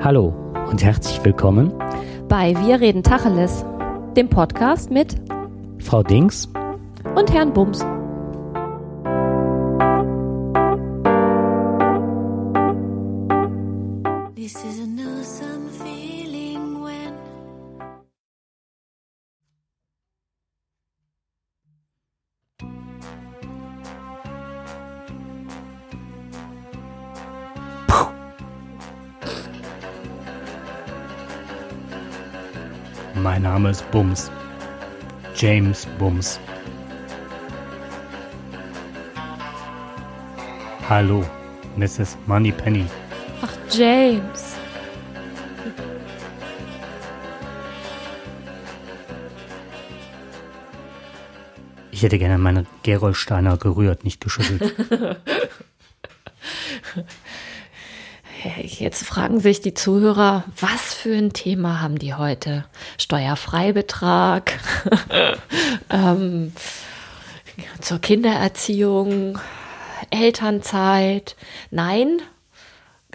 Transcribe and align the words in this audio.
Hallo 0.00 0.32
und 0.70 0.84
herzlich 0.84 1.24
willkommen 1.24 1.72
bei 2.28 2.54
Wir 2.64 2.80
reden 2.80 3.02
Tacheles, 3.02 3.64
dem 4.16 4.28
Podcast 4.28 4.92
mit 4.92 5.16
Frau 5.80 6.04
Dings 6.04 6.48
und 7.16 7.32
Herrn 7.32 7.52
Bums. 7.52 7.84
Name 33.58 33.70
ist 33.70 33.90
Bums. 33.90 34.30
James 35.34 35.84
Bums. 35.98 36.38
Hallo, 40.88 41.24
Mrs. 41.76 42.16
Moneypenny. 42.28 42.86
Ach, 43.42 43.52
James. 43.76 44.54
Ich 51.90 52.04
hätte 52.04 52.20
gerne 52.20 52.38
meine 52.38 52.64
Gerolsteiner 52.84 53.56
gerührt, 53.56 54.04
nicht 54.04 54.20
geschüttelt. 54.20 54.72
Jetzt 58.62 59.04
fragen 59.04 59.40
sich 59.40 59.60
die 59.60 59.74
Zuhörer, 59.74 60.44
was 60.60 60.94
für 60.94 61.12
ein 61.12 61.32
Thema 61.32 61.80
haben 61.80 61.98
die 61.98 62.14
heute? 62.14 62.64
Steuerfreibetrag, 63.08 64.52
ähm, 65.88 66.52
zur 67.80 68.00
Kindererziehung, 68.00 69.38
Elternzeit. 70.10 71.34
Nein, 71.70 72.20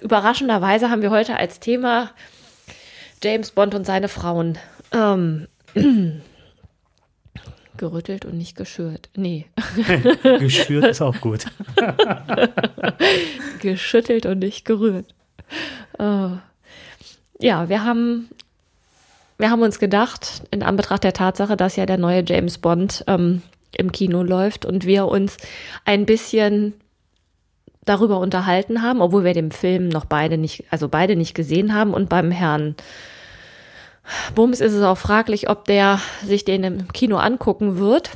überraschenderweise 0.02 0.89
haben 0.89 1.03
wir 1.03 1.11
heute 1.11 1.38
als 1.38 1.59
Thema 1.59 2.09
James 3.23 3.52
Bond 3.52 3.75
und 3.75 3.86
seine 3.86 4.08
Frauen. 4.08 4.58
Ähm, 4.94 5.47
gerüttelt 7.77 8.25
und 8.25 8.36
nicht 8.36 8.58
geschürt. 8.58 9.11
Nee. 9.16 9.45
Geschürt 10.39 10.86
ist 10.86 11.03
auch 11.03 11.21
gut. 11.21 11.45
Geschüttelt 13.61 14.25
und 14.25 14.39
nicht 14.39 14.66
gerührt. 14.66 15.14
Uh, 15.99 16.38
ja, 17.39 17.69
wir 17.69 17.83
haben, 17.83 18.30
wir 19.38 19.50
haben 19.50 19.62
uns 19.62 19.80
gedacht, 19.80 20.44
in 20.52 20.64
Anbetracht 20.64 21.03
der 21.03 21.14
Tatsache, 21.14 21.58
dass 21.58 21.76
ja 21.76 21.86
der 21.86 21.98
neue 21.98 22.23
James 22.26 22.58
Bond 22.58 23.03
ähm, 23.08 23.42
im 23.76 23.92
Kino 23.92 24.23
läuft 24.23 24.66
und 24.66 24.86
wir 24.86 25.08
uns 25.08 25.38
ein 25.86 26.06
bisschen 26.06 26.73
darüber 27.86 28.20
unterhalten 28.20 28.81
haben, 28.81 29.02
obwohl 29.02 29.23
wir 29.23 29.34
den 29.34 29.52
Film 29.52 29.89
noch 29.89 30.06
beide 30.06 30.38
nicht, 30.38 30.66
also 30.70 30.88
beide 30.88 31.16
nicht 31.16 31.34
gesehen 31.34 31.73
haben 31.73 31.94
und 31.94 32.09
beim 32.09 32.31
Herrn 32.31 32.76
Bums 34.36 34.59
ist 34.59 34.73
es 34.73 34.84
auch 34.84 34.98
fraglich, 34.98 35.50
ob 35.50 35.66
der 35.66 36.00
sich 36.26 36.45
den 36.45 36.64
im 36.64 36.88
Kino 36.89 37.17
angucken 37.17 37.78
wird. 37.78 38.11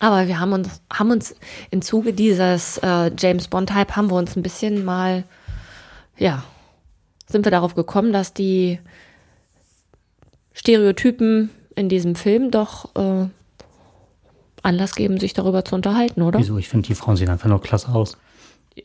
Aber 0.00 0.26
wir 0.26 0.40
haben 0.40 0.52
uns, 0.52 0.82
haben 0.92 1.12
uns 1.12 1.36
im 1.70 1.82
Zuge 1.82 2.12
dieses 2.12 2.78
äh, 2.78 3.12
James 3.16 3.46
Bond-Hype 3.46 3.94
haben 3.94 4.10
wir 4.10 4.16
uns 4.16 4.34
ein 4.34 4.42
bisschen 4.42 4.84
mal, 4.84 5.22
ja, 6.18 6.42
sind 7.28 7.46
wir 7.46 7.52
darauf 7.52 7.76
gekommen, 7.76 8.12
dass 8.12 8.34
die 8.34 8.80
Stereotypen 10.54 11.50
in 11.74 11.88
diesem 11.88 12.14
Film 12.14 12.50
doch 12.50 12.94
äh, 12.96 13.26
Anlass 14.62 14.94
geben, 14.94 15.18
sich 15.18 15.32
darüber 15.32 15.64
zu 15.64 15.74
unterhalten, 15.74 16.22
oder? 16.22 16.38
Wieso? 16.38 16.58
Ich 16.58 16.68
finde, 16.68 16.86
die 16.86 16.94
Frauen 16.94 17.16
sehen 17.16 17.28
einfach 17.28 17.48
nur 17.48 17.60
klasse 17.60 17.88
aus. 17.88 18.16
ich 18.74 18.82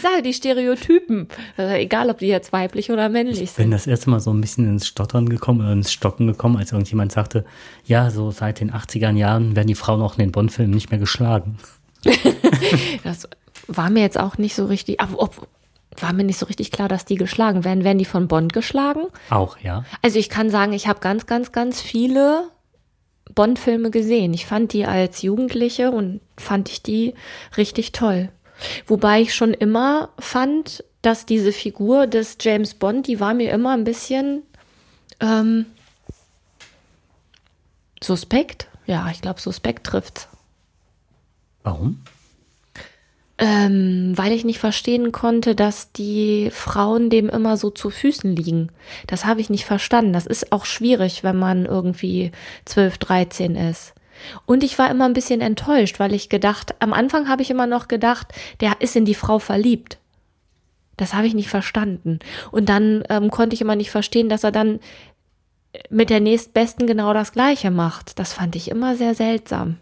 sage 0.00 0.22
die 0.22 0.32
Stereotypen, 0.32 1.26
also 1.56 1.74
egal 1.74 2.08
ob 2.10 2.18
die 2.18 2.28
jetzt 2.28 2.52
weiblich 2.52 2.92
oder 2.92 3.08
männlich 3.08 3.38
sind. 3.38 3.48
Ich 3.48 3.56
bin 3.56 3.72
das 3.72 3.88
erste 3.88 4.10
Mal 4.10 4.20
so 4.20 4.32
ein 4.32 4.40
bisschen 4.40 4.68
ins 4.68 4.86
Stottern 4.86 5.28
gekommen 5.28 5.60
oder 5.60 5.72
ins 5.72 5.92
Stocken 5.92 6.28
gekommen, 6.28 6.56
als 6.56 6.70
irgendjemand 6.70 7.10
sagte, 7.10 7.44
ja, 7.86 8.10
so 8.10 8.30
seit 8.30 8.60
den 8.60 8.70
80er 8.70 9.12
Jahren 9.16 9.56
werden 9.56 9.66
die 9.66 9.74
Frauen 9.74 10.00
auch 10.00 10.12
in 10.12 10.20
den 10.20 10.30
Bond-Filmen 10.32 10.72
nicht 10.72 10.90
mehr 10.90 11.00
geschlagen. 11.00 11.58
das 13.02 13.28
war 13.66 13.90
mir 13.90 14.02
jetzt 14.02 14.18
auch 14.18 14.38
nicht 14.38 14.54
so 14.54 14.66
richtig, 14.66 15.00
aber 15.00 15.18
ob, 15.18 15.48
war 15.98 16.12
mir 16.12 16.24
nicht 16.24 16.38
so 16.38 16.46
richtig 16.46 16.70
klar, 16.70 16.88
dass 16.88 17.04
die 17.04 17.16
geschlagen 17.16 17.64
werden. 17.64 17.84
Werden 17.84 17.98
die 17.98 18.04
von 18.04 18.28
Bond 18.28 18.52
geschlagen? 18.52 19.06
Auch, 19.30 19.58
ja. 19.58 19.84
Also 20.02 20.18
ich 20.18 20.28
kann 20.28 20.50
sagen, 20.50 20.72
ich 20.72 20.88
habe 20.88 21.00
ganz, 21.00 21.26
ganz, 21.26 21.52
ganz 21.52 21.80
viele 21.80 22.50
Bond-Filme 23.34 23.90
gesehen. 23.90 24.34
Ich 24.34 24.46
fand 24.46 24.72
die 24.72 24.86
als 24.86 25.22
Jugendliche 25.22 25.90
und 25.90 26.20
fand 26.36 26.68
ich 26.68 26.82
die 26.82 27.14
richtig 27.56 27.92
toll. 27.92 28.30
Wobei 28.86 29.20
ich 29.20 29.34
schon 29.34 29.54
immer 29.54 30.10
fand, 30.18 30.84
dass 31.02 31.26
diese 31.26 31.52
Figur 31.52 32.06
des 32.06 32.36
James 32.40 32.74
Bond, 32.74 33.06
die 33.06 33.20
war 33.20 33.34
mir 33.34 33.52
immer 33.52 33.72
ein 33.72 33.84
bisschen 33.84 34.42
ähm, 35.20 35.66
suspekt. 38.02 38.68
Ja, 38.86 39.08
ich 39.10 39.20
glaube, 39.20 39.40
suspekt 39.40 39.86
trifft's. 39.86 40.28
Warum? 41.62 42.02
Ähm, 43.36 44.12
weil 44.14 44.30
ich 44.30 44.44
nicht 44.44 44.60
verstehen 44.60 45.10
konnte, 45.10 45.56
dass 45.56 45.90
die 45.90 46.50
Frauen 46.52 47.10
dem 47.10 47.28
immer 47.28 47.56
so 47.56 47.70
zu 47.70 47.90
Füßen 47.90 48.36
liegen. 48.36 48.70
Das 49.08 49.24
habe 49.24 49.40
ich 49.40 49.50
nicht 49.50 49.64
verstanden. 49.64 50.12
Das 50.12 50.26
ist 50.26 50.52
auch 50.52 50.64
schwierig, 50.64 51.24
wenn 51.24 51.36
man 51.36 51.66
irgendwie 51.66 52.30
12, 52.64 52.98
13 52.98 53.56
ist. 53.56 53.94
Und 54.46 54.62
ich 54.62 54.78
war 54.78 54.90
immer 54.90 55.06
ein 55.06 55.14
bisschen 55.14 55.40
enttäuscht, 55.40 55.98
weil 55.98 56.14
ich 56.14 56.28
gedacht, 56.28 56.76
am 56.78 56.92
Anfang 56.92 57.28
habe 57.28 57.42
ich 57.42 57.50
immer 57.50 57.66
noch 57.66 57.88
gedacht, 57.88 58.28
der 58.60 58.80
ist 58.80 58.94
in 58.94 59.04
die 59.04 59.16
Frau 59.16 59.40
verliebt. 59.40 59.98
Das 60.96 61.14
habe 61.14 61.26
ich 61.26 61.34
nicht 61.34 61.48
verstanden. 61.48 62.20
Und 62.52 62.68
dann 62.68 63.02
ähm, 63.08 63.30
konnte 63.30 63.54
ich 63.54 63.60
immer 63.60 63.76
nicht 63.76 63.90
verstehen, 63.90 64.28
dass 64.28 64.44
er 64.44 64.52
dann 64.52 64.78
mit 65.90 66.10
der 66.10 66.20
nächstbesten 66.20 66.86
genau 66.86 67.12
das 67.12 67.32
Gleiche 67.32 67.70
macht. 67.70 68.18
Das 68.18 68.32
fand 68.32 68.54
ich 68.56 68.70
immer 68.70 68.96
sehr 68.96 69.14
seltsam. 69.14 69.78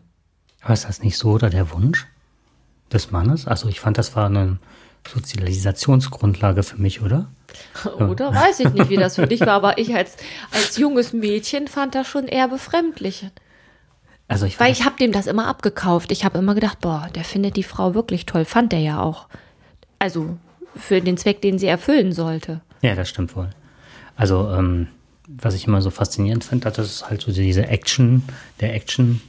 Aber 0.62 0.72
ist 0.72 0.84
das 0.84 1.02
nicht 1.02 1.18
so 1.18 1.32
oder 1.32 1.50
der 1.50 1.70
Wunsch? 1.72 2.06
Des 2.92 3.10
Mannes? 3.10 3.46
Also 3.46 3.68
ich 3.68 3.80
fand, 3.80 3.98
das 3.98 4.14
war 4.16 4.26
eine 4.26 4.58
Sozialisationsgrundlage 5.08 6.62
für 6.62 6.76
mich, 6.76 7.02
oder? 7.02 7.26
Oder 7.98 8.34
weiß 8.34 8.60
ich 8.60 8.72
nicht, 8.72 8.88
wie 8.88 8.96
das 8.96 9.16
für 9.16 9.26
dich 9.26 9.40
war, 9.40 9.50
aber 9.50 9.78
ich 9.78 9.94
als, 9.94 10.16
als 10.52 10.78
junges 10.78 11.12
Mädchen 11.12 11.68
fand 11.68 11.94
das 11.94 12.06
schon 12.06 12.26
eher 12.26 12.48
befremdlich. 12.48 13.26
Also 14.28 14.46
ich 14.46 14.58
Weil 14.58 14.72
ich 14.72 14.84
habe 14.84 14.96
dem 14.96 15.12
das 15.12 15.26
immer 15.26 15.46
abgekauft. 15.46 16.12
Ich 16.12 16.24
habe 16.24 16.38
immer 16.38 16.54
gedacht, 16.54 16.80
boah, 16.80 17.08
der 17.14 17.24
findet 17.24 17.56
die 17.56 17.62
Frau 17.62 17.94
wirklich 17.94 18.24
toll. 18.24 18.44
Fand 18.44 18.72
der 18.72 18.80
ja 18.80 19.02
auch. 19.02 19.26
Also 19.98 20.38
für 20.74 21.00
den 21.00 21.18
Zweck, 21.18 21.42
den 21.42 21.58
sie 21.58 21.66
erfüllen 21.66 22.12
sollte. 22.12 22.60
Ja, 22.80 22.94
das 22.94 23.08
stimmt 23.08 23.36
wohl. 23.36 23.50
Also 24.16 24.48
ähm, 24.50 24.88
was 25.28 25.54
ich 25.54 25.66
immer 25.66 25.82
so 25.82 25.90
faszinierend 25.90 26.44
finde, 26.44 26.70
das 26.70 26.86
ist 26.86 27.10
halt 27.10 27.20
so 27.20 27.32
diese 27.32 27.66
Action, 27.66 28.22
der 28.60 28.74
Action 28.74 29.20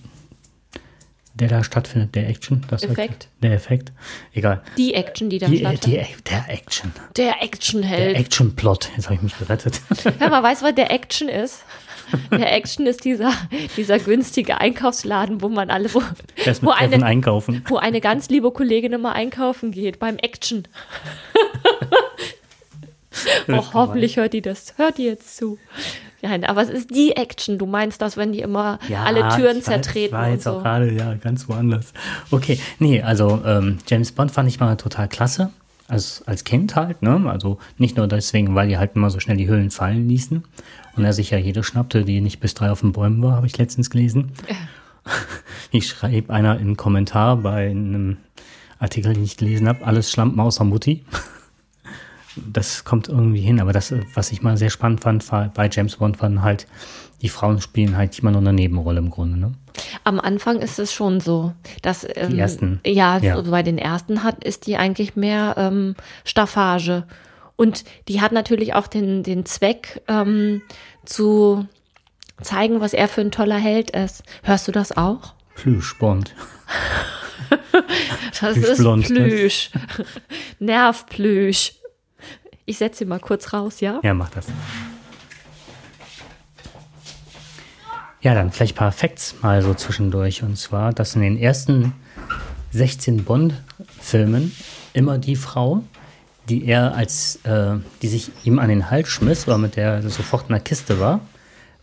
der 1.36 1.48
da 1.48 1.64
stattfindet, 1.64 2.14
der 2.16 2.30
Action. 2.30 2.64
Das 2.70 2.84
Effekt. 2.84 3.28
Der 3.42 3.54
Effekt. 3.54 3.92
Egal. 4.34 4.62
Die 4.78 4.94
Action, 4.94 5.30
die 5.30 5.40
da 5.40 5.48
die, 5.48 5.60
stattfindet. 5.60 6.08
Die, 6.08 6.24
der 6.30 6.50
Action. 6.50 6.92
Der 7.18 7.42
Actionheld. 7.42 8.16
Der 8.16 8.20
Action-Plot. 8.20 8.92
Jetzt 8.96 9.06
habe 9.06 9.16
ich 9.16 9.22
mich 9.22 9.38
gerettet. 9.38 9.82
Hör 10.20 10.30
mal, 10.30 10.44
weißt 10.44 10.62
du, 10.62 10.68
was 10.68 10.76
der 10.76 10.92
Action 10.92 11.30
ist? 11.30 11.64
Der 12.32 12.54
Action 12.54 12.86
ist 12.86 13.06
dieser, 13.06 13.34
dieser 13.76 13.98
günstige 13.98 14.60
Einkaufsladen, 14.60 15.42
wo 15.42 15.50
man 15.50 15.72
alle, 15.72 15.92
wo, 15.94 16.04
wo, 16.62 16.70
eine, 16.70 17.04
einkaufen. 17.04 17.64
wo 17.68 17.78
eine 17.78 18.02
ganz 18.02 18.30
liebe 18.30 18.52
Kollegin 18.52 18.94
immer 18.94 19.14
einkaufen 19.14 19.72
geht, 19.72 19.98
beim 19.98 20.18
Action. 20.18 20.68
oh, 23.48 23.64
hoffentlich 23.74 24.18
hört 24.18 24.34
die 24.34 24.42
das, 24.42 24.76
hört 24.78 25.00
die 25.00 25.06
jetzt 25.06 25.38
zu. 25.38 25.58
Nein, 26.24 26.46
aber 26.46 26.62
es 26.62 26.70
ist 26.70 26.96
die 26.96 27.12
Action. 27.18 27.58
Du 27.58 27.66
meinst 27.66 28.02
das, 28.02 28.16
wenn 28.16 28.32
die 28.32 28.40
immer 28.40 28.80
ja, 28.88 29.04
alle 29.04 29.28
Türen 29.36 29.58
ich 29.58 29.66
zertreten. 29.66 30.14
Weiß, 30.14 30.22
ich 30.22 30.26
war 30.26 30.30
jetzt 30.30 30.44
so. 30.46 30.52
auch 30.52 30.64
gerade, 30.64 30.92
ja, 30.94 31.16
ganz 31.16 31.50
woanders. 31.50 31.92
Okay, 32.32 32.58
nee, 32.80 33.02
also 33.02 33.42
ähm, 33.46 33.80
James 33.88 34.14
Bond 34.14 34.32
fand 34.32 34.48
ich 34.48 34.60
mal 34.60 34.78
total 34.78 35.10
klasse. 35.10 35.52
Als, 35.90 36.24
als 36.26 36.46
Kind 36.46 36.78
halt, 36.78 37.02
ne? 37.02 37.30
Also 37.30 37.58
nicht 37.78 37.98
nur 37.98 38.08
deswegen, 38.08 38.56
weil 38.56 38.70
die 38.70 38.78
halt 38.78 38.96
immer 38.96 39.10
so 39.10 39.20
schnell 39.20 39.36
die 39.36 39.50
Hüllen 39.50 39.70
fallen 39.70 40.08
ließen. 40.08 40.46
Und 40.96 41.04
er 41.04 41.12
sich 41.12 41.32
ja 41.32 41.38
jede 41.38 41.62
schnappte, 41.62 42.06
die 42.06 42.22
nicht 42.22 42.40
bis 42.40 42.54
drei 42.54 42.72
auf 42.72 42.80
den 42.80 42.94
Bäumen 42.94 43.22
war, 43.22 43.34
habe 43.34 43.46
ich 43.46 43.58
letztens 43.58 43.90
gelesen. 43.90 44.32
Ich 45.72 45.88
schreibe 45.88 46.32
einer 46.32 46.60
im 46.60 46.78
Kommentar 46.78 47.36
bei 47.36 47.70
einem 47.70 48.18
Artikel, 48.80 49.14
den 49.14 49.24
ich 49.24 49.36
gelesen 49.36 49.68
habe, 49.68 49.86
alles 49.86 50.10
Schlampen 50.10 50.40
außer 50.40 50.64
Mutti 50.64 51.04
das 52.36 52.84
kommt 52.84 53.10
irgendwie 53.10 53.42
hin. 53.42 53.60
Aber 53.60 53.74
das, 53.74 53.94
was 54.14 54.32
ich 54.32 54.42
mal 54.42 54.58
sehr 54.58 54.70
spannend 54.70 55.02
fand, 55.02 55.30
war 55.32 55.50
bei 55.50 55.70
James 55.72 55.98
Bond 55.98 56.22
waren 56.22 56.42
halt 56.42 56.68
die 57.22 57.30
Frauen 57.30 57.62
spielen 57.62 57.96
halt 57.96 58.20
immer 58.20 58.32
nur 58.32 58.42
eine 58.42 58.52
Nebenrolle 58.52 59.00
im 59.00 59.10
Grunde, 59.10 59.40
ne? 59.40 59.54
Am 60.04 60.20
Anfang 60.20 60.60
ist 60.60 60.78
es 60.78 60.94
schon 60.94 61.22
so, 61.22 61.54
dass 61.82 62.06
ähm, 62.16 62.32
Die 62.32 62.40
ersten. 62.40 62.82
Ja, 62.86 63.18
Ja. 63.20 63.42
so 63.42 63.50
bei 63.50 63.64
den 63.64 63.78
ersten 63.78 64.24
hat 64.24 64.44
ist 64.44 64.68
die 64.68 64.76
eigentlich 64.76 65.16
mehr 65.16 65.56
ähm, 65.58 65.96
Staffage 66.26 67.04
und 67.56 67.86
die 68.10 68.20
hat 68.20 68.34
natürlich 68.34 68.74
auch 68.74 68.88
den 68.88 69.24
den 69.24 69.46
Zweck 69.46 70.02
ähm, 70.10 70.62
zu 71.06 71.66
zeigen, 72.42 72.82
was 72.82 72.94
er 72.94 73.08
für 73.08 73.22
ein 73.22 73.32
toller 73.32 73.58
Held 73.58 73.92
ist. 73.92 74.24
Hörst 74.44 74.68
du 74.68 74.74
das 74.74 74.96
auch? 74.96 75.34
Plüschbond. 75.56 76.36
Das 78.42 78.54
Plüsch 78.56 78.70
ist 78.70 78.80
ne? 78.80 79.02
Plüsch. 79.04 79.70
Nervplüsch. 80.60 81.74
Ich 82.66 82.78
setze 82.78 83.00
sie 83.00 83.06
mal 83.06 83.20
kurz 83.20 83.52
raus, 83.54 83.82
ja? 83.82 84.00
Ja, 84.04 84.14
mach 84.14 84.30
das. 84.30 84.48
Ja, 88.22 88.34
dann 88.34 88.52
vielleicht 88.52 88.76
ein 88.76 88.78
paar 88.78 88.92
Facts 88.94 89.36
mal 89.42 89.62
so 89.62 89.74
zwischendurch. 89.74 90.44
Und 90.44 90.58
zwar, 90.58 90.94
dass 90.94 91.16
in 91.16 91.22
den 91.22 91.38
ersten 91.38 91.94
16 92.72 93.26
Bond-Filmen 93.26 94.56
immer 94.94 95.18
die 95.18 95.36
Frau, 95.36 95.84
die 96.48 96.66
er 96.66 96.96
als, 96.96 97.38
äh, 97.44 97.76
die 98.02 98.08
sich 98.08 98.32
ihm 98.46 98.60
an 98.60 98.70
den 98.70 98.90
Hals 98.90 99.10
schmiss 99.10 99.46
oder 99.48 99.58
mit 99.58 99.76
der 99.76 99.96
er 99.96 100.10
sofort 100.10 100.44
in 100.44 100.54
der 100.54 100.62
Kiste 100.62 101.02
war, 101.02 101.20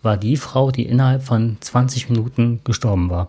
war 0.02 0.16
die 0.16 0.38
Frau, 0.38 0.70
die 0.70 0.86
innerhalb 0.86 1.22
von 1.22 1.58
20 1.60 2.08
Minuten 2.08 2.60
gestorben 2.64 3.10
war. 3.10 3.28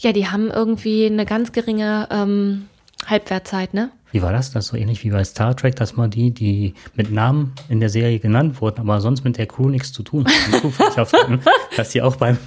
Ja, 0.00 0.12
die 0.12 0.26
haben 0.26 0.50
irgendwie 0.50 1.06
eine 1.06 1.26
ganz 1.26 1.52
geringe 1.52 2.08
ähm, 2.10 2.66
Halbwertzeit, 3.06 3.72
ne? 3.72 3.90
Wie 4.12 4.22
war 4.22 4.32
das? 4.32 4.50
Das 4.50 4.68
so 4.68 4.76
ähnlich 4.76 5.04
wie 5.04 5.10
bei 5.10 5.24
Star 5.24 5.56
Trek, 5.56 5.76
dass 5.76 5.96
man 5.96 6.10
die, 6.10 6.30
die 6.30 6.74
mit 6.94 7.10
Namen 7.10 7.54
in 7.68 7.80
der 7.80 7.88
Serie 7.88 8.18
genannt 8.18 8.60
wurden, 8.60 8.80
aber 8.80 9.00
sonst 9.00 9.24
mit 9.24 9.36
der 9.36 9.46
Crew 9.46 9.68
nichts 9.68 9.92
zu 9.92 10.02
tun 10.02 10.26
hatten, 10.26 11.40
dass 11.76 11.90
die 11.90 12.02
auch 12.02 12.16
beim 12.16 12.38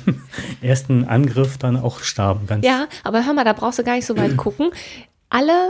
ersten 0.62 1.06
Angriff 1.06 1.58
dann 1.58 1.78
auch 1.78 2.00
starben. 2.00 2.48
Ganz 2.48 2.66
Ja, 2.66 2.88
aber 3.04 3.26
hör 3.26 3.34
mal, 3.34 3.46
da 3.46 3.54
brauchst 3.54 3.80
du 3.80 3.84
gar 3.84 3.96
nicht 3.96 4.06
so 4.06 4.18
weit 4.18 4.38
gucken. 4.38 4.72
Alle 5.30 5.70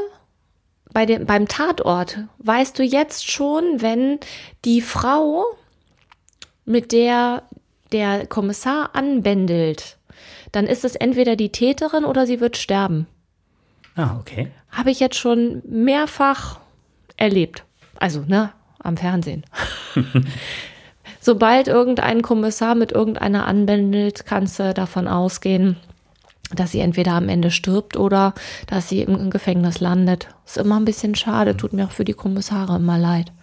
bei 0.94 1.06
dem, 1.06 1.26
beim 1.26 1.48
Tatort 1.48 2.20
weißt 2.40 2.78
du 2.80 2.84
jetzt 2.84 3.30
schon, 3.30 3.82
wenn 3.82 4.20
die 4.66 4.82
Frau, 4.82 5.46
mit 6.66 6.92
der 6.92 7.44
der 7.92 8.28
Kommissar 8.28 8.92
anbändelt, 8.94 9.98
dann 10.52 10.68
ist 10.68 10.86
es 10.86 10.96
entweder 10.96 11.36
die 11.36 11.52
Täterin 11.52 12.06
oder 12.06 12.26
sie 12.26 12.40
wird 12.40 12.58
sterben. 12.58 13.08
Ah, 14.00 14.16
okay. 14.18 14.48
Habe 14.72 14.92
ich 14.92 15.02
jetzt 15.02 15.18
schon 15.18 15.62
mehrfach 15.68 16.60
erlebt. 17.18 17.66
Also, 17.98 18.24
ne, 18.26 18.52
am 18.82 18.96
Fernsehen. 18.96 19.44
Sobald 21.20 21.68
irgendein 21.68 22.22
Kommissar 22.22 22.76
mit 22.76 22.94
irgendeiner 22.94 23.46
anbändelt, 23.46 24.26
kannst 24.26 24.58
du 24.58 24.74
davon 24.74 25.10
ausgehen, 25.10 25.76
dass 26.56 26.72
sie 26.72 26.80
entweder 26.80 27.12
am 27.12 27.28
Ende 27.28 27.52
stirbt 27.52 27.98
oder 27.98 28.34
dass 28.68 28.88
sie 28.88 29.02
im 29.02 29.30
Gefängnis 29.32 29.82
landet. 29.82 30.30
Ist 30.46 30.58
immer 30.58 30.80
ein 30.80 30.86
bisschen 30.86 31.14
schade, 31.14 31.58
tut 31.58 31.74
mir 31.74 31.88
auch 31.88 31.92
für 31.92 32.06
die 32.06 32.14
Kommissare 32.14 32.78
immer 32.78 32.98
leid. 32.98 33.34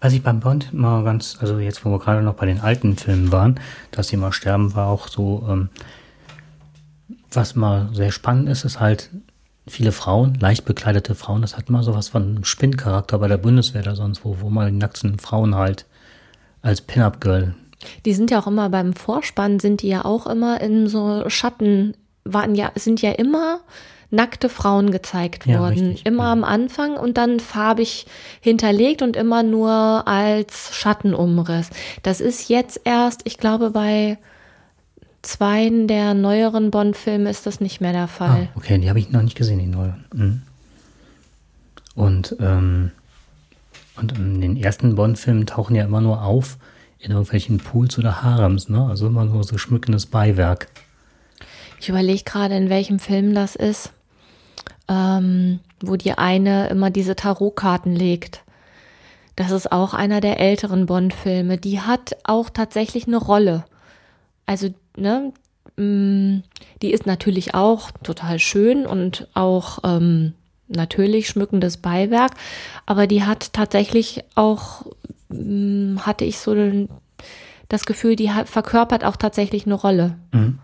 Was 0.00 0.14
ich 0.14 0.22
beim 0.22 0.40
Bond 0.40 0.70
immer 0.72 1.02
ganz, 1.02 1.36
also 1.42 1.58
jetzt, 1.58 1.84
wo 1.84 1.90
wir 1.90 1.98
gerade 1.98 2.22
noch 2.22 2.34
bei 2.34 2.46
den 2.46 2.60
alten 2.60 2.96
Filmen 2.96 3.30
waren, 3.32 3.60
dass 3.90 4.08
sie 4.08 4.16
mal 4.16 4.32
sterben, 4.32 4.74
war 4.74 4.88
auch 4.88 5.08
so, 5.08 5.46
ähm, 5.46 5.68
was 7.36 7.54
mal 7.54 7.88
sehr 7.92 8.12
spannend 8.12 8.48
ist, 8.48 8.64
ist 8.64 8.80
halt 8.80 9.10
viele 9.66 9.92
Frauen, 9.92 10.34
leicht 10.40 10.64
bekleidete 10.66 11.14
Frauen, 11.14 11.40
das 11.42 11.56
hat 11.56 11.68
immer 11.68 11.82
sowas 11.82 12.08
von 12.08 12.22
einem 12.22 12.44
Spinncharakter 12.44 13.18
bei 13.18 13.28
der 13.28 13.38
Bundeswehr 13.38 13.82
oder 13.82 13.96
sonst 13.96 14.24
wo, 14.24 14.36
wo 14.40 14.50
mal 14.50 14.70
die 14.70 14.76
nackten 14.76 15.18
Frauen 15.18 15.54
halt 15.54 15.86
als 16.62 16.80
Pin-Up-Girl 16.82 17.54
Die 18.04 18.12
sind 18.14 18.30
ja 18.30 18.40
auch 18.40 18.46
immer 18.46 18.68
beim 18.68 18.92
Vorspann, 18.92 19.58
sind 19.60 19.82
die 19.82 19.88
ja 19.88 20.04
auch 20.04 20.26
immer 20.26 20.60
in 20.60 20.86
so 20.86 21.28
Schatten, 21.28 21.94
waren 22.24 22.54
ja, 22.54 22.72
sind 22.74 23.00
ja 23.02 23.12
immer 23.12 23.60
nackte 24.10 24.48
Frauen 24.48 24.90
gezeigt 24.92 25.46
Ja, 25.46 25.58
worden. 25.60 25.88
richtig. 25.88 26.06
Immer 26.06 26.24
Ja. 26.24 26.32
am 26.32 26.44
Anfang 26.44 26.96
und 26.96 27.16
dann 27.16 27.40
farbig 27.40 28.06
hinterlegt 28.40 29.02
und 29.02 29.16
immer 29.16 29.42
nur 29.42 30.06
als 30.06 30.74
Schattenumriss. 30.74 31.70
Das 32.02 32.20
ist 32.20 32.48
jetzt 32.48 32.80
erst, 32.84 33.22
ich 33.24 33.38
glaube, 33.38 33.70
bei 33.70 34.18
zweien 35.24 35.88
der 35.88 36.14
neueren 36.14 36.70
Bond-Filme 36.70 37.28
ist 37.28 37.46
das 37.46 37.60
nicht 37.60 37.80
mehr 37.80 37.92
der 37.92 38.08
Fall. 38.08 38.48
Ah, 38.54 38.56
okay, 38.56 38.78
die 38.78 38.88
habe 38.88 38.98
ich 38.98 39.10
noch 39.10 39.22
nicht 39.22 39.36
gesehen, 39.36 39.58
die 39.58 39.66
neue. 39.66 39.96
Mhm. 40.14 40.42
Und, 41.94 42.36
ähm, 42.40 42.90
und 43.96 44.12
in 44.12 44.40
den 44.40 44.56
ersten 44.56 44.94
Bond-Filmen 44.94 45.46
tauchen 45.46 45.76
ja 45.76 45.84
immer 45.84 46.00
nur 46.00 46.22
auf 46.22 46.58
in 46.98 47.10
irgendwelchen 47.10 47.58
Pools 47.58 47.98
oder 47.98 48.22
Harems, 48.22 48.68
ne? 48.68 48.86
Also 48.86 49.06
immer 49.06 49.24
nur 49.24 49.44
so 49.44 49.58
schmückendes 49.58 50.06
Beiwerk. 50.06 50.68
Ich 51.78 51.88
überlege 51.90 52.22
gerade, 52.24 52.56
in 52.56 52.70
welchem 52.70 52.98
Film 52.98 53.34
das 53.34 53.56
ist, 53.56 53.92
ähm, 54.88 55.60
wo 55.80 55.96
die 55.96 56.12
eine 56.12 56.68
immer 56.68 56.90
diese 56.90 57.14
Tarotkarten 57.14 57.94
legt. 57.94 58.42
Das 59.36 59.50
ist 59.50 59.70
auch 59.70 59.92
einer 59.92 60.20
der 60.20 60.40
älteren 60.40 60.86
Bond-Filme. 60.86 61.58
Die 61.58 61.80
hat 61.80 62.16
auch 62.24 62.48
tatsächlich 62.48 63.06
eine 63.06 63.18
Rolle. 63.18 63.64
Also, 64.46 64.68
ne, 64.96 65.32
mh, 65.76 66.42
die 66.82 66.92
ist 66.92 67.06
natürlich 67.06 67.54
auch 67.54 67.90
total 68.02 68.38
schön 68.38 68.86
und 68.86 69.28
auch 69.34 69.78
ähm, 69.84 70.34
natürlich 70.68 71.28
schmückendes 71.28 71.76
Beiwerk, 71.76 72.32
aber 72.86 73.06
die 73.06 73.24
hat 73.24 73.52
tatsächlich 73.52 74.24
auch, 74.34 74.86
mh, 75.28 76.04
hatte 76.06 76.24
ich 76.24 76.38
so 76.38 76.54
das 77.68 77.86
Gefühl, 77.86 78.16
die 78.16 78.30
hat, 78.32 78.48
verkörpert 78.48 79.04
auch 79.04 79.16
tatsächlich 79.16 79.66
eine 79.66 79.74
Rolle. 79.74 80.16
Mhm. 80.32 80.58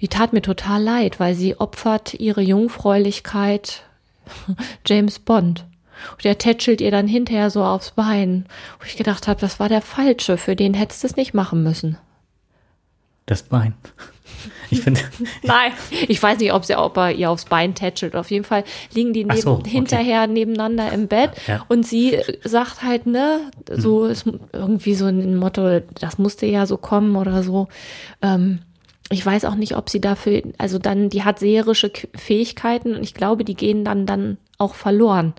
Die 0.00 0.08
tat 0.08 0.32
mir 0.32 0.42
total 0.42 0.82
leid, 0.82 1.20
weil 1.20 1.34
sie 1.34 1.60
opfert 1.60 2.14
ihre 2.14 2.42
Jungfräulichkeit 2.42 3.84
James 4.86 5.18
Bond. 5.18 5.64
Und 6.12 6.24
der 6.24 6.38
tätschelt 6.38 6.80
ihr 6.80 6.90
dann 6.90 7.08
hinterher 7.08 7.50
so 7.50 7.64
aufs 7.64 7.92
Bein. 7.92 8.46
Wo 8.78 8.86
ich 8.86 8.96
gedacht 8.96 9.28
habe, 9.28 9.40
das 9.40 9.60
war 9.60 9.68
der 9.68 9.82
Falsche, 9.82 10.36
für 10.36 10.56
den 10.56 10.74
hättest 10.74 11.02
du 11.02 11.06
es 11.08 11.16
nicht 11.16 11.34
machen 11.34 11.62
müssen. 11.62 11.98
Das 13.26 13.42
Bein. 13.44 13.74
Ich 14.70 14.80
finde, 14.80 15.00
Nein, 15.42 15.72
ich 16.08 16.20
weiß 16.22 16.38
nicht, 16.38 16.52
ob, 16.52 16.64
sie, 16.64 16.76
ob 16.76 16.96
er 16.96 17.12
ihr 17.12 17.30
aufs 17.30 17.44
Bein 17.44 17.74
tätschelt. 17.74 18.16
Auf 18.16 18.30
jeden 18.30 18.44
Fall 18.44 18.64
liegen 18.94 19.12
die 19.12 19.24
neben, 19.24 19.40
so, 19.40 19.52
okay. 19.52 19.70
hinterher 19.70 20.26
nebeneinander 20.26 20.90
im 20.92 21.08
Bett 21.08 21.30
Ja. 21.46 21.64
und 21.68 21.86
sie 21.86 22.18
sagt 22.42 22.82
halt, 22.82 23.06
ne, 23.06 23.50
so 23.70 24.06
ist 24.06 24.26
irgendwie 24.52 24.94
so 24.94 25.06
ein 25.06 25.36
Motto, 25.36 25.80
das 26.00 26.18
musste 26.18 26.46
ja 26.46 26.66
so 26.66 26.76
kommen 26.76 27.16
oder 27.16 27.42
so. 27.42 27.68
Ähm, 28.22 28.60
ich 29.10 29.24
weiß 29.24 29.44
auch 29.44 29.56
nicht, 29.56 29.76
ob 29.76 29.90
sie 29.90 30.00
dafür, 30.00 30.42
also 30.58 30.78
dann, 30.78 31.10
die 31.10 31.22
hat 31.22 31.38
seherische 31.38 31.92
Fähigkeiten 32.14 32.94
und 32.96 33.02
ich 33.02 33.14
glaube, 33.14 33.44
die 33.44 33.54
gehen 33.54 33.84
dann 33.84 34.06
dann 34.06 34.38
auch 34.58 34.74
verloren. 34.74 35.34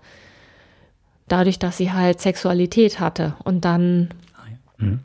Dadurch, 1.28 1.60
dass 1.60 1.78
sie 1.78 1.92
halt 1.92 2.22
Sexualität 2.22 3.00
hatte 3.00 3.36
und 3.44 3.66
dann 3.66 4.10
Mhm. 4.78 5.00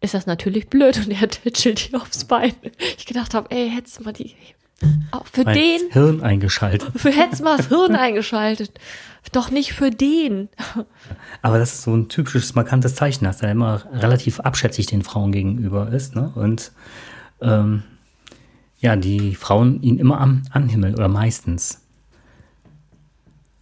ist 0.00 0.14
das 0.14 0.26
natürlich 0.26 0.68
blöd 0.68 0.98
und 0.98 1.10
er 1.10 1.28
tätschelt 1.28 1.92
ihr 1.92 2.00
aufs 2.00 2.24
Bein. 2.24 2.54
Ich 2.96 3.06
gedacht 3.06 3.34
habe, 3.34 3.50
ey, 3.50 3.70
hättest 3.70 4.00
du 4.00 4.04
mal 4.04 4.12
die, 4.12 4.34
auch 5.10 5.26
für 5.26 5.44
mein 5.44 5.54
den, 5.54 5.80
Hirn 5.90 6.22
eingeschaltet. 6.22 6.90
für 6.96 7.10
hättest 7.10 7.42
mal 7.42 7.58
das 7.58 7.68
Hirn 7.68 7.94
eingeschaltet. 7.94 8.72
Doch 9.32 9.50
nicht 9.50 9.74
für 9.74 9.90
den. 9.90 10.48
Aber 11.42 11.58
das 11.58 11.74
ist 11.74 11.82
so 11.82 11.94
ein 11.94 12.08
typisches, 12.08 12.54
markantes 12.54 12.94
Zeichen, 12.94 13.26
dass 13.26 13.42
er 13.42 13.50
immer 13.50 13.84
relativ 13.92 14.40
abschätzig 14.40 14.86
den 14.86 15.02
Frauen 15.02 15.30
gegenüber 15.30 15.92
ist, 15.92 16.16
ne? 16.16 16.32
Und 16.34 16.72
ähm, 17.42 17.82
ja, 18.78 18.96
die 18.96 19.34
Frauen 19.34 19.82
ihn 19.82 19.98
immer 19.98 20.18
am 20.20 20.42
anhimmeln 20.50 20.94
oder 20.94 21.08
meistens. 21.08 21.79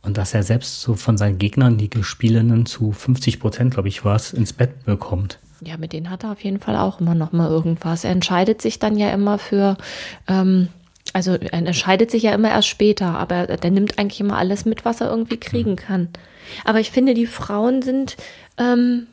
Und 0.08 0.16
dass 0.16 0.32
er 0.32 0.42
selbst 0.42 0.80
so 0.80 0.94
von 0.94 1.18
seinen 1.18 1.36
Gegnern, 1.36 1.76
die 1.76 1.90
Gespielinnen, 1.90 2.64
zu 2.64 2.92
50 2.92 3.40
Prozent, 3.40 3.74
glaube 3.74 3.88
ich, 3.88 4.06
war 4.06 4.16
es, 4.16 4.32
ins 4.32 4.54
Bett 4.54 4.86
bekommt. 4.86 5.38
Ja, 5.60 5.76
mit 5.76 5.92
denen 5.92 6.08
hat 6.08 6.24
er 6.24 6.32
auf 6.32 6.42
jeden 6.42 6.60
Fall 6.60 6.76
auch 6.76 6.98
immer 6.98 7.14
noch 7.14 7.32
mal 7.32 7.50
irgendwas. 7.50 8.04
Er 8.04 8.12
entscheidet 8.12 8.62
sich 8.62 8.78
dann 8.78 8.96
ja 8.96 9.10
immer 9.10 9.38
für, 9.38 9.76
ähm, 10.26 10.68
also 11.12 11.32
er 11.34 11.52
entscheidet 11.52 12.10
sich 12.10 12.22
ja 12.22 12.32
immer 12.32 12.48
erst 12.48 12.68
später, 12.68 13.18
aber 13.18 13.58
der 13.58 13.70
nimmt 13.70 13.98
eigentlich 13.98 14.20
immer 14.20 14.38
alles 14.38 14.64
mit, 14.64 14.86
was 14.86 15.02
er 15.02 15.10
irgendwie 15.10 15.36
kriegen 15.36 15.76
kann. 15.76 16.08
Aber 16.64 16.80
ich 16.80 16.90
finde, 16.90 17.12
die 17.12 17.26
Frauen 17.26 17.82
sind, 17.82 18.16
ähm, 18.56 19.08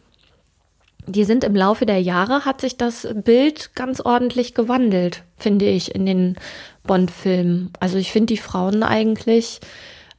die 1.07 1.25
sind 1.25 1.43
im 1.43 1.57
Laufe 1.57 1.85
der 1.85 2.01
Jahre, 2.01 2.45
hat 2.45 2.61
sich 2.61 2.77
das 2.77 3.05
Bild 3.25 3.75
ganz 3.75 3.99
ordentlich 3.99 4.53
gewandelt, 4.53 5.23
finde 5.35 5.65
ich, 5.65 5.93
in 5.93 6.05
den 6.05 6.37
Bond-Filmen. 6.83 7.71
Also 7.81 7.97
ich 7.97 8.13
finde 8.13 8.27
die 8.27 8.39
Frauen 8.39 8.81
eigentlich, 8.81 9.59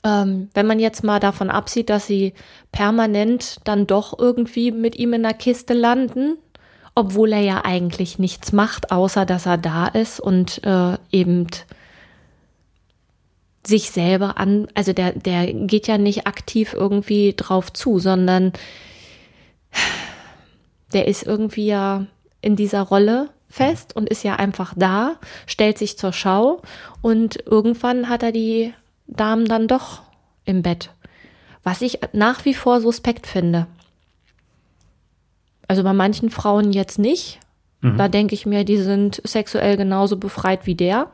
ähm, 0.07 0.49
wenn 0.55 0.67
man 0.67 0.79
jetzt 0.79 1.03
mal 1.03 1.19
davon 1.19 1.51
absieht, 1.51 1.91
dass 1.91 2.07
sie 2.07 2.33
permanent 2.71 3.57
dann 3.65 3.89
doch 3.89 4.17
irgendwie 4.17 4.71
mit 4.71 4.95
ihm 4.97 5.13
in 5.13 5.25
der 5.25 5.35
Kiste 5.35 5.75
landen, 5.75 6.39
obwohl 6.95 7.33
er 7.33 7.41
ja 7.41 7.65
eigentlich 7.65 8.19
nichts 8.21 8.53
macht, 8.53 8.93
außer 8.93 9.27
dass 9.27 9.47
er 9.47 9.59
da 9.59 9.89
ist 9.89 10.21
und 10.21 10.63
äh, 10.65 10.97
eben 11.11 11.49
sich 13.67 13.91
selber 13.91 14.39
an, 14.39 14.69
also 14.75 14.93
der, 14.93 15.11
der 15.13 15.53
geht 15.53 15.89
ja 15.89 15.99
nicht 15.99 16.29
aktiv 16.29 16.73
irgendwie 16.73 17.35
drauf 17.37 17.73
zu, 17.73 17.99
sondern 17.99 18.53
der 20.93 21.09
ist 21.09 21.25
irgendwie 21.25 21.67
ja 21.67 22.07
in 22.43 22.55
dieser 22.55 22.83
Rolle 22.83 23.31
fest 23.49 23.97
und 23.97 24.09
ist 24.09 24.23
ja 24.23 24.37
einfach 24.37 24.73
da, 24.77 25.17
stellt 25.47 25.79
sich 25.79 25.99
zur 25.99 26.13
Schau 26.13 26.63
und 27.03 27.43
irgendwann 27.45 28.09
hat 28.09 28.23
er 28.23 28.31
die 28.31 28.73
Damen 29.07 29.47
dann 29.47 29.69
doch 29.69 30.03
im 30.45 30.63
Bett. 30.63 30.91
Was 31.63 31.83
ich 31.83 32.01
nach 32.13 32.45
wie 32.45 32.55
vor 32.55 32.81
suspekt 32.81 33.27
finde. 33.27 33.67
Also 35.69 35.83
bei 35.83 35.93
manchen 35.93 36.31
Frauen 36.31 36.73
jetzt 36.73 36.99
nicht. 36.99 37.41
Mhm. 37.81 37.97
Da 37.97 38.09
denke 38.09 38.35
ich 38.35 38.47
mir, 38.47 38.65
die 38.65 38.79
sind 38.79 39.21
sexuell 39.25 39.77
genauso 39.77 40.17
befreit 40.17 40.67
wie 40.67 40.75
der. 40.75 41.11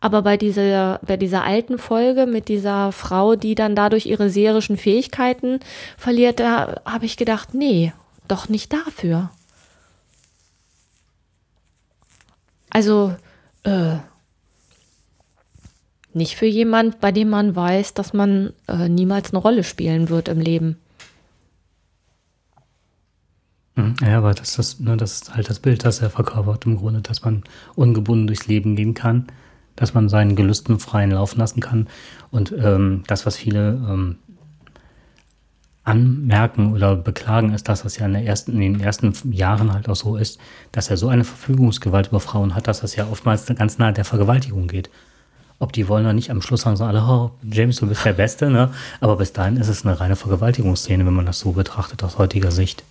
Aber 0.00 0.22
bei 0.22 0.36
dieser, 0.38 0.98
bei 1.06 1.16
dieser 1.16 1.44
alten 1.44 1.78
Folge 1.78 2.26
mit 2.26 2.48
dieser 2.48 2.90
Frau, 2.90 3.36
die 3.36 3.54
dann 3.54 3.76
dadurch 3.76 4.06
ihre 4.06 4.30
serischen 4.30 4.78
Fähigkeiten 4.78 5.60
verliert, 5.98 6.40
da 6.40 6.80
habe 6.86 7.04
ich 7.04 7.18
gedacht, 7.18 7.52
nee, 7.52 7.92
doch 8.26 8.48
nicht 8.48 8.72
dafür. 8.72 9.30
Also, 12.70 13.14
äh, 13.64 13.96
nicht 16.12 16.36
für 16.36 16.46
jemand, 16.46 17.00
bei 17.00 17.12
dem 17.12 17.30
man 17.30 17.54
weiß, 17.54 17.94
dass 17.94 18.12
man 18.12 18.52
äh, 18.68 18.88
niemals 18.88 19.32
eine 19.32 19.38
Rolle 19.38 19.64
spielen 19.64 20.08
wird 20.08 20.28
im 20.28 20.40
Leben. 20.40 20.76
Hm, 23.76 23.94
ja, 24.02 24.18
aber 24.18 24.34
das 24.34 24.58
ist, 24.58 24.80
ne, 24.80 24.96
das 24.96 25.14
ist 25.14 25.34
halt 25.34 25.48
das 25.48 25.60
Bild, 25.60 25.84
das 25.84 26.00
er 26.00 26.10
verkörpert 26.10 26.66
im 26.66 26.76
Grunde, 26.76 27.00
dass 27.00 27.22
man 27.22 27.44
ungebunden 27.76 28.26
durchs 28.26 28.46
Leben 28.46 28.76
gehen 28.76 28.94
kann, 28.94 29.26
dass 29.76 29.94
man 29.94 30.08
seinen 30.08 30.36
Gelüsten 30.36 30.78
freien 30.80 31.12
Lauf 31.12 31.36
lassen 31.36 31.60
kann. 31.60 31.88
Und 32.30 32.52
ähm, 32.52 33.04
das, 33.06 33.24
was 33.26 33.36
viele 33.36 33.80
ähm, 33.88 34.18
anmerken 35.84 36.72
oder 36.72 36.96
beklagen, 36.96 37.54
ist, 37.54 37.68
dass 37.68 37.82
das 37.82 37.98
ja 37.98 38.06
in, 38.06 38.14
ersten, 38.14 38.60
in 38.60 38.74
den 38.74 38.80
ersten 38.80 39.14
Jahren 39.32 39.72
halt 39.72 39.88
auch 39.88 39.96
so 39.96 40.16
ist, 40.16 40.38
dass 40.72 40.90
er 40.90 40.96
so 40.96 41.08
eine 41.08 41.24
Verfügungsgewalt 41.24 42.08
über 42.08 42.20
Frauen 42.20 42.54
hat, 42.54 42.68
dass 42.68 42.80
das 42.80 42.96
ja 42.96 43.06
oftmals 43.10 43.46
ganz 43.46 43.78
nahe 43.78 43.92
der 43.92 44.04
Vergewaltigung 44.04 44.66
geht. 44.66 44.90
Ob 45.60 45.74
die 45.74 45.88
wollen 45.88 46.06
oder 46.06 46.14
nicht, 46.14 46.30
am 46.30 46.40
Schluss 46.40 46.62
sagen 46.62 46.76
sie 46.76 46.84
alle, 46.84 47.02
oh, 47.02 47.30
James, 47.42 47.76
du 47.76 47.86
bist 47.86 48.04
der 48.04 48.14
Beste, 48.14 48.50
ne? 48.50 48.70
Aber 49.00 49.16
bis 49.16 49.34
dahin 49.34 49.58
ist 49.58 49.68
es 49.68 49.84
eine 49.84 50.00
reine 50.00 50.16
Vergewaltigungsszene, 50.16 51.04
wenn 51.04 51.12
man 51.12 51.26
das 51.26 51.38
so 51.38 51.52
betrachtet 51.52 52.02
aus 52.02 52.16
heutiger 52.16 52.50
Sicht. 52.50 52.82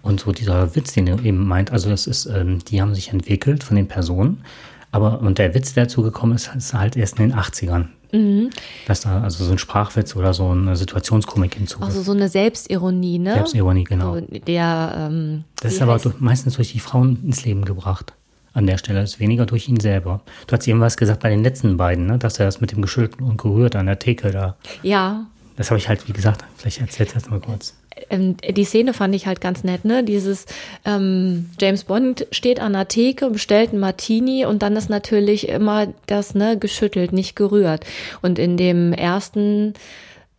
Und 0.00 0.20
so 0.20 0.30
dieser 0.30 0.76
Witz, 0.76 0.92
den 0.92 1.08
er 1.08 1.22
eben 1.24 1.46
meint, 1.46 1.72
also 1.72 1.90
das 1.90 2.06
ist, 2.06 2.26
ähm, 2.26 2.60
die 2.64 2.80
haben 2.80 2.94
sich 2.94 3.12
entwickelt 3.12 3.64
von 3.64 3.76
den 3.76 3.88
Personen, 3.88 4.44
aber 4.92 5.20
und 5.20 5.38
der 5.38 5.52
Witz, 5.54 5.74
der 5.74 5.84
dazu 5.84 6.02
gekommen 6.02 6.34
ist, 6.34 6.50
ist 6.56 6.74
halt 6.74 6.96
erst 6.96 7.18
in 7.18 7.30
den 7.30 7.38
80ern. 7.38 7.86
Mhm. 8.12 8.50
Dass 8.86 9.02
da 9.02 9.22
also 9.22 9.44
so 9.44 9.52
ein 9.52 9.58
Sprachwitz 9.58 10.16
oder 10.16 10.34
so 10.34 10.48
eine 10.48 10.76
Situationskomik 10.76 11.54
hinzu. 11.54 11.80
Also 11.80 12.02
so 12.02 12.12
eine 12.12 12.28
Selbstironie, 12.28 13.18
ne? 13.18 13.34
Selbstironie, 13.34 13.84
genau. 13.84 14.14
So 14.14 14.20
der, 14.20 14.94
ähm, 14.96 15.44
das 15.60 15.74
ist 15.74 15.82
aber 15.82 15.98
durch, 15.98 16.18
meistens 16.18 16.54
durch 16.54 16.72
die 16.72 16.80
Frauen 16.80 17.22
ins 17.24 17.44
Leben 17.44 17.64
gebracht. 17.64 18.14
An 18.52 18.66
der 18.66 18.78
Stelle 18.78 19.02
ist 19.02 19.20
weniger 19.20 19.46
durch 19.46 19.68
ihn 19.68 19.78
selber. 19.78 20.20
Du 20.46 20.56
hast 20.56 20.66
eben 20.66 20.80
was 20.80 20.96
gesagt 20.96 21.22
bei 21.22 21.30
den 21.30 21.42
letzten 21.44 21.76
beiden, 21.76 22.06
ne? 22.06 22.18
dass 22.18 22.38
er 22.38 22.46
das 22.46 22.60
mit 22.60 22.72
dem 22.72 22.82
Geschüttelt 22.82 23.20
und 23.20 23.40
gerührt 23.40 23.76
an 23.76 23.86
der 23.86 23.98
Theke 23.98 24.30
da. 24.30 24.56
Ja. 24.82 25.26
Das 25.56 25.70
habe 25.70 25.78
ich 25.78 25.88
halt, 25.88 26.08
wie 26.08 26.12
gesagt, 26.12 26.44
vielleicht 26.56 26.80
erzählt 26.80 27.14
das 27.14 27.28
mal 27.30 27.40
kurz. 27.40 27.76
Ähm, 28.08 28.36
die 28.38 28.64
Szene 28.64 28.94
fand 28.94 29.14
ich 29.14 29.26
halt 29.26 29.40
ganz 29.40 29.62
nett, 29.62 29.84
ne? 29.84 30.02
Dieses 30.02 30.46
ähm, 30.84 31.50
James 31.60 31.84
Bond 31.84 32.26
steht 32.32 32.60
an 32.60 32.72
der 32.72 32.88
Theke, 32.88 33.30
bestellt 33.30 33.70
einen 33.70 33.80
Martini 33.80 34.46
und 34.46 34.62
dann 34.62 34.76
ist 34.76 34.88
natürlich 34.88 35.48
immer 35.48 35.88
das, 36.06 36.34
ne, 36.34 36.58
geschüttelt, 36.58 37.12
nicht 37.12 37.36
gerührt. 37.36 37.84
Und 38.22 38.38
in 38.38 38.56
dem 38.56 38.92
ersten 38.92 39.74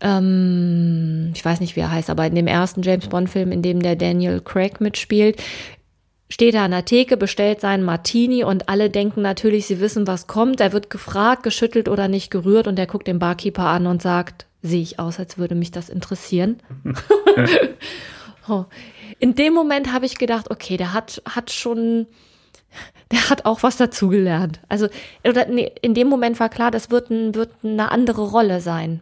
ähm, 0.01 1.31
ich 1.35 1.45
weiß 1.45 1.59
nicht, 1.59 1.75
wie 1.75 1.81
er 1.81 1.91
heißt, 1.91 2.09
aber 2.09 2.25
in 2.25 2.35
dem 2.35 2.47
ersten 2.47 2.81
James 2.81 3.07
Bond-Film, 3.07 3.51
in 3.51 3.61
dem 3.61 3.81
der 3.81 3.95
Daniel 3.95 4.41
Craig 4.41 4.81
mitspielt, 4.81 5.41
steht 6.31 6.55
er 6.55 6.63
an 6.63 6.71
der 6.71 6.85
Theke, 6.85 7.17
bestellt 7.17 7.59
seinen 7.59 7.83
Martini 7.83 8.45
und 8.45 8.69
alle 8.69 8.89
denken 8.89 9.21
natürlich, 9.21 9.67
sie 9.67 9.81
wissen, 9.81 10.07
was 10.07 10.27
kommt. 10.27 10.61
Er 10.61 10.71
wird 10.71 10.89
gefragt, 10.89 11.43
geschüttelt 11.43 11.89
oder 11.89 12.07
nicht 12.07 12.31
gerührt 12.31 12.67
und 12.67 12.79
er 12.79 12.87
guckt 12.87 13.07
den 13.07 13.19
Barkeeper 13.19 13.65
an 13.65 13.85
und 13.85 14.01
sagt, 14.01 14.45
sehe 14.61 14.81
ich 14.81 14.97
aus, 14.97 15.19
als 15.19 15.37
würde 15.37 15.55
mich 15.55 15.71
das 15.71 15.89
interessieren. 15.89 16.61
oh. 18.47 18.63
In 19.19 19.35
dem 19.35 19.53
Moment 19.53 19.91
habe 19.91 20.05
ich 20.05 20.17
gedacht, 20.17 20.49
okay, 20.49 20.77
der 20.77 20.93
hat, 20.93 21.21
hat 21.25 21.51
schon, 21.51 22.07
der 23.11 23.29
hat 23.29 23.45
auch 23.45 23.61
was 23.61 23.75
dazugelernt. 23.75 24.61
Also, 24.69 24.87
oder 25.27 25.45
nee, 25.47 25.71
in 25.81 25.93
dem 25.93 26.07
Moment 26.07 26.39
war 26.39 26.49
klar, 26.49 26.71
das 26.71 26.89
wird, 26.89 27.09
ein, 27.09 27.35
wird 27.35 27.51
eine 27.61 27.91
andere 27.91 28.21
Rolle 28.21 28.61
sein. 28.61 29.01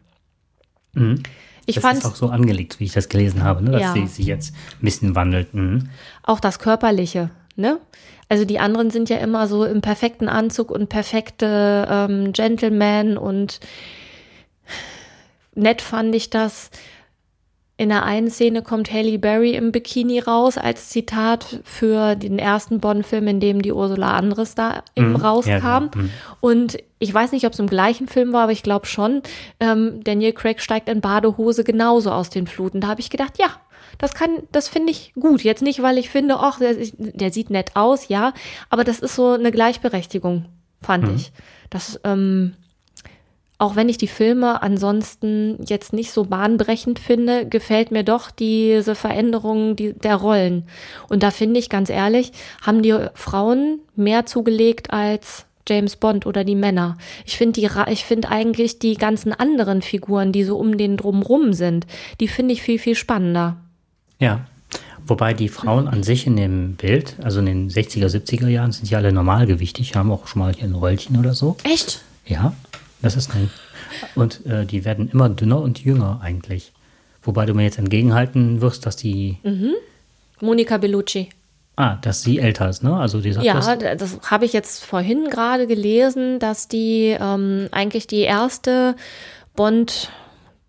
Mhm. 0.93 1.21
Ich 1.69 1.75
das 1.75 1.83
fand, 1.83 1.97
ist 1.99 2.05
auch 2.05 2.15
so 2.15 2.29
angelegt, 2.29 2.79
wie 2.79 2.85
ich 2.85 2.93
das 2.93 3.09
gelesen 3.09 3.43
habe, 3.43 3.63
ne? 3.63 3.71
dass 3.71 3.81
ja. 3.81 3.93
sie 3.93 4.07
sich 4.07 4.25
jetzt 4.25 4.53
ein 4.53 4.85
bisschen 4.85 5.15
wandelt. 5.15 5.53
Mhm. 5.53 5.89
Auch 6.23 6.39
das 6.39 6.59
Körperliche, 6.59 7.29
ne? 7.55 7.79
Also 8.27 8.45
die 8.45 8.59
anderen 8.59 8.91
sind 8.91 9.09
ja 9.09 9.17
immer 9.17 9.47
so 9.47 9.65
im 9.65 9.81
perfekten 9.81 10.29
Anzug 10.29 10.69
und 10.69 10.87
perfekte 10.87 11.87
ähm, 11.89 12.31
Gentleman 12.31 13.17
und 13.17 13.59
nett 15.55 15.81
fand 15.81 16.13
ich 16.13 16.29
das. 16.29 16.69
In 17.79 17.87
der 17.87 18.03
einen 18.03 18.29
Szene 18.29 18.61
kommt 18.61 18.91
Halle 18.91 19.17
Berry 19.17 19.51
im 19.51 19.71
Bikini 19.71 20.19
raus 20.19 20.57
als 20.57 20.89
Zitat 20.89 21.61
für 21.63 22.17
den 22.17 22.37
ersten 22.37 22.81
Bond-Film, 22.81 23.25
in 23.29 23.39
dem 23.39 23.61
die 23.61 23.71
Ursula 23.71 24.17
Andres 24.17 24.53
da 24.53 24.83
eben 24.97 25.13
mm, 25.13 25.15
rauskam. 25.15 25.49
Ja, 25.49 25.79
genau. 25.79 26.03
mm. 26.03 26.09
Und 26.41 26.77
ich 26.99 27.13
weiß 27.13 27.31
nicht, 27.31 27.45
ob 27.45 27.53
es 27.53 27.59
im 27.59 27.67
gleichen 27.67 28.09
Film 28.09 28.33
war, 28.33 28.43
aber 28.43 28.51
ich 28.51 28.63
glaube 28.63 28.85
schon. 28.85 29.21
Ähm, 29.61 30.03
Daniel 30.03 30.33
Craig 30.33 30.59
steigt 30.59 30.89
in 30.89 30.99
Badehose 30.99 31.63
genauso 31.63 32.11
aus 32.11 32.29
den 32.29 32.47
Fluten. 32.47 32.81
Da 32.81 32.89
habe 32.89 32.99
ich 32.99 33.09
gedacht, 33.09 33.39
ja, 33.39 33.47
das 33.97 34.13
kann, 34.13 34.31
das 34.51 34.67
finde 34.67 34.91
ich 34.91 35.13
gut. 35.17 35.41
Jetzt 35.45 35.61
nicht, 35.61 35.81
weil 35.81 35.97
ich 35.97 36.09
finde, 36.09 36.35
ach, 36.37 36.59
der, 36.59 36.75
der, 36.97 37.31
sieht 37.31 37.49
nett 37.49 37.77
aus, 37.77 38.09
ja, 38.09 38.33
aber 38.69 38.83
das 38.83 38.99
ist 38.99 39.15
so 39.15 39.29
eine 39.29 39.51
Gleichberechtigung, 39.51 40.43
fand 40.81 41.05
mm. 41.05 41.15
ich. 41.15 41.31
Das 41.69 41.97
ähm, 42.03 42.55
auch 43.59 43.75
wenn 43.75 43.89
ich 43.89 43.97
die 43.97 44.07
Filme 44.07 44.63
ansonsten 44.63 45.57
jetzt 45.65 45.91
nicht 45.91 46.11
so 46.11 46.23
bahnbrechend 46.23 46.97
finde, 46.97 47.45
gefällt 47.45 47.91
mir 47.91 48.03
doch 48.03 48.31
diese 48.31 48.95
Veränderung 48.95 49.75
der 49.75 50.15
Rollen. 50.15 50.63
Und 51.09 51.23
da 51.23 51.29
finde 51.29 51.59
ich 51.59 51.69
ganz 51.69 51.89
ehrlich, 51.89 52.31
haben 52.61 52.81
die 52.81 52.95
Frauen 53.13 53.79
mehr 53.97 54.25
zugelegt 54.25 54.91
als 54.91 55.45
James 55.67 55.97
Bond 55.97 56.25
oder 56.25 56.45
die 56.45 56.55
Männer. 56.55 56.97
Ich 57.25 57.37
finde 57.37 57.59
die, 57.59 57.69
ich 57.91 58.05
finde 58.05 58.29
eigentlich 58.29 58.79
die 58.79 58.95
ganzen 58.95 59.33
anderen 59.33 59.81
Figuren, 59.81 60.31
die 60.31 60.45
so 60.45 60.57
um 60.57 60.77
den 60.77 60.95
drumrum 60.95 61.51
sind, 61.51 61.85
die 62.21 62.29
finde 62.29 62.53
ich 62.53 62.61
viel, 62.61 62.79
viel 62.79 62.95
spannender. 62.95 63.57
Ja. 64.19 64.45
Wobei 65.05 65.33
die 65.33 65.49
Frauen 65.49 65.87
an 65.87 66.03
sich 66.03 66.27
in 66.27 66.35
dem 66.35 66.75
Bild, 66.75 67.15
also 67.21 67.39
in 67.39 67.47
den 67.47 67.69
60er, 67.69 68.07
70er 68.07 68.47
Jahren, 68.47 68.71
sind 68.71 68.89
ja 68.89 68.99
alle 68.99 69.11
normalgewichtig, 69.11 69.95
haben 69.95 70.11
auch 70.11 70.27
schon 70.27 70.41
mal 70.41 70.53
hier 70.53 70.65
ein 70.65 70.75
Rollchen 70.75 71.17
oder 71.17 71.33
so. 71.33 71.57
Echt? 71.63 72.01
Ja. 72.25 72.53
Das 73.01 73.15
ist 73.15 73.33
ein. 73.33 73.49
Und 74.15 74.45
äh, 74.45 74.65
die 74.65 74.85
werden 74.85 75.09
immer 75.09 75.29
dünner 75.29 75.61
und 75.61 75.83
jünger 75.83 76.19
eigentlich. 76.21 76.73
Wobei 77.21 77.45
du 77.45 77.53
mir 77.53 77.63
jetzt 77.63 77.77
entgegenhalten 77.77 78.61
wirst, 78.61 78.85
dass 78.85 78.95
die. 78.95 79.37
Mhm. 79.43 79.73
Monika 80.41 80.77
Bellucci. 80.77 81.29
Ah, 81.75 81.97
dass 82.01 82.23
sie 82.23 82.39
älter 82.39 82.69
ist, 82.69 82.83
ne? 82.83 82.95
Also 82.95 83.21
die 83.21 83.31
sagt 83.31 83.45
Ja, 83.45 83.53
das, 83.53 83.97
das 83.97 84.31
habe 84.31 84.43
ich 84.43 84.51
jetzt 84.51 84.83
vorhin 84.83 85.29
gerade 85.29 85.65
gelesen, 85.65 86.39
dass 86.39 86.67
die 86.67 87.15
ähm, 87.17 87.69
eigentlich 87.71 88.05
die 88.05 88.21
erste 88.21 88.97
Bond 89.55 90.11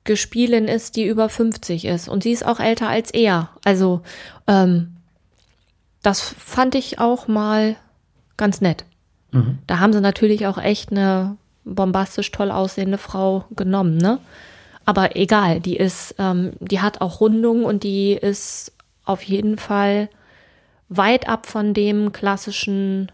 gespielin 0.05 0.69
ist, 0.69 0.95
die 0.97 1.07
über 1.07 1.29
50 1.29 1.85
ist. 1.85 2.09
Und 2.09 2.23
sie 2.23 2.31
ist 2.31 2.47
auch 2.47 2.61
älter 2.61 2.89
als 2.89 3.11
er. 3.11 3.51
Also 3.65 4.03
ähm, 4.47 4.97
das 6.03 6.21
fand 6.21 6.77
ich 6.77 6.99
auch 7.01 7.27
mal 7.27 7.77
ganz 8.37 8.61
nett. 8.61 8.85
Mhm. 9.33 9.59
Da 9.67 9.81
haben 9.81 9.93
sie 9.93 10.01
natürlich 10.01 10.47
auch 10.47 10.59
echt 10.59 10.93
eine 10.93 11.37
bombastisch 11.65 12.31
toll 12.31 12.51
aussehende 12.51 12.99
Frau 12.99 13.45
genommen, 13.55 13.97
ne? 13.97 14.19
Aber 14.87 15.15
egal, 15.15 15.61
die 15.61 15.77
ist, 15.77 16.15
ähm, 16.19 16.53
die 16.59 16.81
hat 16.81 17.01
auch 17.01 17.21
Rundung 17.21 17.65
und 17.65 17.85
die 17.85 18.13
ist 18.13 18.73
auf 19.05 19.23
jeden 19.23 19.57
Fall 19.57 20.09
weit 20.89 21.29
ab 21.29 21.47
von 21.47 21.75
dem 21.75 22.13
klassischen 22.13 23.13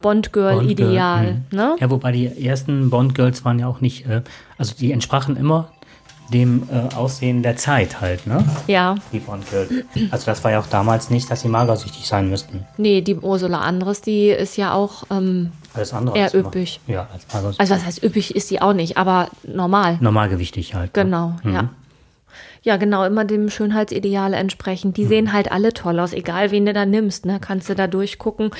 Bond-Girl-Ideal. 0.00 1.26
Bond 1.26 1.52
ne? 1.52 1.76
Ja, 1.80 1.90
wobei 1.90 2.12
die 2.12 2.46
ersten 2.46 2.90
Bond-Girls 2.90 3.44
waren 3.44 3.58
ja 3.58 3.66
auch 3.66 3.80
nicht, 3.80 4.06
äh, 4.06 4.22
also 4.58 4.74
die 4.78 4.92
entsprachen 4.92 5.36
immer 5.36 5.70
dem 6.32 6.68
äh, 6.70 6.94
Aussehen 6.94 7.42
der 7.42 7.56
Zeit 7.56 8.00
halt, 8.00 8.26
ne? 8.26 8.44
Ja. 8.66 8.94
Die 9.12 9.18
Bond-Girls. 9.18 9.70
Also 10.10 10.26
das 10.26 10.42
war 10.42 10.50
ja 10.50 10.60
auch 10.60 10.66
damals 10.66 11.10
nicht, 11.10 11.30
dass 11.30 11.42
sie 11.42 11.48
magersüchtig 11.48 12.06
sein 12.06 12.28
müssten. 12.30 12.64
Nee, 12.76 13.00
die 13.00 13.16
Ursula 13.16 13.60
Andres, 13.60 14.00
die 14.00 14.28
ist 14.28 14.56
ja 14.56 14.72
auch 14.72 15.04
ähm, 15.10 15.52
alles 15.74 15.92
andere 15.92 16.16
eher 16.16 16.34
üppig. 16.34 16.80
Ja, 16.86 17.08
als 17.12 17.26
magersüchtig. 17.32 17.60
Also 17.60 17.74
was 17.74 17.84
heißt 17.84 18.02
üppig 18.02 18.34
ist 18.34 18.48
sie 18.48 18.60
auch 18.60 18.72
nicht, 18.72 18.96
aber 18.96 19.28
normal. 19.42 19.98
Normalgewichtig 20.00 20.74
halt. 20.74 20.96
Ne? 20.96 21.04
Genau, 21.04 21.34
ne? 21.42 21.52
ja. 21.52 21.68
Ja, 22.64 22.78
genau, 22.78 23.04
immer 23.04 23.26
dem 23.26 23.50
Schönheitsideal 23.50 24.32
entsprechend. 24.32 24.96
Die 24.96 25.04
mhm. 25.04 25.08
sehen 25.08 25.32
halt 25.34 25.52
alle 25.52 25.74
toll 25.74 26.00
aus, 26.00 26.14
egal 26.14 26.50
wen 26.50 26.64
du 26.64 26.72
da 26.72 26.86
nimmst, 26.86 27.26
ne? 27.26 27.38
Kannst 27.38 27.68
du 27.68 27.74
da 27.74 27.86
durchgucken. 27.86 28.50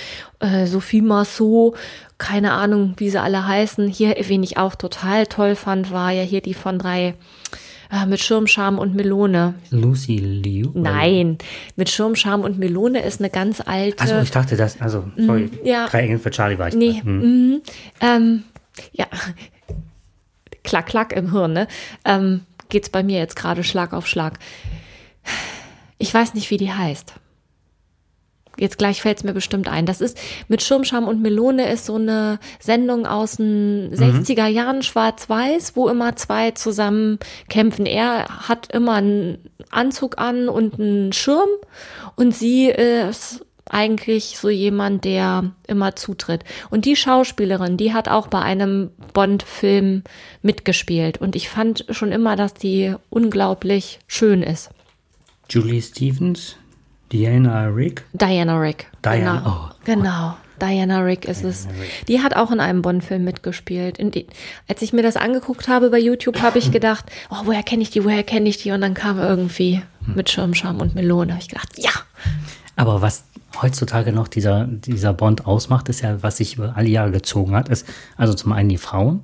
Äh, 0.40 0.66
Sophie 0.66 1.00
Marceau, 1.00 1.74
keine 2.18 2.52
Ahnung, 2.52 2.92
wie 2.98 3.08
sie 3.08 3.20
alle 3.20 3.46
heißen. 3.46 3.88
Hier, 3.88 4.14
wen 4.26 4.42
ich 4.42 4.58
auch 4.58 4.74
total 4.74 5.26
toll 5.26 5.56
fand, 5.56 5.90
war 5.90 6.12
ja 6.12 6.22
hier 6.22 6.42
die 6.42 6.52
von 6.52 6.78
drei 6.78 7.14
äh, 7.90 8.04
mit 8.04 8.20
Schirmscham 8.20 8.78
und 8.78 8.94
Melone. 8.94 9.54
Lucy 9.70 10.16
Liu? 10.16 10.70
Nein, 10.74 11.38
mit 11.76 11.88
Schirmscham 11.88 12.42
und 12.42 12.58
Melone 12.58 13.02
ist 13.02 13.20
eine 13.20 13.30
ganz 13.30 13.62
alte. 13.64 14.02
Also 14.02 14.18
ich 14.18 14.30
dachte 14.30 14.56
das, 14.56 14.80
also, 14.82 15.04
sorry, 15.16 15.50
ja. 15.64 15.86
drei 15.86 16.02
Engel 16.02 16.18
für 16.18 16.30
Charlie 16.30 16.58
war 16.58 16.68
ich. 16.68 16.74
Nee. 16.74 17.00
Hm. 17.02 17.20
mhm. 17.20 17.62
ähm, 18.02 18.42
ja, 18.92 19.06
klack, 20.62 20.86
klack 20.88 21.12
im 21.16 21.32
Hirn, 21.32 21.54
ne? 21.54 21.68
Ähm, 22.04 22.42
geht's 22.68 22.88
bei 22.88 23.02
mir 23.02 23.18
jetzt 23.18 23.36
gerade 23.36 23.64
Schlag 23.64 23.92
auf 23.92 24.06
Schlag. 24.06 24.38
Ich 25.98 26.12
weiß 26.12 26.34
nicht, 26.34 26.50
wie 26.50 26.56
die 26.56 26.72
heißt. 26.72 27.14
Jetzt 28.56 28.78
gleich 28.78 29.02
fällt 29.02 29.18
es 29.18 29.24
mir 29.24 29.32
bestimmt 29.32 29.68
ein. 29.68 29.84
Das 29.86 30.00
ist 30.00 30.18
mit 30.48 30.62
Schirmscham 30.62 31.08
und 31.08 31.20
Melone 31.20 31.70
ist 31.70 31.86
so 31.86 31.96
eine 31.96 32.38
Sendung 32.60 33.06
aus 33.06 33.36
den 33.36 33.92
60er 33.92 34.46
Jahren 34.46 34.82
schwarz-weiß, 34.82 35.74
wo 35.74 35.88
immer 35.88 36.14
zwei 36.16 36.52
zusammen 36.52 37.18
kämpfen. 37.48 37.84
Er 37.84 38.48
hat 38.48 38.72
immer 38.72 38.94
einen 38.94 39.50
Anzug 39.70 40.18
an 40.18 40.48
und 40.48 40.78
einen 40.78 41.12
Schirm 41.12 41.48
und 42.14 42.34
sie 42.34 42.68
ist 42.68 43.44
eigentlich 43.70 44.38
so 44.38 44.48
jemand, 44.48 45.04
der 45.04 45.52
immer 45.66 45.96
zutritt. 45.96 46.44
Und 46.70 46.84
die 46.84 46.96
Schauspielerin, 46.96 47.76
die 47.76 47.92
hat 47.92 48.08
auch 48.08 48.28
bei 48.28 48.40
einem 48.40 48.90
Bond-Film 49.12 50.02
mitgespielt. 50.42 51.18
Und 51.18 51.34
ich 51.36 51.48
fand 51.48 51.86
schon 51.90 52.12
immer, 52.12 52.36
dass 52.36 52.54
die 52.54 52.94
unglaublich 53.10 53.98
schön 54.06 54.42
ist. 54.42 54.70
Julie 55.48 55.82
Stevens, 55.82 56.56
Diana 57.12 57.66
Rick. 57.66 58.04
Diana 58.12 58.58
Rick. 58.58 58.90
Diana, 59.02 59.38
Genau. 59.38 59.50
oh. 59.50 59.74
genau. 59.84 60.36
Diana 60.60 61.00
Rick 61.00 61.24
ist 61.24 61.42
es. 61.42 61.66
Die 62.06 62.22
hat 62.22 62.36
auch 62.36 62.50
in 62.50 62.60
einem 62.60 62.80
Bond-Film 62.80 63.24
mitgespielt. 63.24 63.98
Die, 63.98 64.26
als 64.68 64.82
ich 64.82 64.92
mir 64.92 65.02
das 65.02 65.16
angeguckt 65.16 65.68
habe 65.68 65.90
bei 65.90 65.98
YouTube, 65.98 66.40
habe 66.42 66.58
ich 66.58 66.70
gedacht, 66.70 67.06
oh, 67.30 67.42
woher 67.44 67.62
kenne 67.62 67.82
ich 67.82 67.90
die, 67.90 68.04
woher 68.04 68.22
kenne 68.22 68.48
ich 68.48 68.58
die? 68.58 68.70
Und 68.70 68.80
dann 68.80 68.94
kam 68.94 69.18
irgendwie 69.18 69.82
mit 70.06 70.30
Schirmscham 70.30 70.80
und 70.80 70.94
Melone. 70.94 71.32
Habe 71.32 71.42
ich 71.42 71.48
gedacht, 71.48 71.70
ja. 71.76 71.90
Aber 72.76 73.02
was 73.02 73.24
heutzutage 73.62 74.12
noch 74.12 74.28
dieser, 74.28 74.66
dieser 74.66 75.12
Bond 75.12 75.46
ausmacht, 75.46 75.88
ist 75.88 76.00
ja, 76.02 76.22
was 76.22 76.38
sich 76.38 76.56
über 76.56 76.76
alle 76.76 76.88
Jahre 76.88 77.10
gezogen 77.10 77.54
hat, 77.54 77.68
ist 77.68 77.86
also 78.16 78.34
zum 78.34 78.52
einen 78.52 78.68
die 78.68 78.78
Frauen, 78.78 79.22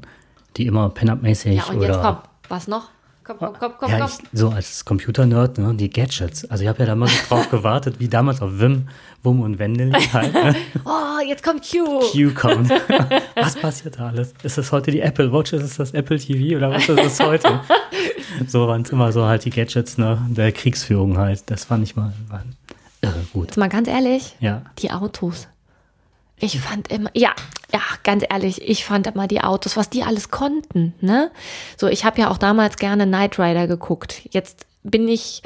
die 0.56 0.66
immer 0.66 0.88
Pin-Up-mäßig 0.90 1.56
Ja, 1.56 1.64
und 1.66 1.78
oder 1.78 1.86
jetzt 1.88 2.02
komm. 2.02 2.16
Was 2.48 2.68
noch? 2.68 2.88
Komm, 3.22 3.36
komm, 3.38 3.54
komm, 3.60 3.72
komm, 3.78 3.90
ja, 3.90 3.98
komm. 4.00 4.08
ich, 4.08 4.38
so 4.38 4.48
als 4.48 4.84
Computer-Nerd, 4.84 5.58
ne, 5.58 5.74
die 5.74 5.88
Gadgets. 5.88 6.50
Also 6.50 6.64
ich 6.64 6.68
habe 6.68 6.80
ja 6.80 6.86
da 6.86 6.94
mal 6.96 7.06
so 7.06 7.16
drauf 7.28 7.48
gewartet, 7.50 8.00
wie 8.00 8.08
damals 8.08 8.42
auf 8.42 8.58
Wim, 8.58 8.88
Wum 9.22 9.40
und 9.42 9.58
Wendel 9.60 9.92
halt, 10.12 10.32
ne? 10.32 10.56
Oh, 10.84 11.24
jetzt 11.28 11.44
kommt 11.44 11.62
Q. 11.62 12.00
Q 12.10 12.34
kommt. 12.34 12.70
was 13.36 13.56
passiert 13.56 14.00
da 14.00 14.08
alles? 14.08 14.34
Ist 14.42 14.58
das 14.58 14.72
heute 14.72 14.90
die 14.90 15.00
Apple 15.00 15.32
Watch? 15.32 15.52
Ist 15.52 15.62
es 15.62 15.76
das 15.76 15.92
Apple 15.92 16.18
TV 16.18 16.56
oder 16.56 16.70
was 16.70 16.88
ist 16.88 16.98
es 16.98 17.20
heute? 17.20 17.60
so 18.48 18.66
waren 18.66 18.82
es 18.82 18.90
immer 18.90 19.12
so 19.12 19.24
halt 19.24 19.44
die 19.44 19.50
Gadgets 19.50 19.96
ne, 19.98 20.18
der 20.28 20.50
Kriegsführung 20.50 21.16
halt. 21.16 21.42
Das 21.46 21.66
fand 21.66 21.84
ich 21.84 21.94
mal 21.94 22.12
war 22.28 22.42
irre 23.02 23.24
gut. 23.32 23.48
Jetzt 23.48 23.56
mal 23.56 23.68
ganz 23.68 23.88
ehrlich, 23.88 24.36
Ja. 24.40 24.62
die 24.78 24.90
Autos. 24.90 25.48
Ich 26.42 26.58
fand 26.58 26.88
immer, 26.90 27.10
ja, 27.14 27.30
ja, 27.72 27.80
ganz 28.02 28.24
ehrlich, 28.28 28.62
ich 28.66 28.84
fand 28.84 29.06
immer 29.06 29.26
die 29.28 29.42
Autos, 29.42 29.76
was 29.76 29.90
die 29.90 30.02
alles 30.02 30.30
konnten, 30.30 30.94
ne? 31.00 31.30
So, 31.76 31.86
ich 31.88 32.04
habe 32.06 32.18
ja 32.20 32.30
auch 32.30 32.38
damals 32.38 32.76
gerne 32.76 33.06
Knight 33.06 33.38
Rider 33.38 33.66
geguckt. 33.66 34.22
Jetzt 34.30 34.66
bin 34.82 35.06
ich 35.06 35.42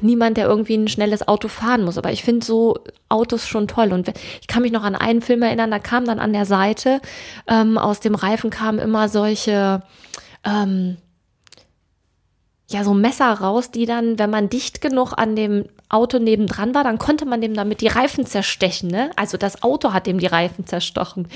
niemand, 0.00 0.36
der 0.38 0.46
irgendwie 0.46 0.76
ein 0.76 0.88
schnelles 0.88 1.28
Auto 1.28 1.48
fahren 1.48 1.84
muss, 1.84 1.98
aber 1.98 2.10
ich 2.10 2.24
finde 2.24 2.44
so 2.44 2.78
Autos 3.10 3.46
schon 3.46 3.68
toll. 3.68 3.92
Und 3.92 4.10
ich 4.40 4.46
kann 4.46 4.62
mich 4.62 4.72
noch 4.72 4.82
an 4.82 4.94
einen 4.96 5.20
Film 5.20 5.42
erinnern, 5.42 5.70
da 5.70 5.78
kam 5.78 6.04
dann 6.06 6.18
an 6.18 6.32
der 6.32 6.46
Seite, 6.46 7.00
ähm, 7.46 7.76
aus 7.78 8.00
dem 8.00 8.14
Reifen 8.14 8.48
kamen 8.50 8.78
immer 8.78 9.08
solche, 9.10 9.82
ähm, 10.42 10.96
ja, 12.70 12.82
so 12.82 12.94
Messer 12.94 13.32
raus, 13.32 13.70
die 13.70 13.86
dann, 13.86 14.18
wenn 14.18 14.30
man 14.30 14.48
dicht 14.48 14.80
genug 14.80 15.12
an 15.16 15.36
dem 15.36 15.66
Auto 15.90 16.18
nebendran 16.18 16.74
war, 16.74 16.84
dann 16.84 16.98
konnte 16.98 17.24
man 17.24 17.40
dem 17.40 17.54
damit 17.54 17.80
die 17.80 17.86
Reifen 17.88 18.26
zerstechen, 18.26 18.90
ne? 18.90 19.10
Also 19.16 19.38
das 19.38 19.62
Auto 19.62 19.92
hat 19.92 20.06
dem 20.06 20.18
die 20.18 20.26
Reifen 20.26 20.66
zerstochen. 20.66 21.28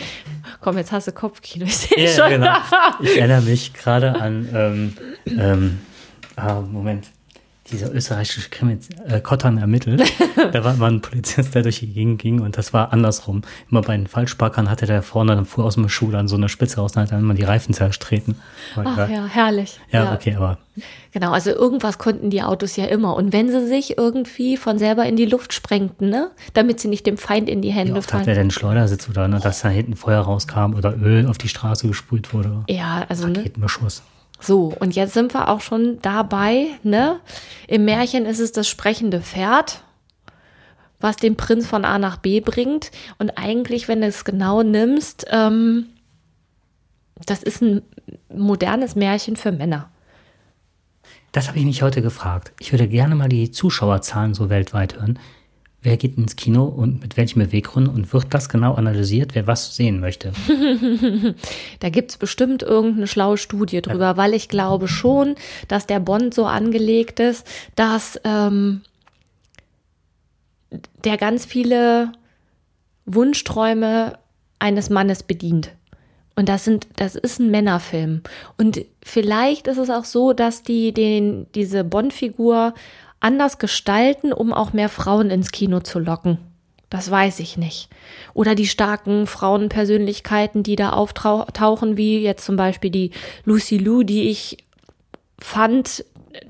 Komm, 0.61 0.77
jetzt 0.77 0.93
hast 0.93 1.07
du 1.09 1.13
Kopfkino, 1.13 1.65
ich 1.65 1.77
sehe 1.79 2.05
Ja, 2.05 2.11
schon. 2.23 2.31
genau. 2.31 2.57
Ich 3.01 3.17
erinnere 3.17 3.43
mich 3.43 3.73
gerade 3.73 4.15
an, 4.21 4.49
ähm, 4.55 4.97
ähm, 5.27 5.81
ah, 6.37 6.61
Moment, 6.61 7.09
dieser 7.73 7.93
österreichische 7.93 8.49
Krimi, 8.51 8.79
äh, 9.07 9.21
Kottern 9.21 9.59
ermittelt. 9.59 10.03
da 10.53 10.65
war 10.65 10.75
immer 10.75 10.87
ein 10.87 11.01
Polizist, 11.01 11.55
der 11.55 11.63
durch 11.63 11.81
die 11.81 11.89
Gegend 11.89 12.21
ging 12.21 12.41
und 12.41 12.57
das 12.57 12.73
war 12.73 12.93
andersrum. 12.93 13.43
Immer 13.71 13.83
bei 13.83 13.97
den 13.97 14.07
Falschparkern 14.07 14.71
hatte 14.71 14.87
der 14.87 15.03
vorne, 15.03 15.35
dann 15.35 15.45
fuhr 15.45 15.65
aus 15.65 15.75
dem 15.75 15.89
Schuh 15.89 16.11
dann 16.11 16.29
so 16.29 16.37
eine 16.37 16.49
Spitze 16.49 16.77
raus 16.77 16.95
und 16.95 17.03
hat 17.03 17.13
dann 17.13 17.21
immer 17.21 17.35
die 17.35 17.45
Reifen 17.45 17.75
zerstreten. 17.75 18.37
Ach 18.77 19.09
ja, 19.09 19.27
herrlich. 19.27 19.81
ja, 19.91 20.15
okay, 20.15 20.35
aber 20.37 20.59
Genau, 21.13 21.33
also 21.33 21.51
irgendwas 21.51 21.99
konnten 21.99 22.31
die 22.31 22.43
Autos 22.43 22.77
ja 22.77 22.87
immer. 22.87 23.15
Und 23.15 23.33
wenn 23.35 23.51
sie 23.51 23.67
sich 23.67 23.99
irgendwie 23.99 24.57
von 24.57 24.79
selber 24.79 25.05
in 25.05 25.17
die 25.17 25.27
Luft 25.27 25.53
sprengten, 25.53 26.09
ne? 26.09 26.31
Damit 26.55 26.81
sie 26.81 26.89
nicht 26.89 27.07
dem 27.07 27.19
Feind 27.19 27.51
in 27.51 27.61
die 27.61 27.71
Hände 27.71 27.95
hat 27.97 28.05
fallen. 28.05 28.25
der 28.25 28.35
denn 28.35 28.51
Schleudersitz 28.51 29.09
oder 29.11 29.29
ne, 29.29 29.39
dass 29.39 29.61
da 29.61 29.69
hinten 29.69 29.97
Feuer 29.97 30.23
rauskam 30.23 30.75
oder 30.75 30.97
Öl 30.97 31.27
auf 31.27 31.37
die 31.37 31.49
Straße 31.49 31.87
gesprüht 31.87 32.33
wurde? 32.33 32.65
Ja, 32.69 33.05
also 33.09 33.29
ne? 33.29 33.51
So, 34.43 34.75
und 34.81 34.97
jetzt 34.97 35.15
sind 35.15 35.35
wir 35.35 35.49
auch 35.49 35.61
schon 35.61 36.01
dabei, 36.03 36.67
ne? 36.83 37.21
Im 37.69 37.85
Märchen 37.85 38.27
ist 38.27 38.41
es 38.41 38.51
das 38.51 38.69
sprechende 38.69 39.21
Pferd, 39.21 39.85
was 40.99 41.17
den 41.17 41.37
Prinz 41.37 41.67
von 41.67 41.85
A 41.85 41.99
nach 41.99 42.17
B 42.17 42.41
bringt. 42.41 42.91
Und 43.19 43.39
eigentlich, 43.39 43.87
wenn 43.87 44.01
du 44.01 44.09
es 44.09 44.25
genau 44.25 44.63
nimmst, 44.63 45.27
ähm, 45.31 45.87
das 47.25 47.43
ist 47.45 47.63
ein 47.63 47.83
modernes 48.35 48.97
Märchen 48.97 49.37
für 49.37 49.53
Männer. 49.53 49.89
Das 51.31 51.49
habe 51.49 51.59
ich 51.59 51.65
mich 51.65 51.83
heute 51.83 52.03
gefragt. 52.03 52.53
Ich 52.59 52.73
würde 52.73 52.89
gerne 52.89 53.15
mal 53.15 53.29
die 53.29 53.53
Zuschauerzahlen 53.53 54.35
so 54.35 54.51
weltweit 54.51 54.97
hören. 54.97 55.19
Wer 55.85 55.97
geht 55.97 56.17
ins 56.17 56.37
Kino 56.37 56.65
und 56.65 57.03
mit 57.03 57.17
welchem 57.17 57.41
Beweggrund 57.41 57.89
und 57.89 58.13
wird 58.13 58.27
das 58.31 58.49
genau 58.49 58.75
analysiert, 58.75 59.35
wer 59.35 59.49
was 59.49 59.75
sehen 59.75 59.99
möchte? 60.01 60.33
Da 61.81 61.89
gibt's 61.89 62.17
bestimmt 62.17 62.63
irgendeine 62.63 63.09
schlaue 63.09 63.37
Studie 63.37 63.83
drüber, 63.83 64.17
weil 64.17 64.35
ich 64.35 64.49
glaube 64.49 64.87
schon, 64.87 65.35
dass 65.67 65.87
der 65.87 65.99
Bond 65.99 66.35
so 66.35 66.47
angelegt 66.47 67.19
ist, 67.19 67.45
dass 67.75 68.21
ähm, 68.23 68.83
der 71.05 71.17
ganz 71.17 71.45
viele 71.45 72.13
Wunschträume 73.05 74.19
eines 74.61 74.91
Mannes 74.91 75.25
bedient. 75.25 75.73
Und 76.37 76.49
das 76.49 76.65
sind, 76.65 76.87
das 76.97 77.15
ist 77.17 77.41
ein 77.41 77.51
Männerfilm. 77.51 78.23
Und 78.57 78.85
vielleicht 79.03 79.67
ist 79.67 79.79
es 79.79 79.91
auch 79.91 80.05
so, 80.05 80.33
dass 80.33 80.63
die 80.63 80.93
den, 80.93 81.47
diese 81.55 81.85
Bond-Figur 81.85 82.75
anders 83.23 83.59
gestalten, 83.59 84.33
um 84.33 84.53
auch 84.53 84.73
mehr 84.73 84.89
Frauen 84.89 85.31
ins 85.31 85.53
Kino 85.53 85.81
zu 85.81 85.99
locken. 85.99 86.39
Das 86.91 87.11
weiß 87.11 87.41
ich 87.41 87.57
nicht. 87.57 87.89
Oder 88.35 88.55
die 88.55 88.67
starken 88.67 89.27
Frauenpersönlichkeiten, 89.27 90.63
die 90.63 90.77
da 90.77 90.91
auftauchen, 90.91 91.97
wie 91.97 92.19
jetzt 92.21 92.45
zum 92.45 92.57
Beispiel 92.57 92.91
die 92.91 93.13
Lucy 93.45 93.79
Liu, 93.79 94.03
die 94.03 94.29
ich 94.29 94.59
fand, 95.39 96.05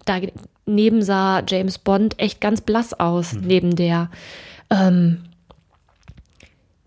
daneben 0.05 1.03
sah 1.03 1.45
James 1.47 1.79
Bond 1.79 2.19
echt 2.19 2.41
ganz 2.41 2.61
blass 2.61 2.93
aus, 2.93 3.35
neben 3.35 3.77
der. 3.77 4.11
Ähm, 4.69 5.23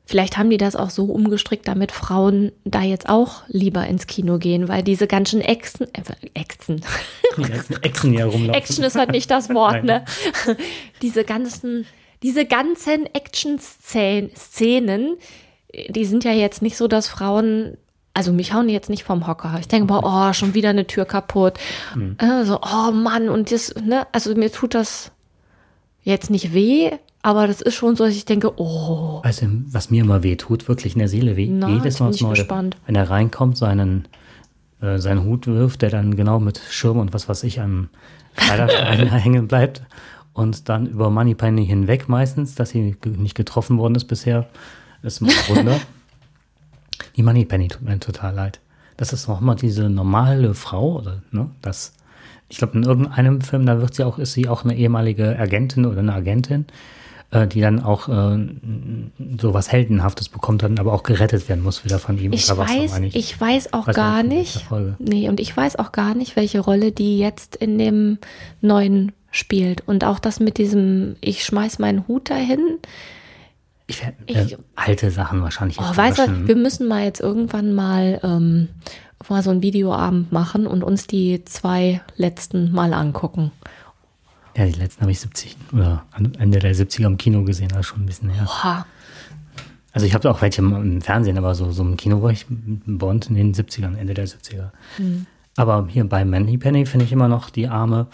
vielleicht 0.06 0.38
haben 0.38 0.50
die 0.50 0.58
das 0.58 0.76
auch 0.76 0.90
so 0.90 1.06
umgestrickt, 1.06 1.68
damit 1.68 1.92
Frauen 1.92 2.52
da 2.64 2.82
jetzt 2.82 3.10
auch 3.10 3.44
lieber 3.48 3.86
ins 3.88 4.08
Kino 4.08 4.38
gehen, 4.38 4.68
weil 4.68 4.84
diese 4.84 5.08
ganzen 5.08 5.42
Exen, 5.42 5.88
äh, 5.94 6.02
Exen, 6.34 6.82
Die 7.38 7.42
ganzen 7.42 7.84
Echsen 7.84 8.12
hier 8.12 8.26
rumlaufen. 8.26 8.54
Action 8.54 8.84
ist 8.84 8.96
halt 8.96 9.12
nicht 9.12 9.30
das 9.30 9.50
Wort, 9.50 9.84
ne? 9.84 10.06
Diese 11.02 11.24
ganzen, 11.24 11.86
diese 12.24 12.46
ganzen 12.46 13.08
Action-Szenen, 13.14 15.18
die 15.90 16.06
sind 16.06 16.24
ja 16.24 16.32
jetzt 16.32 16.62
nicht 16.62 16.78
so, 16.78 16.88
dass 16.88 17.08
Frauen, 17.08 17.78
also 18.14 18.32
mich 18.32 18.54
hauen 18.54 18.68
die 18.68 18.74
jetzt 18.74 18.90
nicht 18.90 19.04
vom 19.04 19.28
Hocker. 19.28 19.58
Ich 19.60 19.68
denke, 19.68 19.88
boah, 19.88 20.30
oh, 20.30 20.34
schon 20.34 20.54
wieder 20.54 20.70
eine 20.70 20.88
Tür 20.88 21.06
kaputt. 21.06 21.56
Mhm. 21.96 22.18
Äh, 22.20 22.46
so, 22.46 22.60
oh 22.62 22.92
Mann, 22.92 23.30
und 23.30 23.52
das, 23.52 23.74
ne, 23.76 24.08
also 24.12 24.34
mir 24.36 24.52
tut 24.52 24.74
das 24.74 25.12
jetzt 26.04 26.30
nicht 26.30 26.54
weh, 26.54 26.92
aber 27.26 27.48
das 27.48 27.60
ist 27.60 27.74
schon 27.74 27.96
so, 27.96 28.06
dass 28.06 28.14
ich 28.14 28.26
denke, 28.26 28.52
oh, 28.58 29.20
du, 29.24 29.64
was 29.72 29.90
mir 29.90 30.04
immer 30.04 30.22
weh 30.22 30.36
tut, 30.36 30.68
wirklich 30.68 30.94
in 30.94 31.00
der 31.00 31.08
Seele 31.08 31.36
weh. 31.36 31.48
Na, 31.50 31.70
Jedes 31.70 32.00
Mal 32.00 32.12
Neue. 32.12 32.36
gespannt. 32.36 32.78
Wenn 32.86 32.94
er 32.94 33.10
reinkommt, 33.10 33.58
seinen, 33.58 34.08
äh, 34.80 35.00
seinen 35.00 35.24
Hut 35.24 35.48
wirft, 35.48 35.82
der 35.82 35.90
dann 35.90 36.16
genau 36.16 36.40
mit 36.40 36.62
Schirm 36.70 37.00
und 37.00 37.14
was 37.16 37.28
weiß 37.28 37.42
ich 37.46 37.60
am 37.60 37.90
Kleiderschrein 38.36 39.08
hängen 39.12 39.48
bleibt. 39.48 39.82
Und 40.34 40.70
dann 40.70 40.86
über 40.86 41.10
Moneypenny 41.10 41.66
hinweg 41.66 42.08
meistens, 42.10 42.54
dass 42.54 42.70
sie 42.70 42.96
nicht 43.04 43.34
getroffen 43.34 43.80
worden 43.80 43.96
ist 43.96 44.06
bisher. 44.06 44.48
ist 45.02 45.22
mal 45.22 45.32
ein 45.32 45.56
Wunder. 45.56 45.80
Die 47.16 47.24
Moneypenny 47.24 47.70
tut 47.70 47.82
mir 47.82 48.00
total 48.00 48.36
leid. 48.36 48.60
Das 48.98 49.14
ist 49.14 49.28
noch 49.28 49.42
mal 49.42 49.56
diese 49.56 49.90
normale 49.90 50.54
Frau, 50.54 51.00
oder, 51.00 51.24
ne, 51.32 51.50
das, 51.64 51.94
ich 52.50 52.60
glaube, 52.60 52.78
in 52.78 52.84
irgendeinem 52.84 53.42
Film, 53.42 53.66
da 53.66 53.82
wird 53.82 53.96
sie 53.96 54.04
auch, 54.04 54.20
ist 54.20 54.34
sie 54.34 54.48
auch 54.48 54.64
eine 54.64 54.76
ehemalige 54.76 55.40
Agentin 55.40 55.88
oder 55.88 56.00
eine 56.00 56.14
Agentin. 56.14 56.66
Äh, 57.32 57.48
die 57.48 57.62
dann 57.62 57.82
auch 57.82 58.08
äh, 58.08 58.38
so 59.40 59.54
was 59.54 59.72
Heldenhaftes 59.72 60.30
bekommt, 60.30 60.64
dann 60.64 60.80
aber 60.80 60.94
auch 60.94 61.04
gerettet 61.04 61.50
werden 61.50 61.64
muss 61.64 61.84
wieder 61.84 62.00
von 62.00 62.18
ihm. 62.18 62.34
Ich 62.34 62.50
weiß, 62.50 63.00
ich 63.14 63.40
weiß 63.40 63.74
auch 63.74 63.88
weiß 63.88 63.96
gar 63.96 64.24
nicht. 64.24 64.66
Nee, 65.00 65.30
und 65.30 65.40
ich 65.40 65.56
weiß 65.56 65.78
auch 65.78 65.92
gar 65.92 66.16
nicht, 66.16 66.36
welche 66.36 66.60
Rolle 66.60 66.92
die 66.92 67.20
jetzt 67.20 67.56
in 67.56 67.78
dem 67.78 68.18
neuen 68.62 69.12
spielt. 69.32 69.88
Und 69.88 70.04
auch 70.04 70.20
das 70.20 70.40
mit 70.40 70.58
diesem, 70.58 71.16
ich 71.22 71.44
schmeiß 71.44 71.80
meinen 71.80 72.08
Hut 72.08 72.30
dahin. 72.30 72.80
Ich, 73.88 74.02
äh, 74.28 74.58
alte 74.76 75.12
Sachen 75.12 75.42
wahrscheinlich. 75.42 75.78
Oh, 75.80 75.96
weißt 75.96 76.18
du, 76.20 76.48
wir 76.48 76.56
müssen 76.56 76.88
mal 76.88 77.04
jetzt 77.04 77.20
irgendwann 77.20 77.74
mal, 77.74 78.20
ähm, 78.24 78.70
mal 79.30 79.44
so 79.44 79.52
einen 79.52 79.62
Videoabend 79.62 80.32
machen 80.32 80.66
und 80.66 80.84
uns 80.84 81.08
die 81.08 81.44
zwei 81.46 82.02
letzten 82.16 82.72
mal 82.72 82.94
angucken. 82.94 83.52
Ja, 84.56 84.66
die 84.66 84.72
letzten 84.72 85.02
habe 85.02 85.12
ich 85.12 85.20
70 85.20 85.58
oder 85.74 86.06
Ende 86.40 86.60
der 86.60 86.74
70er 86.74 87.06
im 87.06 87.18
Kino 87.18 87.44
gesehen, 87.44 87.72
also 87.72 87.84
schon 87.84 88.04
ein 88.04 88.06
bisschen 88.06 88.30
her. 88.30 88.46
Oha. 88.48 88.86
Also 89.92 90.08
ich 90.08 90.14
habe 90.14 90.30
auch 90.30 90.42
welche 90.42 90.62
im 90.62 91.02
Fernsehen, 91.02 91.38
aber 91.38 91.56
so, 91.56 91.72
so 91.72 91.84
im 91.84 91.98
Kino 91.98 92.22
war 92.22 92.32
ich 92.32 92.46
Bond 92.50 93.28
in 93.28 93.36
den 93.36 93.54
70ern, 93.54 93.96
Ende 93.98 94.14
der 94.14 94.28
70er. 94.28 94.72
Mhm. 94.98 95.26
Aber 95.58 95.88
hier 95.90 96.08
bei 96.08 96.26
Manny 96.26 96.58
Penny 96.58 96.86
finde 96.86 97.06
ich 97.06 97.12
immer 97.12 97.28
noch 97.28 97.50
die 97.50 97.68
Arme, 97.68 98.08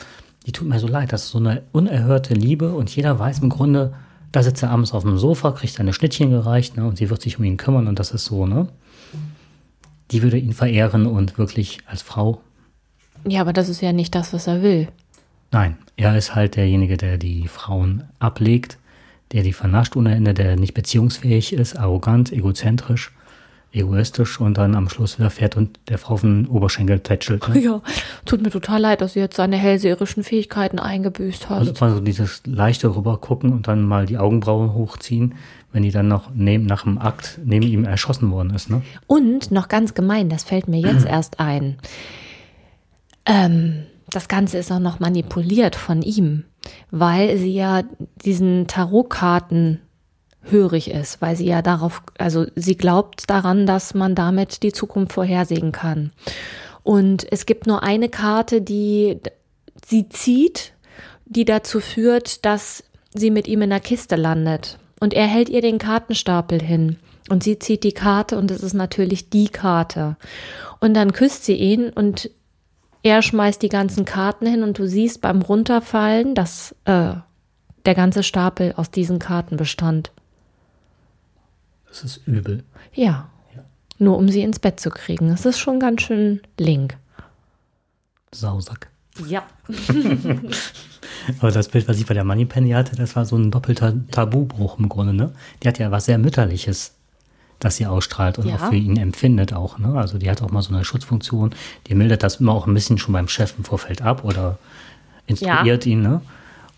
die 0.46 0.52
tut 0.52 0.68
mir 0.68 0.80
so 0.80 0.88
leid. 0.88 1.12
Das 1.12 1.24
ist 1.24 1.30
so 1.30 1.40
eine 1.40 1.64
unerhörte 1.72 2.34
Liebe 2.34 2.74
und 2.74 2.96
jeder 2.96 3.18
weiß 3.18 3.40
im 3.40 3.50
Grunde, 3.50 3.94
da 4.32 4.44
sitzt 4.44 4.64
er 4.64 4.70
abends 4.70 4.94
auf 4.94 5.04
dem 5.04 5.18
Sofa, 5.18 5.52
kriegt 5.52 5.74
seine 5.74 5.94
Schnittchen 5.94 6.32
gereicht 6.32 6.78
ne, 6.78 6.86
und 6.86 6.98
sie 6.98 7.10
wird 7.10 7.22
sich 7.22 7.38
um 7.38 7.46
ihn 7.46 7.58
kümmern 7.58 7.88
und 7.88 8.00
das 8.00 8.12
ist 8.12 8.26
so, 8.26 8.46
ne? 8.46 8.68
Die 10.12 10.22
würde 10.24 10.38
ihn 10.38 10.54
verehren 10.54 11.06
und 11.06 11.38
wirklich 11.38 11.80
als 11.86 12.02
Frau. 12.02 12.42
Ja, 13.28 13.42
aber 13.42 13.54
das 13.54 13.70
ist 13.70 13.82
ja 13.82 13.94
nicht 13.94 14.14
das, 14.14 14.34
was 14.34 14.48
er 14.48 14.62
will. 14.62 14.88
Nein, 15.52 15.78
er 15.98 16.18
ist 16.18 16.34
halt 16.34 16.56
derjenige, 16.56 16.98
der 16.98 17.18
die 17.18 17.48
Frauen 17.48 18.04
ablegt, 18.20 18.78
der 19.32 19.44
die 19.44 19.54
vernascht 19.54 19.96
ohne 19.96 20.16
Ende, 20.16 20.34
der 20.34 20.56
nicht 20.56 20.74
beziehungsfähig 20.74 21.54
ist, 21.54 21.78
arrogant, 21.78 22.32
egozentrisch 22.32 23.12
egoistisch 23.74 24.40
und 24.40 24.58
dann 24.58 24.76
am 24.76 24.90
Schluss 24.90 25.18
wieder 25.18 25.30
fährt 25.30 25.56
und 25.56 25.80
der 25.88 25.98
Frau 25.98 26.16
auf 26.16 26.22
den 26.22 26.48
Oberschenkel 26.48 27.00
tätschelt. 27.00 27.48
Ne? 27.48 27.60
Ja, 27.62 27.82
tut 28.26 28.42
mir 28.42 28.50
total 28.50 28.82
leid, 28.82 29.02
dass 29.02 29.14
du 29.14 29.20
jetzt 29.20 29.38
seine 29.38 29.56
hellseherischen 29.56 30.24
Fähigkeiten 30.24 30.80
eingebüßt 30.80 31.50
hast. 31.50 31.60
Also 31.60 31.74
mal 31.80 31.92
so 31.92 32.02
dieses 32.02 32.42
leichte 32.46 32.94
rübergucken 32.96 33.54
und 33.54 33.68
dann 33.68 33.84
mal 33.84 34.06
die 34.06 34.18
Augenbrauen 34.18 34.74
hochziehen, 34.74 35.36
wenn 35.72 35.84
die 35.84 35.92
dann 35.92 36.08
noch 36.08 36.32
neben, 36.34 36.66
nach 36.66 36.84
dem 36.84 36.98
Akt 36.98 37.40
neben 37.46 37.66
ihm 37.66 37.86
erschossen 37.86 38.32
worden 38.32 38.54
ist. 38.54 38.70
Ne? 38.70 38.82
Und 39.08 39.52
noch 39.52 39.68
ganz 39.70 39.94
gemein, 39.94 40.30
das 40.30 40.44
fällt 40.44 40.68
mir 40.68 40.82
jetzt 40.82 41.06
erst 41.08 41.40
ein. 41.40 41.78
Ähm, 43.26 43.84
das 44.12 44.28
Ganze 44.28 44.58
ist 44.58 44.72
auch 44.72 44.80
noch 44.80 45.00
manipuliert 45.00 45.76
von 45.76 46.02
ihm, 46.02 46.44
weil 46.92 47.38
sie 47.38 47.54
ja 47.54 47.84
diesen 48.24 48.68
Tarotkarten 48.68 49.82
hörig 50.44 50.92
ist, 50.92 51.22
weil 51.22 51.36
sie 51.36 51.46
ja 51.46 51.62
darauf, 51.62 52.04
also 52.18 52.46
sie 52.56 52.76
glaubt 52.76 53.30
daran, 53.30 53.66
dass 53.66 53.94
man 53.94 54.16
damit 54.16 54.64
die 54.64 54.72
Zukunft 54.74 55.14
vorhersehen 55.14 55.72
kann. 55.72 56.12
Und 56.84 57.32
es 57.32 57.46
gibt 57.46 57.68
nur 57.68 57.84
eine 57.84 58.10
Karte, 58.10 58.62
die 58.62 59.20
sie 59.86 60.10
zieht, 60.10 60.74
die 61.26 61.46
dazu 61.46 61.80
führt, 61.80 62.46
dass 62.46 62.84
sie 63.14 63.32
mit 63.32 63.48
ihm 63.48 63.62
in 63.62 63.70
der 63.70 63.80
Kiste 63.80 64.16
landet. 64.16 64.78
Und 65.00 65.14
er 65.14 65.28
hält 65.28 65.50
ihr 65.50 65.62
den 65.62 65.78
Kartenstapel 65.78 66.62
hin. 66.62 66.98
Und 67.30 67.44
sie 67.44 67.60
zieht 67.60 67.84
die 67.84 67.94
Karte 67.94 68.38
und 68.38 68.52
es 68.52 68.62
ist 68.62 68.74
natürlich 68.74 69.30
die 69.30 69.48
Karte. 69.48 70.18
Und 70.80 70.96
dann 70.96 71.14
küsst 71.14 71.46
sie 71.46 71.56
ihn 71.56 71.90
und 71.90 72.32
er 73.04 73.22
schmeißt 73.22 73.62
die 73.62 73.70
ganzen 73.70 74.06
Karten 74.06 74.46
hin 74.46 74.64
und 74.64 74.78
du 74.78 74.88
siehst 74.88 75.22
beim 75.22 75.42
Runterfallen, 75.42 76.36
dass 76.36 76.76
äh, 76.86 77.14
der 77.86 77.96
ganze 77.96 78.24
Stapel 78.24 78.74
aus 78.76 78.92
diesen 78.92 79.20
Karten 79.20 79.58
bestand. 79.58 80.12
Das 81.88 82.04
ist 82.04 82.28
übel. 82.28 82.64
Ja. 82.94 83.30
ja. 83.56 83.64
Nur 83.98 84.18
um 84.18 84.30
sie 84.30 84.42
ins 84.42 84.60
Bett 84.60 84.80
zu 84.80 84.90
kriegen. 84.90 85.30
Das 85.30 85.46
ist 85.46 85.60
schon 85.60 85.80
ganz 85.80 86.04
schön 86.04 86.42
link. 86.58 86.98
Sausack. 88.32 88.90
Ja. 89.28 89.44
Aber 91.40 91.52
das 91.52 91.68
Bild, 91.68 91.88
was 91.88 92.00
ich 92.00 92.06
bei 92.06 92.14
der 92.14 92.24
Moneypenny 92.24 92.72
hatte, 92.72 92.96
das 92.96 93.16
war 93.16 93.26
so 93.26 93.36
ein 93.36 93.52
doppelter 93.52 93.94
Tabubruch 94.12 94.80
im 94.80 94.90
Grunde, 94.90 95.14
ne? 95.14 95.34
Die 95.62 95.68
hat 95.68 95.80
ja 95.80 95.92
was 95.92 96.06
sehr 96.06 96.18
Mütterliches, 96.18 96.96
das 97.64 97.78
sie 97.78 97.86
ausstrahlt 97.86 98.38
und 98.38 98.48
ja. 98.48 98.56
auch 98.56 98.70
für 98.70 98.76
ihn 98.76 98.98
empfindet 98.98 99.54
auch, 99.54 99.78
ne? 99.78 99.94
Also 99.96 100.18
die 100.18 100.30
hat 100.30 100.42
auch 100.42 100.52
mal 100.52 100.62
so 100.62 100.74
eine 100.74 100.84
Schutzfunktion, 100.84 101.56
die 101.88 101.96
mildert 101.96 102.24
das 102.24 102.38
immer 102.38 102.52
auch 102.52 102.68
ein 102.68 102.74
bisschen 102.74 102.98
schon 102.98 103.14
beim 103.14 103.28
Chef 103.28 103.54
im 103.58 103.64
Vorfeld 103.64 104.02
ab 104.02 104.24
oder 104.26 104.58
instruiert 105.28 105.86
ja. 105.86 105.92
ihn, 105.92 106.02
ne? 106.02 106.22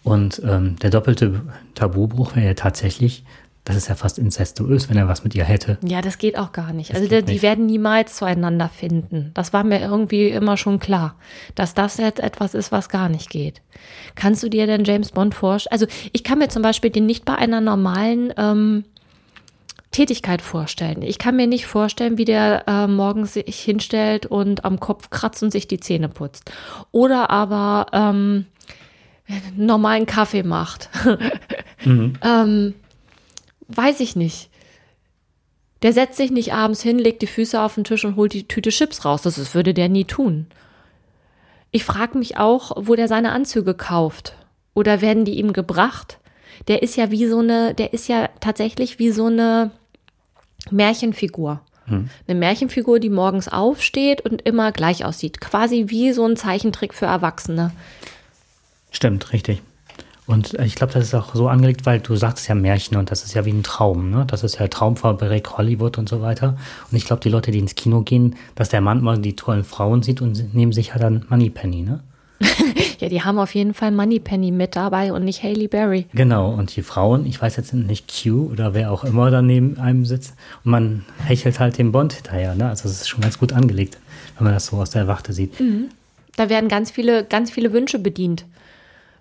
Und 0.03 0.41
ähm, 0.45 0.75
der 0.81 0.89
doppelte 0.89 1.41
Tabubruch 1.75 2.35
wäre 2.35 2.47
ja 2.47 2.53
tatsächlich, 2.55 3.23
das 3.63 3.77
ist 3.77 3.87
ja 3.87 3.95
fast 3.95 4.19
incestuös, 4.19 4.89
wenn 4.89 4.97
er 4.97 5.07
was 5.07 5.23
mit 5.23 5.33
ihr 5.33 5.45
hätte. 5.45 5.77
Ja, 5.81 6.01
das 6.01 6.17
geht 6.17 6.37
auch 6.37 6.51
gar 6.51 6.73
nicht. 6.73 6.89
Das 6.89 6.97
also 6.97 7.09
die, 7.09 7.23
die 7.23 7.41
werden 7.41 7.65
niemals 7.65 8.17
zueinander 8.17 8.67
finden. 8.67 9.31
Das 9.33 9.53
war 9.53 9.63
mir 9.63 9.79
irgendwie 9.79 10.27
immer 10.27 10.57
schon 10.57 10.79
klar, 10.79 11.15
dass 11.55 11.73
das 11.73 11.95
jetzt 11.97 12.19
etwas 12.19 12.53
ist, 12.53 12.73
was 12.73 12.89
gar 12.89 13.07
nicht 13.07 13.29
geht. 13.29 13.61
Kannst 14.15 14.43
du 14.43 14.49
dir 14.49 14.67
denn 14.67 14.83
James 14.83 15.11
Bond 15.11 15.33
vorstellen? 15.33 15.71
Also 15.71 15.85
ich 16.11 16.25
kann 16.25 16.39
mir 16.39 16.49
zum 16.49 16.61
Beispiel 16.61 16.89
den 16.89 17.05
nicht 17.05 17.23
bei 17.23 17.35
einer 17.35 17.61
normalen 17.61 18.33
ähm, 18.35 18.83
Tätigkeit 19.93 20.41
vorstellen. 20.41 21.01
Ich 21.01 21.17
kann 21.17 21.37
mir 21.37 21.47
nicht 21.47 21.65
vorstellen, 21.65 22.17
wie 22.17 22.25
der 22.25 22.67
äh, 22.67 22.87
morgens 22.87 23.33
sich 23.33 23.59
hinstellt 23.59 24.25
und 24.25 24.65
am 24.65 24.81
Kopf 24.81 25.09
kratzt 25.09 25.41
und 25.41 25.51
sich 25.51 25.67
die 25.67 25.79
Zähne 25.79 26.09
putzt. 26.09 26.51
Oder 26.91 27.29
aber 27.29 27.85
ähm, 27.93 28.47
normalen 29.55 30.05
Kaffee 30.05 30.43
macht. 30.43 30.89
mhm. 31.85 32.13
ähm, 32.21 32.73
Weiß 33.67 33.99
ich 33.99 34.15
nicht. 34.15 34.49
Der 35.81 35.93
setzt 35.93 36.17
sich 36.17 36.31
nicht 36.31 36.53
abends 36.53 36.81
hin, 36.81 36.97
legt 36.97 37.21
die 37.21 37.27
Füße 37.27 37.59
auf 37.59 37.75
den 37.75 37.83
Tisch 37.83 38.05
und 38.05 38.15
holt 38.15 38.33
die 38.33 38.47
Tüte 38.47 38.69
Chips 38.69 39.03
raus. 39.03 39.21
Das 39.21 39.37
ist, 39.37 39.53
würde 39.53 39.73
der 39.73 39.89
nie 39.89 40.05
tun. 40.05 40.47
Ich 41.71 41.83
frage 41.83 42.17
mich 42.17 42.37
auch, 42.37 42.71
wo 42.75 42.95
der 42.95 43.07
seine 43.07 43.31
Anzüge 43.31 43.73
kauft. 43.73 44.35
Oder 44.73 45.01
werden 45.01 45.25
die 45.25 45.37
ihm 45.37 45.53
gebracht? 45.53 46.19
Der 46.67 46.83
ist 46.83 46.95
ja 46.95 47.11
wie 47.11 47.27
so 47.27 47.39
eine, 47.39 47.73
der 47.73 47.93
ist 47.93 48.07
ja 48.07 48.29
tatsächlich 48.39 48.99
wie 48.99 49.11
so 49.11 49.25
eine 49.25 49.71
Märchenfigur. 50.71 51.61
Hm. 51.85 52.09
Eine 52.27 52.39
Märchenfigur, 52.39 52.99
die 52.99 53.09
morgens 53.09 53.47
aufsteht 53.47 54.21
und 54.21 54.41
immer 54.43 54.71
gleich 54.71 55.03
aussieht. 55.03 55.41
Quasi 55.41 55.85
wie 55.87 56.13
so 56.13 56.25
ein 56.25 56.37
Zeichentrick 56.37 56.93
für 56.93 57.05
Erwachsene. 57.05 57.71
Stimmt, 58.91 59.33
richtig. 59.33 59.61
Und 60.25 60.57
äh, 60.57 60.65
ich 60.65 60.75
glaube, 60.75 60.93
das 60.93 61.03
ist 61.03 61.13
auch 61.13 61.35
so 61.35 61.47
angelegt, 61.47 61.85
weil 61.85 61.99
du 61.99 62.15
sagst 62.15 62.47
ja 62.47 62.55
Märchen 62.55 62.97
und 62.97 63.11
das 63.11 63.25
ist 63.25 63.33
ja 63.33 63.45
wie 63.45 63.51
ein 63.51 63.63
Traum, 63.63 64.09
ne? 64.09 64.25
Das 64.25 64.43
ist 64.43 64.59
ja 64.59 64.67
Traumfabrik 64.67 65.57
Hollywood 65.57 65.97
und 65.97 66.07
so 66.07 66.21
weiter. 66.21 66.57
Und 66.89 66.97
ich 66.97 67.05
glaube, 67.05 67.21
die 67.21 67.29
Leute, 67.29 67.51
die 67.51 67.59
ins 67.59 67.75
Kino 67.75 68.01
gehen, 68.01 68.35
dass 68.55 68.69
der 68.69 68.81
Mann 68.81 69.03
mal 69.03 69.17
die 69.17 69.35
tollen 69.35 69.63
Frauen 69.63 70.01
sieht 70.01 70.21
und 70.21 70.53
nehmen 70.53 70.71
sich 70.71 70.89
ja 70.89 70.97
dann 70.97 71.25
Moneypenny, 71.29 71.81
ne? 71.81 72.01
ja, 72.99 73.09
die 73.09 73.21
haben 73.21 73.39
auf 73.39 73.53
jeden 73.55 73.73
Fall 73.73 73.91
Moneypenny 73.91 74.51
mit 74.51 74.75
dabei 74.75 75.13
und 75.13 75.23
nicht 75.23 75.43
Haley 75.43 75.67
Berry. 75.67 76.07
Genau, 76.13 76.51
und 76.51 76.75
die 76.75 76.81
Frauen, 76.81 77.25
ich 77.25 77.41
weiß 77.41 77.55
jetzt 77.57 77.73
nicht 77.73 78.11
Q 78.11 78.49
oder 78.51 78.73
wer 78.73 78.91
auch 78.91 79.03
immer 79.03 79.31
da 79.31 79.41
neben 79.41 79.77
einem 79.77 80.05
sitzt 80.05 80.35
und 80.63 80.71
man 80.71 81.05
hechelt 81.23 81.59
halt 81.59 81.77
dem 81.77 81.91
Bond 81.91 82.13
hinterher, 82.13 82.55
ne? 82.55 82.69
Also 82.69 82.89
es 82.89 83.01
ist 83.01 83.09
schon 83.09 83.21
ganz 83.21 83.39
gut 83.39 83.53
angelegt, 83.53 83.97
wenn 84.37 84.45
man 84.45 84.53
das 84.53 84.67
so 84.67 84.77
aus 84.77 84.89
der 84.89 85.07
Wachte 85.07 85.33
sieht. 85.33 85.59
Mhm. 85.59 85.89
Da 86.35 86.49
werden 86.49 86.67
ganz 86.67 86.91
viele, 86.91 87.23
ganz 87.23 87.51
viele 87.51 87.73
Wünsche 87.73 87.99
bedient, 87.99 88.45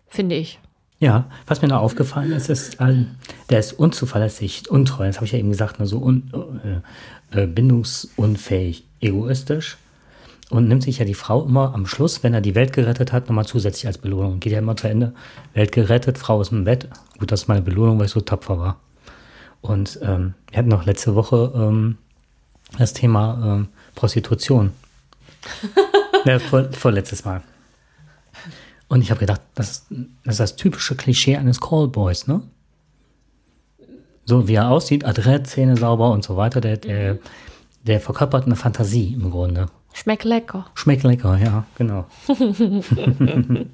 finde 0.09 0.37
ich. 0.37 0.59
Ja, 0.99 1.27
was 1.47 1.61
mir 1.63 1.69
noch 1.69 1.81
aufgefallen 1.81 2.31
ist, 2.31 2.49
ist, 2.49 2.79
der 3.51 3.59
ist 3.59 3.73
unzuverlässig, 3.73 4.71
untreu, 4.71 5.07
das 5.07 5.17
habe 5.17 5.27
ich 5.27 5.33
ja 5.33 5.39
eben 5.39 5.51
gesagt, 5.51 5.81
nur 5.81 5.89
so 5.89 5.99
un, 5.99 6.31
äh, 7.33 7.43
äh, 7.43 7.47
bindungsunfähig, 7.47 8.85
egoistisch 9.01 9.79
und 10.53 10.69
nimmt 10.69 10.83
sich 10.83 10.99
ja 10.99 11.07
die 11.07 11.15
Frau 11.15 11.47
immer 11.47 11.75
am 11.75 11.87
Schluss, 11.87 12.23
wenn 12.23 12.35
er 12.35 12.43
die 12.43 12.55
Welt 12.55 12.75
gerettet 12.75 13.11
hat, 13.11 13.27
nochmal 13.27 13.47
zusätzlich 13.47 13.87
als 13.87 13.97
Belohnung. 13.97 14.39
Geht 14.39 14.53
ja 14.53 14.59
immer 14.59 14.77
zu 14.77 14.87
Ende. 14.87 15.15
Welt 15.55 15.73
gerettet, 15.73 16.19
Frau 16.19 16.43
ist 16.43 16.53
im 16.53 16.65
Bett. 16.65 16.91
Gut, 17.19 17.33
das 17.33 17.43
ist 17.43 17.49
meine 17.49 17.63
Belohnung, 17.63 17.99
weil 17.99 18.05
ich 18.05 18.13
so 18.13 18.21
tapfer 18.21 18.59
war. 18.59 18.79
Und 19.63 19.99
ähm, 20.03 20.35
wir 20.51 20.59
hatten 20.59 20.69
noch 20.69 20.85
letzte 20.85 21.15
Woche 21.15 21.53
ähm, 21.55 21.97
das 22.79 22.93
Thema 22.93 23.41
ähm, 23.43 23.69
Prostitution. 23.95 24.73
ja, 26.27 26.39
vor, 26.51 26.71
vorletztes 26.73 27.25
Mal. 27.25 27.43
Und 28.89 29.01
ich 29.01 29.11
habe 29.11 29.21
gedacht, 29.21 29.41
das 29.55 29.71
ist, 29.71 29.87
das 30.23 30.35
ist 30.35 30.41
das 30.41 30.57
typische 30.57 30.97
Klischee 30.97 31.39
eines 31.39 31.63
Callboys, 31.63 32.27
ne? 32.27 32.43
So 34.27 34.49
wie 34.49 34.55
er 34.55 34.69
aussieht, 34.69 35.07
adrett, 35.07 35.47
Zähne 35.47 35.79
sauber 35.79 36.11
und 36.11 36.23
so 36.23 36.37
weiter, 36.37 36.61
der, 36.61 36.77
der, 36.77 37.19
der 37.85 38.01
verkörpert 38.01 38.45
eine 38.45 38.57
Fantasie 38.57 39.15
im 39.15 39.31
Grunde. 39.31 39.69
Schmeckt 39.93 40.25
lecker. 40.25 40.67
Schmeckt 40.75 41.03
lecker, 41.03 41.39
ja, 41.39 41.65
genau. 41.77 42.07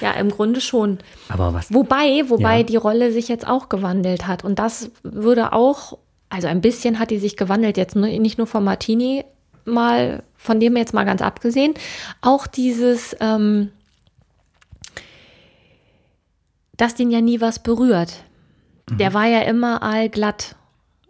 ja, 0.00 0.12
im 0.12 0.30
Grunde 0.30 0.60
schon. 0.60 0.98
Aber 1.28 1.52
was? 1.54 1.72
Wobei, 1.72 2.24
wobei 2.28 2.58
ja. 2.58 2.62
die 2.62 2.76
Rolle 2.76 3.12
sich 3.12 3.28
jetzt 3.28 3.46
auch 3.46 3.68
gewandelt 3.68 4.26
hat. 4.26 4.44
Und 4.44 4.58
das 4.58 4.90
würde 5.02 5.52
auch, 5.52 5.98
also 6.30 6.48
ein 6.48 6.60
bisschen 6.60 6.98
hat 6.98 7.10
die 7.10 7.18
sich 7.18 7.36
gewandelt, 7.36 7.76
jetzt 7.76 7.96
nicht 7.96 8.38
nur 8.38 8.46
von 8.46 8.64
Martini 8.64 9.24
mal, 9.64 10.22
von 10.36 10.60
dem 10.60 10.76
jetzt 10.76 10.94
mal 10.94 11.04
ganz 11.04 11.22
abgesehen, 11.22 11.74
auch 12.20 12.46
dieses, 12.46 13.16
ähm, 13.20 13.70
dass 16.76 16.94
den 16.94 17.10
ja 17.10 17.20
nie 17.20 17.40
was 17.40 17.62
berührt. 17.62 18.24
der 18.90 19.12
war 19.12 19.26
ja 19.26 19.40
immer 19.40 19.82
allglatt. 19.82 20.56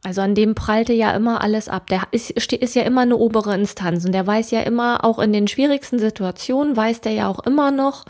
Also 0.05 0.21
an 0.21 0.35
dem 0.35 0.55
prallte 0.55 0.93
ja 0.93 1.11
immer 1.13 1.41
alles 1.43 1.69
ab. 1.69 1.89
Der 1.89 2.03
ist, 2.13 2.31
ist 2.31 2.75
ja 2.75 2.83
immer 2.83 3.03
eine 3.03 3.17
obere 3.17 3.55
Instanz 3.55 4.05
und 4.05 4.13
der 4.13 4.27
weiß 4.27 4.51
ja 4.53 4.61
immer, 4.61 5.05
auch 5.05 5.19
in 5.19 5.33
den 5.33 5.49
schwierigsten 5.49 5.99
Situationen, 5.99 6.77
weiß 6.77 7.01
der 7.01 7.13
ja 7.13 7.29
auch 7.29 7.41
immer 7.41 7.71
noch 7.71 8.05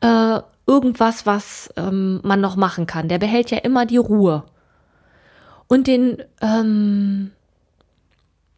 äh, 0.00 0.40
irgendwas, 0.66 1.26
was 1.26 1.72
ähm, 1.76 2.20
man 2.24 2.40
noch 2.40 2.56
machen 2.56 2.86
kann. 2.86 3.08
Der 3.08 3.18
behält 3.18 3.50
ja 3.50 3.58
immer 3.58 3.86
die 3.86 3.96
Ruhe. 3.96 4.44
Und 5.68 5.86
den, 5.86 6.22
ähm, 6.40 7.30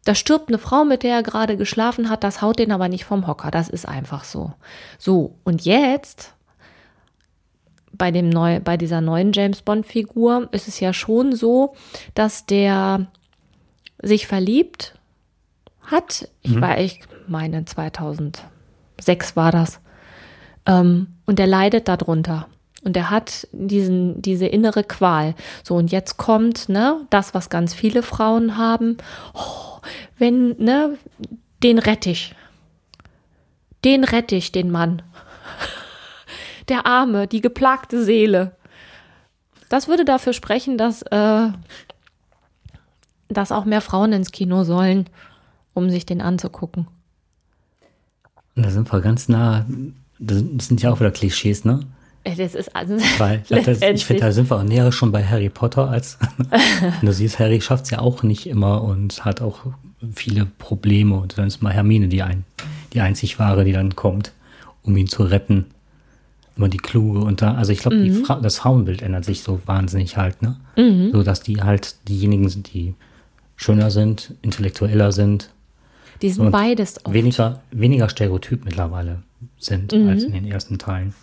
da 0.05 0.15
stirbt 0.15 0.49
eine 0.49 0.57
Frau, 0.57 0.83
mit 0.83 1.03
der 1.03 1.17
er 1.17 1.23
gerade 1.23 1.57
geschlafen 1.57 2.09
hat, 2.09 2.23
das 2.23 2.41
haut 2.41 2.57
den 2.57 2.71
aber 2.71 2.89
nicht 2.89 3.05
vom 3.05 3.27
Hocker. 3.27 3.51
Das 3.51 3.69
ist 3.69 3.87
einfach 3.87 4.23
so. 4.23 4.53
So, 4.97 5.35
und 5.43 5.63
jetzt 5.63 6.33
bei 8.01 8.09
dem 8.09 8.29
neu, 8.29 8.59
bei 8.59 8.77
dieser 8.77 8.99
neuen 8.99 9.31
James 9.31 9.61
Bond 9.61 9.85
Figur 9.85 10.49
ist 10.53 10.67
es 10.67 10.79
ja 10.79 10.91
schon 10.91 11.35
so, 11.35 11.75
dass 12.15 12.47
der 12.47 13.05
sich 14.01 14.25
verliebt 14.25 14.95
hat. 15.81 16.27
Ich 16.41 16.55
mhm. 16.55 16.61
war, 16.61 16.79
ich 16.79 17.01
meine 17.27 17.63
2006 17.63 19.35
war 19.35 19.51
das. 19.51 19.81
Ähm, 20.65 21.09
und 21.27 21.39
er 21.39 21.45
leidet 21.45 21.87
darunter. 21.87 22.47
Und 22.83 22.97
er 22.97 23.11
hat 23.11 23.47
diesen, 23.51 24.19
diese 24.19 24.47
innere 24.47 24.83
Qual. 24.83 25.35
So, 25.63 25.75
und 25.75 25.91
jetzt 25.91 26.17
kommt, 26.17 26.69
ne, 26.69 27.05
das, 27.11 27.35
was 27.35 27.51
ganz 27.51 27.75
viele 27.75 28.01
Frauen 28.01 28.57
haben. 28.57 28.97
Oh, 29.35 29.77
wenn, 30.17 30.57
ne, 30.57 30.97
den 31.61 31.77
rette 31.77 32.09
ich. 32.09 32.33
Den 33.85 34.03
rette 34.03 34.35
ich, 34.35 34.51
den 34.51 34.71
Mann 34.71 35.03
der 36.71 36.85
Arme, 36.85 37.27
die 37.27 37.41
geplagte 37.41 38.03
Seele. 38.03 38.55
Das 39.69 39.87
würde 39.87 40.05
dafür 40.05 40.33
sprechen, 40.33 40.77
dass, 40.77 41.01
äh, 41.03 41.49
dass 43.29 43.51
auch 43.51 43.65
mehr 43.65 43.81
Frauen 43.81 44.13
ins 44.13 44.31
Kino 44.31 44.63
sollen, 44.63 45.07
um 45.73 45.89
sich 45.89 46.05
den 46.05 46.21
anzugucken. 46.21 46.87
Und 48.55 48.65
da 48.65 48.69
sind 48.69 48.91
wir 48.91 49.01
ganz 49.01 49.29
nah, 49.29 49.65
das 50.17 50.39
sind 50.67 50.81
ja 50.81 50.91
auch 50.91 50.99
wieder 50.99 51.11
Klischees, 51.11 51.65
ne? 51.65 51.81
Äh, 52.23 52.35
das 52.35 52.55
ist 52.55 52.75
also 52.75 52.97
Weil 53.17 53.43
das, 53.49 53.81
ich 53.81 54.05
finde, 54.05 54.21
da 54.21 54.31
sind 54.31 54.49
wir 54.49 54.57
auch 54.57 54.63
näher 54.63 54.91
schon 54.91 55.11
bei 55.11 55.23
Harry 55.25 55.49
Potter 55.49 55.89
als 55.89 56.17
du 57.01 57.11
siehst, 57.11 57.39
Harry 57.39 57.61
schafft 57.61 57.85
es 57.85 57.89
ja 57.89 57.99
auch 57.99 58.23
nicht 58.23 58.47
immer 58.47 58.83
und 58.83 59.25
hat 59.25 59.41
auch 59.41 59.65
viele 60.13 60.45
Probleme 60.45 61.15
und 61.15 61.37
dann 61.37 61.47
ist 61.47 61.61
mal 61.61 61.73
Hermine 61.73 62.07
die 62.07 62.21
ein, 62.21 62.45
die 62.93 63.01
einzig 63.01 63.39
wahre, 63.39 63.63
die 63.63 63.73
dann 63.73 63.95
kommt, 63.95 64.31
um 64.83 64.95
ihn 64.95 65.07
zu 65.07 65.23
retten 65.23 65.65
immer 66.61 66.69
die 66.69 66.77
kluge 66.77 67.19
und 67.19 67.41
da, 67.41 67.55
also 67.55 67.71
ich 67.71 67.79
glaube, 67.79 67.97
mhm. 67.97 68.23
Fra 68.23 68.39
das 68.39 68.57
Frauenbild 68.57 69.01
ändert 69.01 69.25
sich 69.25 69.41
so 69.41 69.59
wahnsinnig 69.65 70.15
halt, 70.17 70.41
ne? 70.43 70.57
Mhm. 70.77 71.11
So 71.11 71.23
dass 71.23 71.41
die 71.41 71.63
halt 71.63 71.95
diejenigen 72.07 72.49
sind, 72.49 72.71
die 72.73 72.93
schöner 73.55 73.89
sind, 73.89 74.35
intellektueller 74.43 75.11
sind. 75.11 75.49
Die 76.21 76.29
sind 76.29 76.51
beides 76.51 77.03
oft. 77.03 77.13
Weniger, 77.13 77.61
weniger 77.71 78.09
Stereotyp 78.09 78.63
mittlerweile 78.63 79.23
sind 79.57 79.91
mhm. 79.91 80.07
als 80.07 80.23
in 80.23 80.33
den 80.33 80.45
ersten 80.45 80.77
Teilen. 80.77 81.15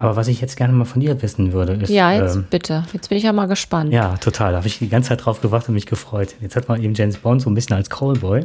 Aber 0.00 0.16
was 0.16 0.26
ich 0.26 0.40
jetzt 0.40 0.56
gerne 0.56 0.72
mal 0.72 0.84
von 0.84 1.00
dir 1.00 1.22
wissen 1.22 1.52
würde, 1.52 1.74
ist. 1.74 1.88
Ja, 1.88 2.12
jetzt 2.12 2.34
ähm, 2.34 2.46
bitte. 2.50 2.84
Jetzt 2.92 3.08
bin 3.08 3.18
ich 3.18 3.24
ja 3.24 3.32
mal 3.32 3.46
gespannt. 3.46 3.92
Ja, 3.92 4.16
total. 4.16 4.50
Da 4.50 4.58
habe 4.58 4.66
ich 4.66 4.80
die 4.80 4.88
ganze 4.88 5.10
Zeit 5.10 5.24
drauf 5.24 5.40
gewartet 5.40 5.68
und 5.68 5.76
mich 5.76 5.86
gefreut. 5.86 6.34
Jetzt 6.40 6.56
hat 6.56 6.68
man 6.68 6.82
eben 6.82 6.94
James 6.94 7.16
Bond 7.18 7.40
so 7.40 7.48
ein 7.48 7.54
bisschen 7.54 7.76
als 7.76 7.88
Callboy. 7.88 8.44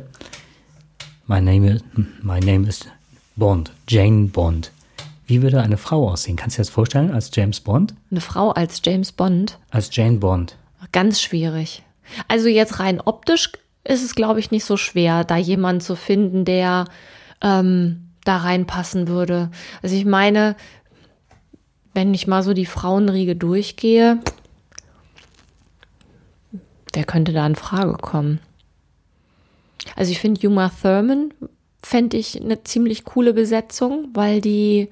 My 1.26 1.42
name 1.42 1.68
is, 1.68 1.84
my 2.22 2.40
name 2.40 2.68
is 2.68 2.86
Bond, 3.36 3.72
Jane 3.88 4.28
Bond. 4.28 4.72
Wie 5.30 5.44
würde 5.44 5.62
eine 5.62 5.78
Frau 5.78 6.10
aussehen? 6.10 6.36
Kannst 6.36 6.58
du 6.58 6.60
dir 6.60 6.66
das 6.66 6.74
vorstellen 6.74 7.12
als 7.12 7.30
James 7.32 7.60
Bond? 7.60 7.94
Eine 8.10 8.20
Frau 8.20 8.50
als 8.50 8.82
James 8.84 9.12
Bond? 9.12 9.60
Als 9.70 9.96
Jane 9.96 10.18
Bond. 10.18 10.58
Ganz 10.92 11.22
schwierig. 11.22 11.84
Also 12.28 12.48
jetzt 12.48 12.80
rein 12.80 13.00
optisch 13.00 13.52
ist 13.84 14.04
es, 14.04 14.16
glaube 14.16 14.40
ich, 14.40 14.50
nicht 14.50 14.66
so 14.66 14.76
schwer, 14.76 15.24
da 15.24 15.38
jemanden 15.38 15.82
zu 15.82 15.96
finden, 15.96 16.46
der 16.46 16.86
ähm, 17.42 18.10
da 18.24 18.38
reinpassen 18.38 19.08
würde. 19.08 19.52
Also 19.84 19.96
ich 19.96 20.06
meine, 20.06 20.56
wenn 21.94 22.12
ich 22.16 22.26
mal 22.26 22.42
so 22.42 22.54
die 22.54 22.66
Frauenriege 22.66 23.36
durchgehe, 23.36 24.18
wer 26.92 27.04
könnte 27.04 27.34
da 27.34 27.46
in 27.46 27.56
Frage 27.56 27.94
kommen? 27.94 28.40
Also 29.96 30.12
ich 30.12 30.20
finde 30.20 30.42
Juma 30.42 30.72
Thurman 30.82 31.36
fände 31.82 32.18
ich 32.18 32.42
eine 32.42 32.64
ziemlich 32.64 33.06
coole 33.06 33.34
Besetzung, 33.34 34.10
weil 34.14 34.42
die, 34.42 34.90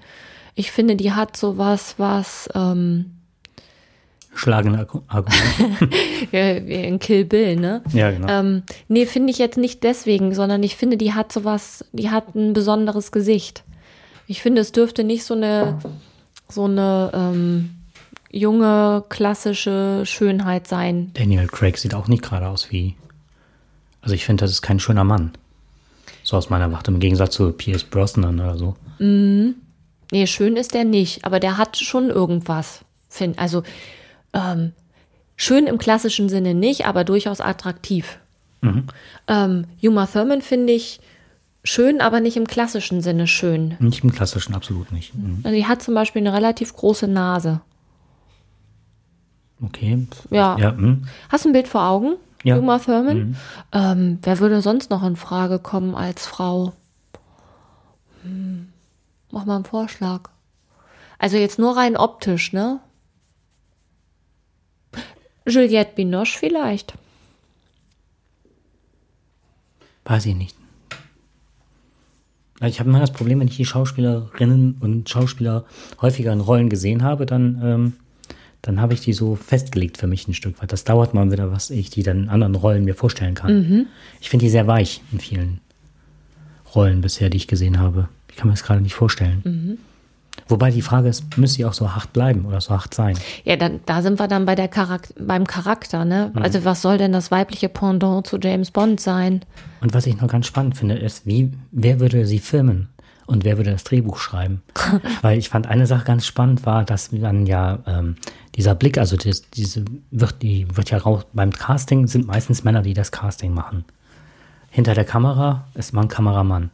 ich 0.56 0.72
finde, 0.72 0.96
die 0.96 1.12
hat 1.12 1.36
sowas, 1.38 1.96
was 1.98 2.50
ähm, 2.56 3.18
Schlagende 4.38 4.88
Argument. 5.08 5.92
in 6.32 7.00
Kill 7.00 7.26
Bill, 7.26 7.56
ne? 7.56 7.82
Ja, 7.92 8.12
genau. 8.12 8.28
Ähm, 8.28 8.64
nee, 8.88 9.08
finde 9.08 9.32
ich 9.32 9.40
jetzt 9.40 9.58
nicht 9.58 9.84
deswegen, 9.84 10.36
sondern 10.36 10.62
ich 10.62 10.76
finde, 10.76 10.96
die 10.96 11.14
hat 11.14 11.32
sowas, 11.32 11.84
die 11.92 12.12
hat 12.12 12.36
ein 12.36 12.54
besonderes 12.54 13.12
Gesicht. 13.12 13.64
Ich 14.28 14.44
finde, 14.44 14.62
es 14.62 14.72
dürfte 14.72 15.04
nicht 15.04 15.24
so 15.24 15.34
eine, 15.34 15.80
so 16.48 16.66
eine 16.66 17.12
ähm, 17.16 17.78
junge, 18.30 19.06
klassische 19.10 20.04
Schönheit 20.06 20.68
sein. 20.68 21.12
Daniel 21.16 21.48
Craig 21.48 21.78
sieht 21.78 21.96
auch 21.96 22.08
nicht 22.08 22.22
gerade 22.22 22.48
aus 22.48 22.72
wie. 22.72 22.96
Also 24.02 24.14
ich 24.14 24.24
finde, 24.24 24.44
das 24.44 24.52
ist 24.52 24.62
kein 24.62 24.80
schöner 24.80 25.04
Mann. 25.04 25.32
So 26.28 26.36
aus 26.36 26.50
meiner 26.50 26.70
Warte, 26.74 26.92
im 26.92 27.00
Gegensatz 27.00 27.36
zu 27.36 27.54
Pierce 27.54 27.86
Brosnan 27.86 28.38
oder 28.42 28.58
so. 28.58 28.76
Mhm. 29.00 29.56
Nee, 30.12 30.28
schön 30.28 30.58
ist 30.58 30.74
der 30.74 30.84
nicht, 30.84 31.24
aber 31.24 31.40
der 31.40 31.58
hat 31.58 31.78
schon 31.78 32.10
irgendwas. 32.10 32.82
Find, 33.08 33.40
also 33.40 33.64
ähm, 34.34 34.74
schön 35.38 35.68
im 35.68 35.78
klassischen 35.78 36.28
Sinne 36.28 36.54
nicht, 36.54 36.86
aber 36.86 37.06
durchaus 37.06 37.40
attraktiv. 37.40 38.20
Mhm. 38.60 38.88
Ähm, 39.30 39.68
Uma 39.82 40.06
Thurman 40.06 40.42
finde 40.42 40.74
ich 40.74 41.00
schön, 41.64 42.02
aber 42.02 42.20
nicht 42.20 42.36
im 42.36 42.46
klassischen 42.46 43.00
Sinne 43.00 43.28
schön. 43.28 43.78
Nicht 43.80 44.04
im 44.04 44.12
klassischen, 44.12 44.54
absolut 44.54 44.92
nicht. 44.92 45.16
Mhm. 45.16 45.40
Also 45.46 45.56
die 45.56 45.66
hat 45.66 45.82
zum 45.82 45.94
Beispiel 45.94 46.20
eine 46.20 46.34
relativ 46.34 46.76
große 46.76 47.08
Nase. 47.08 47.62
Okay. 49.64 50.06
Ja. 50.30 50.58
ja 50.60 50.72
hm. 50.72 51.08
Hast 51.30 51.46
du 51.46 51.50
ein 51.50 51.54
Bild 51.54 51.70
vor 51.70 51.88
Augen? 51.88 52.18
Ja. 52.44 52.58
Uma 52.58 52.80
Thurman. 52.80 53.18
Mhm. 53.18 53.36
Ähm, 53.72 54.20
wer 54.22 54.40
würde 54.40 54.62
sonst 54.62 54.90
noch 54.90 55.04
in 55.04 55.16
Frage 55.16 55.60
kommen 55.60 55.96
als 55.96 56.26
Frau? 56.26 56.74
Hm. 58.24 58.70
Mach 59.32 59.46
mal 59.46 59.56
einen 59.56 59.66
Vorschlag. 59.66 60.30
Also 61.20 61.38
jetzt 61.38 61.60
nur 61.60 61.76
rein 61.76 61.98
optisch, 61.98 62.54
ne? 62.54 62.80
Juliette 65.48 65.96
Binoche 65.96 66.38
vielleicht. 66.38 66.94
Weiß 70.06 70.26
ich 70.26 70.36
nicht. 70.36 70.56
Ich 72.62 72.80
habe 72.80 72.90
immer 72.90 73.00
das 73.00 73.12
Problem, 73.12 73.40
wenn 73.40 73.48
ich 73.48 73.58
die 73.58 73.66
Schauspielerinnen 73.66 74.78
und 74.80 75.10
Schauspieler 75.10 75.66
häufiger 76.02 76.34
in 76.34 76.42
Rollen 76.42 76.70
gesehen 76.70 77.04
habe, 77.04 77.26
dann 77.26 77.62
ähm, 77.64 77.94
dann 78.62 78.82
habe 78.82 78.94
ich 78.94 79.02
die 79.02 79.14
so 79.14 79.36
festgelegt 79.36 79.98
für 79.98 80.08
mich 80.08 80.28
ein 80.28 80.34
Stück 80.34 80.62
weit. 80.62 80.72
Das 80.72 80.84
dauert 80.84 81.14
mal 81.14 81.32
wieder, 81.32 81.52
was 81.52 81.70
ich 81.70 81.90
die 81.90 82.04
dann 82.04 82.24
in 82.24 82.30
anderen 82.30 82.56
Rollen 82.56 82.86
mir 82.86 82.96
vorstellen 82.96 83.36
kann. 83.36 83.54
Mhm. 83.54 83.86
Ich 84.20 84.30
finde 84.30 84.46
die 84.46 84.50
sehr 84.50 84.68
weich 84.68 85.02
in 85.12 85.20
vielen 85.20 85.62
Rollen 86.76 87.02
bisher, 87.02 87.30
die 87.30 87.38
ich 87.38 87.48
gesehen 87.48 87.80
habe. 87.80 88.10
Ich 88.30 88.36
kann 88.36 88.48
mir 88.48 88.54
das 88.54 88.64
gerade 88.64 88.82
nicht 88.82 88.96
vorstellen. 88.96 89.42
Mhm. 89.44 89.78
Wobei 90.48 90.72
die 90.72 90.82
Frage 90.82 91.10
ist, 91.10 91.38
müsste 91.38 91.58
sie 91.58 91.66
auch 91.66 91.74
so 91.74 91.96
hart 91.96 92.14
bleiben 92.14 92.46
oder 92.46 92.62
so 92.62 92.70
hart 92.70 92.94
sein? 92.94 93.18
Ja, 93.44 93.56
dann, 93.56 93.80
da 93.86 94.02
sind 94.02 94.20
wir 94.20 94.28
dann 94.28 94.46
bei 94.46 94.56
der 94.56 94.70
Charak 94.70 95.10
beim 95.20 95.46
Charakter, 95.46 96.06
ne? 96.06 96.32
Mhm. 96.34 96.42
Also 96.42 96.64
was 96.64 96.82
soll 96.82 96.98
denn 96.98 97.12
das 97.12 97.32
weibliche 97.32 97.70
Pendant 97.70 98.28
zu 98.28 98.38
James 98.38 98.72
Bond 98.72 99.00
sein? 99.00 99.42
Und 99.82 99.94
was 99.94 100.06
ich 100.06 100.20
noch 100.20 100.28
ganz 100.28 100.46
spannend 100.46 100.78
finde, 100.78 100.96
ist, 100.96 101.26
wie, 101.26 101.52
wer 101.72 102.00
würde 102.00 102.26
sie 102.26 102.40
filmen? 102.40 102.90
Und 103.28 103.44
wer 103.44 103.58
würde 103.58 103.72
das 103.72 103.84
Drehbuch 103.84 104.18
schreiben? 104.18 104.64
Weil 105.22 105.38
ich 105.38 105.50
fand 105.50 105.68
eine 105.68 105.86
Sache 105.86 106.06
ganz 106.06 106.26
spannend 106.26 106.66
war, 106.66 106.84
dass 106.84 107.10
dann 107.12 107.46
ja 107.46 107.80
ähm, 107.86 108.16
dieser 108.56 108.74
Blick, 108.74 108.98
also 108.98 109.18
das, 109.18 109.50
diese 109.52 109.86
wird, 110.10 110.42
die 110.42 110.66
wird 110.76 110.90
ja 110.90 110.98
raus, 110.98 111.26
beim 111.34 111.52
Casting 111.52 112.08
sind 112.08 112.26
meistens 112.26 112.64
Männer, 112.64 112.82
die 112.82 112.94
das 112.94 113.12
Casting 113.12 113.54
machen. 113.54 113.86
Hinter 114.70 114.96
der 114.96 115.06
Kamera 115.06 115.68
ist 115.76 115.94
man 115.94 116.08
Kameramann. 116.08 116.72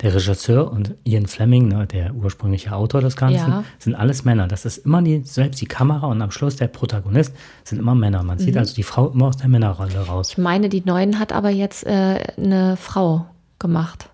Der 0.00 0.14
Regisseur 0.14 0.72
und 0.72 0.94
Ian 1.04 1.26
Fleming, 1.26 1.68
ne, 1.68 1.86
der 1.86 2.14
ursprüngliche 2.14 2.72
Autor 2.74 3.00
des 3.00 3.14
Ganzen, 3.14 3.50
ja. 3.50 3.64
sind 3.78 3.94
alles 3.94 4.24
Männer. 4.24 4.48
Das 4.48 4.64
ist 4.64 4.78
immer 4.78 5.02
die, 5.02 5.22
selbst 5.24 5.60
die 5.60 5.66
Kamera 5.66 6.08
und 6.08 6.20
am 6.20 6.32
Schluss 6.32 6.56
der 6.56 6.66
Protagonist 6.66 7.34
sind 7.62 7.78
immer 7.78 7.94
Männer. 7.94 8.22
Man 8.22 8.38
mhm. 8.38 8.42
sieht 8.42 8.56
also 8.56 8.74
die 8.74 8.82
Frau 8.82 9.08
immer 9.10 9.28
aus 9.28 9.36
der 9.36 9.48
Männerrolle 9.48 9.98
raus. 10.00 10.30
Ich 10.30 10.38
meine, 10.38 10.68
die 10.68 10.82
neuen 10.84 11.18
hat 11.18 11.32
aber 11.32 11.50
jetzt 11.50 11.86
äh, 11.86 12.18
eine 12.36 12.76
Frau 12.76 13.26
gemacht. 13.58 14.10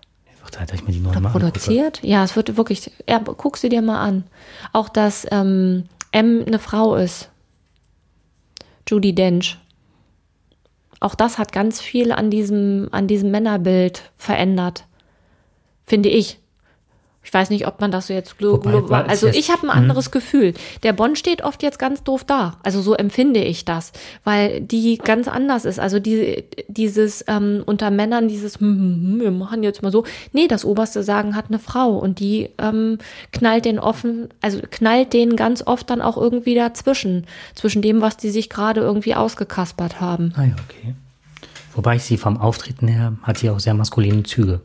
Zeit, 0.51 0.69
dass 0.69 0.79
ich 0.79 0.87
mir 0.87 0.93
die 0.93 0.99
neuen 0.99 1.21
machen 1.21 1.39
produziert? 1.39 2.01
Ja, 2.03 2.23
es 2.23 2.35
wird 2.35 2.57
wirklich, 2.57 2.91
ja, 3.07 3.19
guck 3.19 3.57
sie 3.57 3.69
dir 3.69 3.81
mal 3.81 4.01
an. 4.01 4.25
Auch, 4.73 4.89
dass 4.89 5.25
ähm, 5.31 5.85
M 6.11 6.43
eine 6.45 6.59
Frau 6.59 6.95
ist. 6.95 7.29
Judy 8.87 9.15
Dench. 9.15 9.57
Auch 10.99 11.15
das 11.15 11.37
hat 11.37 11.51
ganz 11.51 11.81
viel 11.81 12.11
an 12.11 12.29
diesem, 12.29 12.89
an 12.91 13.07
diesem 13.07 13.31
Männerbild 13.31 14.11
verändert. 14.17 14.85
Finde 15.85 16.09
ich. 16.09 16.40
Ich 17.23 17.31
weiß 17.31 17.51
nicht, 17.51 17.67
ob 17.67 17.79
man 17.79 17.91
das 17.91 18.07
so 18.07 18.13
jetzt 18.13 18.39
global. 18.39 19.05
Also 19.05 19.27
ich 19.27 19.51
habe 19.51 19.63
ein 19.63 19.69
anderes 19.69 20.09
Gefühl. 20.09 20.55
Der 20.81 20.91
Bond 20.91 21.19
steht 21.19 21.43
oft 21.43 21.61
jetzt 21.61 21.77
ganz 21.77 22.03
doof 22.03 22.23
da. 22.23 22.57
Also 22.63 22.81
so 22.81 22.95
empfinde 22.95 23.43
ich 23.43 23.63
das, 23.63 23.91
weil 24.23 24.59
die 24.61 24.97
ganz 24.97 25.27
anders 25.27 25.65
ist. 25.65 25.79
Also 25.79 25.99
die, 25.99 26.43
dieses 26.67 27.23
ähm, 27.27 27.61
unter 27.65 27.91
Männern 27.91 28.27
dieses 28.27 28.59
hm, 28.59 28.75
hm, 28.75 29.03
hm, 29.03 29.21
wir 29.21 29.31
machen 29.31 29.61
jetzt 29.61 29.83
mal 29.83 29.91
so. 29.91 30.03
Nee, 30.33 30.47
das 30.47 30.65
oberste 30.65 31.03
Sagen 31.03 31.35
hat 31.35 31.45
eine 31.49 31.59
Frau 31.59 31.91
und 31.91 32.19
die 32.19 32.49
ähm, 32.57 32.97
knallt 33.31 33.65
den 33.65 33.77
offen, 33.77 34.29
also 34.41 34.59
knallt 34.71 35.13
den 35.13 35.35
ganz 35.35 35.65
oft 35.65 35.89
dann 35.91 36.01
auch 36.01 36.17
irgendwie 36.17 36.55
dazwischen, 36.55 37.27
zwischen 37.53 37.83
dem, 37.83 38.01
was 38.01 38.17
die 38.17 38.31
sich 38.31 38.49
gerade 38.49 38.81
irgendwie 38.81 39.13
ausgekaspert 39.13 40.01
haben. 40.01 40.33
Ah 40.35 40.45
ja, 40.45 40.55
okay. 40.67 40.95
Wobei 41.75 41.97
ich 41.97 42.03
sie 42.03 42.17
vom 42.17 42.37
Auftreten 42.37 42.87
her 42.87 43.13
hat 43.21 43.37
sie 43.37 43.49
auch 43.49 43.59
sehr 43.59 43.75
maskuline 43.75 44.23
Züge. 44.23 44.61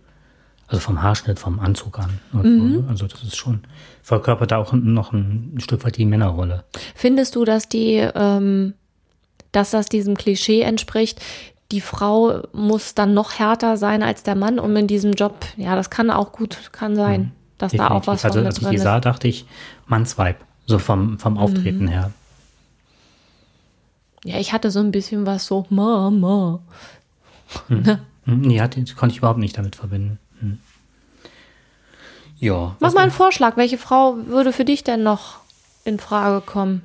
Also 0.69 0.81
vom 0.81 1.01
Haarschnitt, 1.03 1.39
vom 1.39 1.61
Anzug 1.61 1.99
an. 1.99 2.19
Mhm. 2.33 2.71
ne? 2.73 2.85
Also 2.89 3.07
das 3.07 3.23
ist 3.23 3.37
schon, 3.37 3.61
verkörpert 4.03 4.51
da 4.51 4.57
auch 4.57 4.73
noch 4.73 5.13
ein 5.13 5.55
Stück 5.59 5.85
weit 5.85 5.97
die 5.97 6.05
Männerrolle. 6.07 6.65
Findest 6.95 7.37
du, 7.37 7.45
dass 7.45 7.69
die, 7.69 7.95
ähm, 8.15 8.75
dass 9.53 9.71
das 9.71 9.87
diesem 9.89 10.17
Klischee 10.17 10.63
entspricht? 10.63 11.21
Die 11.73 11.81
Frau 11.81 12.43
muss 12.53 12.95
dann 12.95 13.15
noch 13.15 13.39
härter 13.39 13.77
sein 13.77 14.03
als 14.03 14.23
der 14.23 14.35
Mann, 14.35 14.59
um 14.59 14.75
in 14.77 14.87
diesem 14.87 15.13
Job, 15.13 15.45
ja, 15.57 15.75
das 15.77 15.91
kann 15.91 16.11
auch 16.11 16.33
gut, 16.33 16.71
kann 16.73 16.95
sein, 16.97 17.33
dass 17.59 17.73
da 17.73 17.89
auch 17.91 18.07
was 18.07 18.25
also 18.25 18.39
von 18.41 18.47
als 18.47 18.59
ich 18.59 18.69
die 18.69 18.79
sah, 18.79 19.01
dachte 19.01 19.29
ich, 19.29 19.47
Mannsweib. 19.87 20.37
So 20.67 20.81
vom, 20.81 21.19
vom 21.21 21.39
Auftreten 21.39 21.85
Mhm. 21.85 21.89
her. 21.89 22.13
Ja, 24.25 24.39
ich 24.39 24.53
hatte 24.53 24.73
so 24.73 24.81
ein 24.81 24.91
bisschen 24.91 25.27
was 25.27 25.47
so, 25.47 25.65
Mama. 25.71 26.59
Hm, 27.69 27.99
Nee, 28.27 28.61
hat, 28.61 28.75
konnte 28.97 29.13
ich 29.13 29.19
überhaupt 29.19 29.39
nicht 29.39 29.57
damit 29.57 29.77
verbinden. 29.77 30.19
Hm. 30.41 30.59
Ja. 32.39 32.77
Mach 32.81 32.93
mal 32.93 33.03
einen 33.03 33.11
Vorschlag, 33.13 33.57
welche 33.57 33.79
Frau 33.79 34.17
würde 34.27 34.53
für 34.53 34.65
dich 34.65 34.85
denn 34.85 35.03
noch 35.03 35.39
in 35.85 35.99
Frage 35.99 36.45
kommen? 36.45 36.83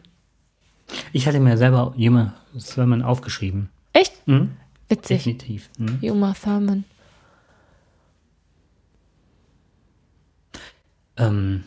Ich 1.14 1.28
hatte 1.28 1.40
mir 1.40 1.58
selber 1.58 1.94
Juma 1.98 2.34
Thurman 2.74 3.02
aufgeschrieben. 3.02 3.70
Echt? 3.94 4.14
Hm? 4.26 4.52
Witzig. 4.90 5.24
Definitiv. 5.24 5.70
Hm? 5.78 6.00
Uma 6.02 6.34
Thurman. 6.34 6.84
Ähm, 11.18 11.64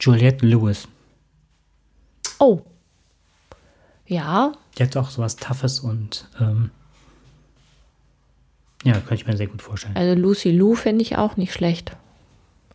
Juliette 0.00 0.46
Lewis. 0.46 0.88
Oh. 2.38 2.62
Ja, 4.06 4.52
Die 4.78 4.82
hat 4.84 4.96
auch 4.96 5.10
sowas 5.10 5.36
Toughes 5.36 5.80
und 5.80 6.28
ähm, 6.40 6.70
ja, 8.84 8.94
könnte 8.94 9.14
ich 9.16 9.26
mir 9.26 9.36
sehr 9.36 9.46
gut 9.48 9.62
vorstellen. 9.62 9.96
also 9.96 10.20
Lucy 10.20 10.50
Lou 10.50 10.74
finde 10.74 11.02
ich 11.02 11.16
auch 11.18 11.36
nicht 11.36 11.52
schlecht. 11.52 11.96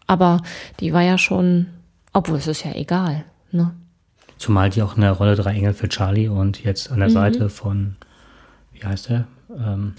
Aber 0.07 0.41
die 0.79 0.91
war 0.93 1.01
ja 1.01 1.17
schon, 1.17 1.67
obwohl 2.11 2.37
es 2.37 2.47
ist 2.47 2.63
ja 2.65 2.73
egal, 2.73 3.23
ne? 3.51 3.73
Zumal 4.37 4.69
die 4.69 4.81
auch 4.81 4.95
in 4.95 5.01
der 5.01 5.13
Rolle 5.13 5.35
drei 5.35 5.53
Engel 5.53 5.73
für 5.73 5.87
Charlie 5.87 6.27
und 6.27 6.63
jetzt 6.63 6.91
an 6.91 6.99
der 6.99 7.07
Mhm. 7.07 7.13
Seite 7.13 7.49
von, 7.49 7.95
wie 8.73 8.83
heißt 8.83 9.09
der? 9.09 9.27
Ähm, 9.57 9.93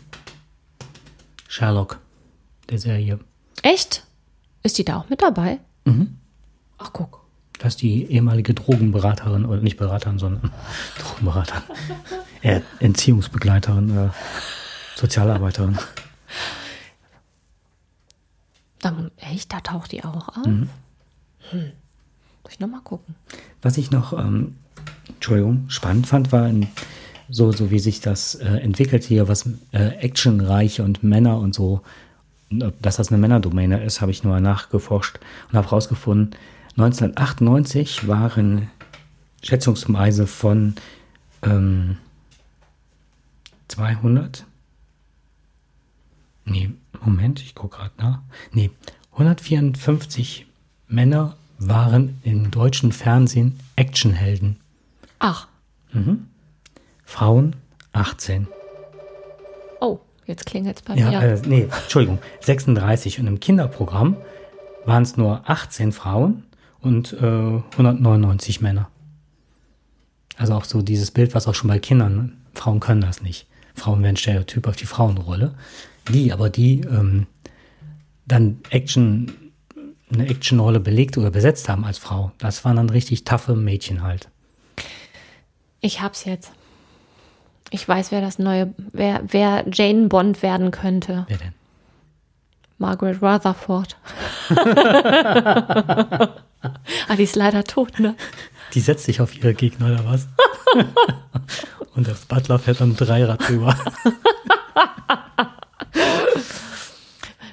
Sherlock, 1.49 1.99
der 2.69 2.79
Serie. 2.79 3.19
Echt? 3.63 4.05
Ist 4.63 4.77
die 4.77 4.85
da 4.85 4.99
auch 4.99 5.09
mit 5.09 5.23
dabei? 5.23 5.59
Mhm. 5.87 6.19
Ach, 6.79 6.91
guck. 6.93 7.21
Das 7.59 7.75
ist 7.75 7.83
die 7.83 8.05
ehemalige 8.11 8.53
Drogenberaterin, 8.53 9.47
oder 9.47 9.61
nicht 9.63 9.77
Beraterin, 9.79 10.19
sondern 10.19 10.51
Drogenberaterin. 10.99 11.63
Entziehungsbegleiterin, 12.81 13.97
äh, 13.97 14.09
Sozialarbeiterin. 14.95 15.79
Dann, 18.81 19.11
echt, 19.17 19.53
da 19.53 19.61
taucht 19.61 19.93
die 19.93 20.05
auch 20.05 20.29
auf? 20.29 20.45
Hm. 20.45 20.69
Muss 22.43 22.53
ich 22.53 22.61
nochmal 22.61 22.83
gucken. 22.83 23.15
Was 23.63 23.79
ich 23.79 23.91
noch, 23.91 24.13
ähm, 24.13 24.57
Entschuldigung, 25.09 25.65
spannend 25.69 26.07
fand, 26.07 26.33
war 26.33 26.49
in, 26.49 26.69
so, 27.29 27.51
so 27.53 27.71
wie 27.71 27.79
sich 27.79 28.01
das 28.01 28.35
äh, 28.35 28.45
entwickelt 28.59 29.05
hier, 29.05 29.29
was 29.29 29.49
äh, 29.73 29.89
actionreiche 29.99 30.83
und 30.83 31.03
Männer 31.03 31.39
und 31.39 31.55
so, 31.55 31.81
dass 32.51 32.97
das 32.97 33.09
eine 33.09 33.19
Männerdomäne 33.19 33.83
ist, 33.83 34.01
habe 34.01 34.13
ich 34.13 34.23
nur 34.23 34.39
nachgeforscht 34.41 35.19
und 35.49 35.57
habe 35.57 35.67
herausgefunden, 35.67 36.37
1998 36.77 38.07
waren 38.09 38.71
schätzungsweise 39.43 40.27
von 40.27 40.75
ähm, 41.43 41.97
200, 43.69 44.45
nee, 46.45 46.71
Moment, 47.05 47.41
ich 47.41 47.55
gucke 47.55 47.77
gerade 47.79 47.93
nach, 47.99 48.19
nee, 48.53 48.71
154 49.13 50.47
Männer 50.89 51.37
waren 51.59 52.19
im 52.23 52.51
deutschen 52.51 52.93
Fernsehen 52.93 53.59
Actionhelden. 53.77 54.57
Ach, 55.19 55.49
Frauen 57.05 57.55
18. 57.93 58.49
oh, 59.81 60.01
jetzt 60.27 60.47
klingelt's 60.47 60.83
bei 60.83 60.95
Ja, 60.97 61.11
mir. 61.11 61.23
äh, 61.23 61.41
nee, 61.47 61.69
Entschuldigung, 61.83 62.19
36. 62.41 63.21
Und 63.21 63.27
im 63.29 63.39
Kinderprogramm 63.41 64.17
waren 64.85 65.03
es 65.05 65.17
nur 65.17 65.49
18 65.49 65.93
Frauen 65.93 66.43
und 66.81 67.13
äh, 67.13 67.17
199 67.73 68.61
Männer. 68.61 68.89
Also 70.37 70.55
auch 70.55 70.65
so 70.65 70.83
dieses 70.83 71.13
Bild, 71.13 71.35
was 71.35 71.47
auch 71.47 71.55
schon 71.55 71.69
bei 71.69 71.79
Kindern, 71.79 72.39
Frauen 72.55 72.81
können 72.81 73.01
das 73.01 73.23
nicht. 73.23 73.47
Frauen 73.75 74.03
werden 74.03 74.17
Stereotyp 74.17 74.67
auf 74.67 74.77
die 74.77 74.87
Frauenrolle. 74.87 75.55
Die, 76.09 76.33
aber 76.33 76.51
die 76.51 76.81
ähm, 76.81 77.27
dann 78.27 78.61
Action, 78.71 79.33
eine 80.13 80.29
Actionrolle 80.29 80.81
belegt 80.81 81.17
oder 81.19 81.31
besetzt 81.31 81.69
haben 81.69 81.85
als 81.85 81.99
Frau, 81.99 82.33
das 82.39 82.65
waren 82.65 82.77
dann 82.77 82.91
richtig 82.91 83.25
taffe 83.25 83.55
Mädchen 83.57 84.03
halt. 84.03 84.29
Ich 85.81 86.01
hab's 86.01 86.25
jetzt. 86.25 86.53
Ich 87.71 87.87
weiß, 87.89 88.13
wer 88.13 88.21
das 88.21 88.39
neue, 88.39 88.73
wer, 88.93 89.23
wer 89.27 89.65
Jane 89.71 90.09
Bond 90.09 90.43
werden 90.43 90.71
könnte. 90.71 91.25
Wer 91.29 91.39
denn? 91.39 91.53
Margaret 92.79 93.23
Rutherford. 93.23 93.97
ah, 97.09 97.17
die 97.17 97.23
ist 97.23 97.37
leider 97.37 97.65
tot, 97.65 97.99
ne? 98.01 98.15
Die 98.75 98.81
setzt 98.81 99.05
sich 99.05 99.21
auf 99.21 99.37
ihre 99.37 99.55
Gegner 99.55 99.87
oder 99.87 100.05
was? 100.05 100.29
Und 101.95 102.07
der 102.07 102.17
Butler 102.29 102.59
fährt 102.59 102.83
am 102.83 102.97
Dreirad 102.97 103.49
drüber. 103.49 103.77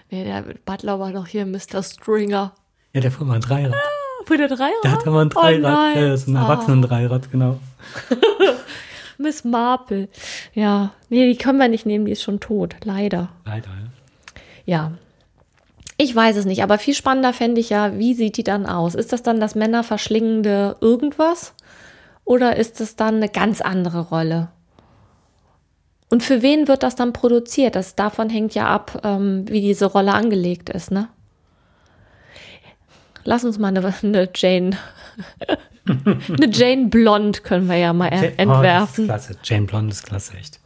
Nee, 0.10 0.24
der 0.26 0.44
Butler 0.66 1.00
war 1.00 1.14
doch 1.14 1.28
hier 1.28 1.46
Mr. 1.46 1.82
Stringer. 1.82 2.54
Ja, 2.94 3.02
der 3.02 3.12
fuhr 3.12 3.26
mal 3.26 3.36
ein 3.36 3.42
Dreirad. 3.42 3.74
Für 4.26 4.38
der 4.38 4.50
Dreier? 4.50 4.72
Der 4.84 4.92
hat 4.92 5.06
ja 5.06 5.12
mal 5.12 5.26
ein 5.26 5.32
Oh 5.34 5.40
Dreirad. 5.42 5.62
nein. 5.62 5.96
ja, 6.04 6.10
das 6.10 6.22
ist 6.22 6.28
ein 6.28 6.36
Erwachsenen-Dreirad, 6.36 7.32
genau. 7.32 7.60
Miss 9.18 9.44
Marple. 9.44 10.10
Ja, 10.54 10.92
nee, 11.10 11.32
die 11.32 11.38
können 11.38 11.60
wir 11.60 11.68
nicht 11.70 11.86
nehmen, 11.86 12.06
die 12.06 12.12
ist 12.12 12.22
schon 12.24 12.40
tot. 12.40 12.76
Leider. 12.84 13.30
Leider, 13.46 13.70
ja. 13.70 13.88
Ja. 14.66 14.92
Ich 15.98 16.16
weiß 16.16 16.36
es 16.38 16.46
nicht, 16.46 16.64
aber 16.64 16.78
viel 16.80 16.96
spannender 16.96 17.32
fände 17.32 17.62
ich 17.62 17.70
ja, 17.70 17.98
wie 17.98 18.14
sieht 18.16 18.38
die 18.38 18.44
dann 18.44 18.66
aus? 18.66 18.96
Ist 18.96 19.14
das 19.14 19.22
dann 19.24 19.40
das 19.40 19.56
männerverschlingende 19.56 20.78
irgendwas? 20.82 21.54
Oder 22.26 22.56
ist 22.58 22.82
es 22.82 22.96
dann 22.96 23.16
eine 23.18 23.30
ganz 23.30 23.62
andere 23.62 24.02
Rolle? 24.02 24.50
Und 26.12 26.22
für 26.24 26.42
wen 26.42 26.68
wird 26.68 26.84
das 26.84 26.96
dann 26.96 27.14
produziert? 27.14 27.76
Das 27.76 27.96
davon 27.96 28.30
hängt 28.30 28.54
ja 28.54 28.68
ab, 28.68 29.02
ähm, 29.04 29.46
wie 29.48 29.62
diese 29.62 29.86
Rolle 29.86 30.14
angelegt 30.14 30.70
ist, 30.70 30.92
ne? 30.92 31.08
Lass 33.24 33.44
uns 33.46 33.58
mal 33.60 33.70
eine, 33.70 33.94
eine 34.04 34.30
Jane, 34.36 34.78
eine 35.88 36.50
Jane 36.52 36.88
Blond 36.88 37.44
können 37.44 37.68
wir 37.70 37.78
ja 37.78 37.94
mal 37.94 38.12
Ja- 38.12 38.24
er- 38.24 38.40
entwerfen. 38.40 39.06
Oh, 39.06 39.08
das 39.08 39.30
ist 39.30 39.36
klasse. 39.38 39.40
Jane 39.44 39.66
Blonde 39.68 39.92
ist 39.92 40.04
klasse, 40.04 40.34
echt. 40.38 40.60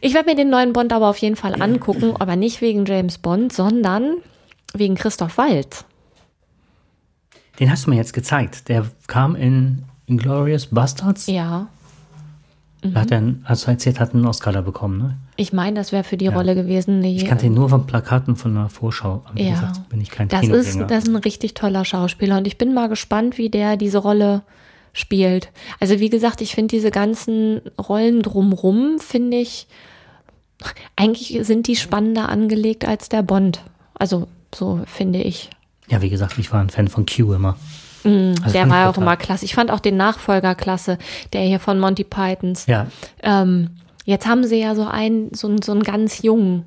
Ich 0.00 0.14
werde 0.14 0.28
mir 0.30 0.36
den 0.36 0.50
neuen 0.50 0.72
Bond 0.72 0.92
aber 0.92 1.08
auf 1.08 1.18
jeden 1.18 1.36
Fall 1.36 1.60
angucken, 1.60 2.14
aber 2.18 2.36
nicht 2.36 2.60
wegen 2.60 2.84
James 2.84 3.18
Bond, 3.18 3.52
sondern 3.52 4.16
wegen 4.74 4.94
Christoph 4.94 5.38
Waltz. 5.38 5.84
Den 7.60 7.70
hast 7.70 7.86
du 7.86 7.90
mir 7.90 7.96
jetzt 7.96 8.12
gezeigt. 8.12 8.68
Der 8.68 8.86
kam 9.06 9.34
in 9.36 9.84
Inglourious 10.06 10.66
Bastards. 10.66 11.26
Ja, 11.28 11.68
Da 12.82 13.00
hat 13.00 13.10
er, 13.10 13.18
einen- 13.18 13.42
als 13.44 13.62
du 13.64 13.70
erzählt 13.72 13.98
hat, 13.98 14.14
einen 14.14 14.24
Oscar 14.26 14.52
da 14.52 14.60
bekommen, 14.60 14.98
ne? 14.98 15.16
ich 15.36 15.52
meine, 15.52 15.74
das 15.76 15.90
wäre 15.92 16.04
für 16.04 16.16
die 16.16 16.28
Rolle 16.28 16.54
gewesen. 16.54 17.02
Die, 17.02 17.16
Ich 17.16 17.24
kannte 17.26 17.46
ihn 17.46 17.54
nur 17.54 17.68
von 17.68 17.86
Plakaten 17.86 18.36
von 18.36 18.56
einer 18.56 18.68
Vorschau. 18.68 19.22
Aber 19.28 19.40
Ja. 19.40 19.50
gesagt, 19.54 19.88
bin 19.88 20.00
ich 20.00 20.10
kein 20.10 20.28
das, 20.28 20.46
ist, 20.48 20.78
das 20.88 21.04
ist 21.04 21.08
ein 21.08 21.16
richtig 21.16 21.54
toller 21.54 21.84
Schauspieler 21.84 22.38
und 22.38 22.46
ich 22.46 22.56
bin 22.58 22.74
mal 22.74 22.88
gespannt, 22.88 23.36
wie 23.38 23.48
der 23.50 23.76
diese 23.76 23.98
Rolle 23.98 24.42
spielt. 24.92 25.50
Also 25.80 26.00
wie 26.00 26.08
gesagt, 26.10 26.40
ich 26.40 26.54
finde 26.54 26.74
diese 26.76 26.90
ganzen 26.90 27.60
Rollen 27.80 28.22
drumrum, 28.22 28.98
finde 28.98 29.36
ich, 29.38 29.66
eigentlich 30.96 31.38
sind 31.46 31.66
die 31.66 31.76
spannender 31.76 32.28
angelegt 32.28 32.84
als 32.84 33.08
der 33.08 33.22
Bond. 33.22 33.60
Also 33.94 34.28
so 34.54 34.80
finde 34.86 35.20
ich. 35.22 35.50
ja, 35.88 36.02
wie 36.02 36.10
gesagt, 36.10 36.38
ich 36.38 36.52
war 36.52 36.60
ein 36.60 36.70
Fan 36.70 36.88
von 36.88 37.06
Q 37.06 37.32
immer. 37.34 37.56
Also 38.42 38.52
der 38.52 38.68
war 38.68 38.84
auch 38.88 38.94
total- 38.94 39.02
immer 39.04 39.16
klasse. 39.16 39.44
Ich 39.44 39.54
fand 39.54 39.70
auch 39.70 39.80
den 39.80 39.96
Nachfolger 39.96 40.54
klasse, 40.54 40.98
der 41.32 41.42
hier 41.42 41.60
von 41.60 41.78
Monty 41.78 42.04
Pythons. 42.04 42.66
Ja, 42.66 42.86
Ähm, 43.22 43.70
jetzt 44.04 44.26
haben 44.26 44.44
sie 44.44 44.60
ja 44.60 44.74
so 44.74 44.86
einen, 44.86 45.32
so, 45.34 45.48
einen- 45.48 45.62
so 45.62 45.72
einen 45.72 45.82
ganz 45.82 46.22
jungen. 46.22 46.64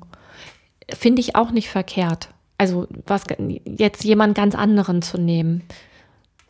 Finde 0.94 1.20
ich 1.20 1.36
auch 1.36 1.50
nicht 1.50 1.68
verkehrt. 1.70 2.28
Also 2.58 2.86
was 3.06 3.24
jetzt 3.64 4.04
jemand 4.04 4.34
ganz 4.36 4.54
anderen 4.54 5.02
zu 5.02 5.18
nehmen. 5.18 5.62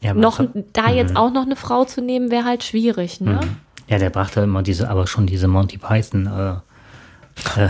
Ja, 0.01 0.15
Noch 0.15 0.41
aber- 0.41 0.51
da 0.73 0.91
jetzt 0.91 1.17
auch 1.17 1.31
noch 1.33 1.47
eine 1.47 1.57
Frau 1.57 1.85
zu 1.85 2.01
nehmen, 2.03 2.31
wäre 2.31 2.45
halt 2.45 2.65
schwierig, 2.65 3.21
ne? 3.21 3.41
Ja, 3.89 3.99
der 3.99 4.11
brachte 4.11 4.41
immer 4.41 4.63
diese, 4.63 4.91
aber 4.91 5.07
schon 5.07 5.27
diese 5.27 5.49
Monty 5.49 5.79
Python, 5.79 6.27
äh, 6.27 7.61
äh, 7.65 7.69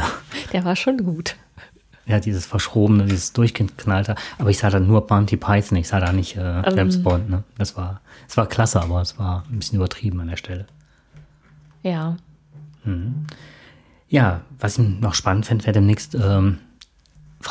Der 0.52 0.64
war 0.64 0.74
schon 0.76 0.96
gut. 0.98 1.36
Ja, 2.06 2.20
dieses 2.20 2.46
Verschrobene, 2.46 3.04
dieses 3.04 3.32
Durchgeknallte. 3.32 4.16
Aber 4.38 4.50
ich 4.50 4.58
sah 4.58 4.70
da 4.70 4.80
nur 4.80 5.06
Monty 5.08 5.36
Python, 5.36 5.78
ich 5.78 5.88
sah 5.88 6.00
da 6.00 6.12
nicht 6.12 6.36
äh, 6.36 6.62
James 6.74 7.02
Bond, 7.02 7.30
ne? 7.30 7.44
Das 7.58 7.76
war, 7.76 8.00
es 8.28 8.36
war 8.36 8.46
klasse, 8.46 8.80
aber 8.82 9.00
es 9.00 9.18
war 9.18 9.44
ein 9.50 9.58
bisschen 9.58 9.76
übertrieben 9.76 10.20
an 10.20 10.28
der 10.28 10.36
Stelle. 10.36 10.66
Ja. 11.82 12.16
Ja, 14.08 14.42
was 14.58 14.78
ich 14.78 15.00
noch 15.00 15.14
spannend 15.14 15.46
fände, 15.46 15.64
wäre 15.64 15.72
demnächst 15.72 16.14
ähm, 16.14 16.58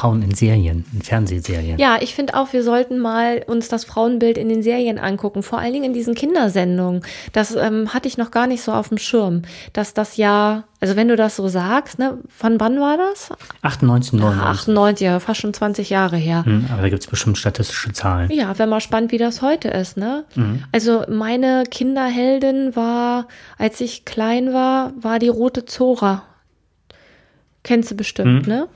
Frauen 0.02 0.24
in 0.24 0.34
Serien, 0.34 0.84
in 0.94 1.04
Fernsehserien. 1.04 1.78
Ja, 1.78 2.00
ich 2.02 2.16
finde 2.16 2.34
auch, 2.34 2.54
wir 2.54 2.64
sollten 2.64 2.98
mal 2.98 3.44
uns 3.46 3.68
das 3.68 3.86
Frauenbild 3.86 4.40
in 4.40 4.50
den 4.50 4.64
Serien 4.64 4.98
angucken, 4.98 5.44
vor 5.44 5.60
allen 5.60 5.74
Dingen 5.74 5.86
in 5.86 5.94
diesen 5.94 6.16
Kindersendungen. 6.16 7.04
Das 7.34 7.56
ähm, 7.56 7.94
hatte 7.94 8.08
ich 8.08 8.18
noch 8.18 8.32
gar 8.32 8.48
nicht 8.48 8.64
so 8.64 8.72
auf 8.72 8.90
dem 8.90 8.98
Schirm, 8.98 9.44
dass 9.74 9.94
das 9.94 10.18
ja, 10.18 10.64
also 10.80 10.96
wenn 10.96 11.08
du 11.08 11.16
das 11.16 11.36
so 11.36 11.48
sagst, 11.50 12.00
ne, 12.00 12.18
von 12.36 12.60
wann 12.60 12.80
war 12.80 12.98
das? 12.98 13.30
98, 13.62 14.14
99. 14.14 14.50
98, 14.50 15.06
ja, 15.06 15.20
fast 15.20 15.42
schon 15.42 15.54
20 15.54 15.92
Jahre 15.92 16.18
her. 16.18 16.46
Hm, 16.46 16.66
aber 16.74 16.82
da 16.82 16.90
gibt 16.90 17.04
es 17.04 17.08
bestimmt 17.08 17.38
statistische 17.38 17.94
Zahlen. 17.94 18.32
Ja, 18.32 18.58
wäre 18.58 18.68
mal 18.68 18.82
spannend, 18.82 19.12
wie 19.12 19.20
das 19.20 19.44
heute 19.44 19.68
ist, 19.68 19.98
ne? 19.98 20.26
Also 20.72 21.04
meine 21.10 21.66
Kinderheldin 21.70 22.76
war, 22.76 23.28
als 23.60 23.80
ich 23.80 24.04
klein 24.06 24.52
war, 24.52 24.94
war 25.00 25.20
die 25.20 25.28
rote 25.28 25.66
Zora. 25.66 26.24
Kennst 27.62 27.92
du 27.92 27.96
bestimmt, 27.96 28.48
ne? 28.48 28.68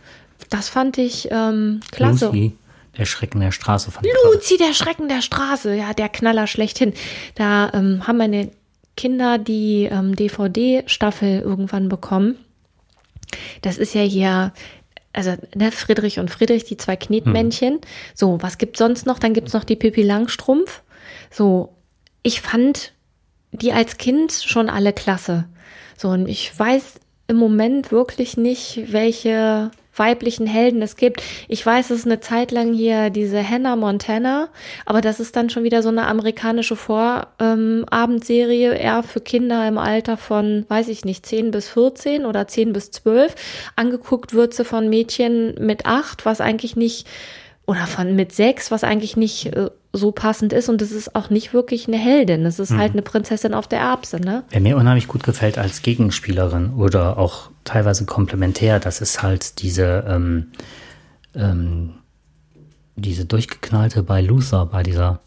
Das 0.50 0.70
fand 0.70 0.98
ich 0.98 1.30
ähm, 1.32 1.80
klasse. 1.92 2.28
Lucy, 2.28 2.58
der 2.98 3.06
Schrecken 3.06 3.40
der 3.40 3.52
Straße 3.52 3.92
fand. 3.92 4.08
Luzi, 4.26 4.58
der 4.58 4.74
Schrecken 4.74 5.08
der 5.10 5.22
Straße, 5.22 5.76
ja, 5.76 5.94
der 5.94 6.10
Knaller 6.10 6.48
schlechthin. 6.48 6.94
Da 7.36 7.72
ähm, 7.74 8.08
haben 8.08 8.18
meine 8.18 8.52
Kinder 8.96 9.38
die 9.38 9.90
ähm, 9.92 10.16
DVD-Staffel 10.16 11.42
irgendwann 11.42 11.90
bekommen. 11.90 12.38
Das 13.62 13.78
ist 13.78 13.94
ja 13.94 14.02
hier, 14.02 14.54
also 15.14 15.36
ne, 15.56 15.72
Friedrich 15.72 16.20
und 16.20 16.32
Friedrich, 16.32 16.64
die 16.64 16.78
zwei 16.78 16.96
Knetmännchen. 16.96 17.80
So, 18.14 18.42
was 18.42 18.58
gibt's 18.58 18.80
sonst 18.80 19.06
noch? 19.06 19.20
Dann 19.20 19.34
gibt's 19.34 19.54
noch 19.54 19.64
die 19.64 19.76
Pippi 19.76 20.04
Langstrumpf. 20.04 20.84
So, 21.32 21.76
ich 22.24 22.42
fand 22.42 22.94
die 23.52 23.74
als 23.74 23.98
Kind 23.98 24.32
schon 24.32 24.70
alle 24.70 24.94
klasse. 24.94 25.46
So, 25.98 26.10
und 26.10 26.28
ich 26.28 26.58
weiß 26.58 26.96
im 27.28 27.38
Moment 27.38 27.92
wirklich 27.92 28.38
nicht, 28.38 28.92
welche 28.92 29.72
weiblichen 29.96 30.48
Helden 30.48 30.82
es 30.82 30.96
gibt. 30.96 31.22
Ich 31.48 31.66
weiß, 31.66 31.90
es 31.90 32.00
ist 32.00 32.06
eine 32.06 32.20
Zeit 32.20 32.52
lang 32.52 32.74
hier 32.74 33.10
diese 33.10 33.48
Hannah 33.48 33.76
Montana, 33.76 34.50
aber 34.86 35.02
das 35.02 35.20
ist 35.20 35.36
dann 35.36 35.50
schon 35.50 35.64
wieder 35.64 35.82
so 35.84 35.90
eine 35.90 36.08
amerikanische 36.08 36.76
Vorabendserie, 36.76 38.74
eher 38.74 39.04
für 39.04 39.22
Kinder 39.22 39.68
im 39.68 39.78
Alter 39.78 40.18
von, 40.18 40.66
weiß 40.68 40.88
ich 40.90 41.06
nicht, 41.06 41.26
10 41.26 41.52
bis 41.52 41.70
14 41.70 42.26
oder 42.26 42.48
10 42.48 42.74
bis 42.74 42.92
12. 42.92 43.36
Angeguckt 43.76 44.34
wird 44.34 44.54
sie 44.54 44.66
von 44.66 44.90
Mädchen 44.90 45.56
mit 45.60 45.86
8, 45.86 46.26
was 46.26 46.42
eigentlich 46.42 46.76
nicht, 46.76 47.08
oder 47.66 47.88
von 47.88 48.16
mit 48.16 48.32
6, 48.32 48.72
was 48.72 48.84
eigentlich 48.84 49.18
nicht 49.18 49.48
äh, 49.56 49.70
so 49.96 50.12
passend 50.12 50.54
ist 50.54 50.70
und 50.70 50.82
es 50.82 50.92
ist 50.92 51.16
auch 51.16 51.30
nicht 51.30 51.54
wirklich 51.54 51.88
eine 51.88 51.98
Heldin. 51.98 52.46
Es 52.46 52.60
ist 52.60 52.72
halt 52.72 52.94
eine 52.94 53.02
Prinzessin 53.02 53.54
auf 53.54 53.68
der 53.68 53.80
Erbse, 53.80 54.20
ne? 54.20 54.44
Wer 54.50 54.62
mir 54.62 54.78
unheimlich 54.78 55.08
gut 55.08 55.24
gefällt 55.24 55.58
als 55.58 55.82
Gegenspielerin 55.82 56.74
oder 56.74 57.18
auch 57.18 57.50
teilweise 57.64 58.06
komplementär, 58.06 58.80
das 58.80 59.02
ist 59.02 59.22
halt 59.24 59.62
diese, 59.62 60.06
ähm, 60.08 60.48
ähm, 61.36 61.96
diese 62.96 63.26
durchgeknallte 63.26 64.04
bei 64.04 64.22
Luther, 64.22 64.66
bei 64.66 64.84
dieser 64.84 65.20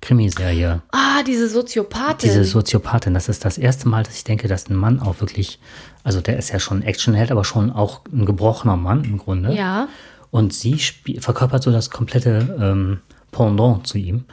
Krimiserie. 0.00 0.82
Ah, 0.92 1.22
diese 1.26 1.48
Soziopathin. 1.48 2.30
Diese 2.30 2.44
Soziopathin, 2.44 3.14
das 3.14 3.28
ist 3.28 3.44
das 3.44 3.58
erste 3.58 3.88
Mal, 3.88 4.02
dass 4.02 4.16
ich 4.16 4.24
denke, 4.24 4.46
dass 4.48 4.68
ein 4.68 4.76
Mann 4.76 5.00
auch 5.00 5.20
wirklich, 5.20 5.58
also 6.04 6.20
der 6.20 6.38
ist 6.38 6.50
ja 6.50 6.60
schon 6.60 6.80
ein 6.80 6.82
Actionheld, 6.82 7.30
aber 7.32 7.44
schon 7.44 7.70
auch 7.70 8.02
ein 8.12 8.26
gebrochener 8.26 8.76
Mann 8.76 9.04
im 9.04 9.18
Grunde. 9.18 9.54
ja. 9.54 9.88
Und 10.32 10.52
sie 10.52 10.76
verkörpert 11.20 11.62
so 11.62 11.70
das 11.72 11.88
komplette 11.88 12.56
ähm, 12.60 12.98
Pendant 13.32 13.86
zu 13.86 13.98
ihm. 13.98 14.24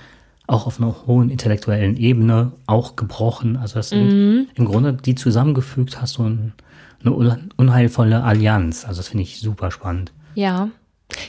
Auch 0.47 0.67
auf 0.67 0.79
einer 0.79 0.95
hohen 1.07 1.29
intellektuellen 1.29 1.97
Ebene, 1.97 2.51
auch 2.67 2.95
gebrochen. 2.95 3.57
Also 3.57 3.75
das 3.75 3.89
sind 3.89 4.47
im 4.55 4.65
Grunde 4.65 4.93
die 4.93 5.15
zusammengefügt 5.15 6.01
hast 6.01 6.17
du 6.17 6.23
ein, 6.23 6.53
eine 7.01 7.13
un- 7.13 7.49
unheilvolle 7.57 8.23
Allianz. 8.23 8.85
Also 8.85 8.99
das 8.99 9.07
finde 9.07 9.23
ich 9.23 9.39
super 9.39 9.71
spannend. 9.71 10.11
Ja, 10.35 10.69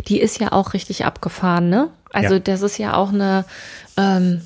die 0.08 0.20
ist 0.20 0.40
ja 0.40 0.52
auch 0.52 0.72
richtig 0.74 1.04
abgefahren, 1.04 1.68
ne? 1.68 1.88
Also 2.12 2.34
Ja. 2.34 2.40
das 2.40 2.62
ist 2.62 2.78
ja 2.78 2.94
auch 2.94 3.12
eine, 3.12 3.44
ähm, 3.96 4.40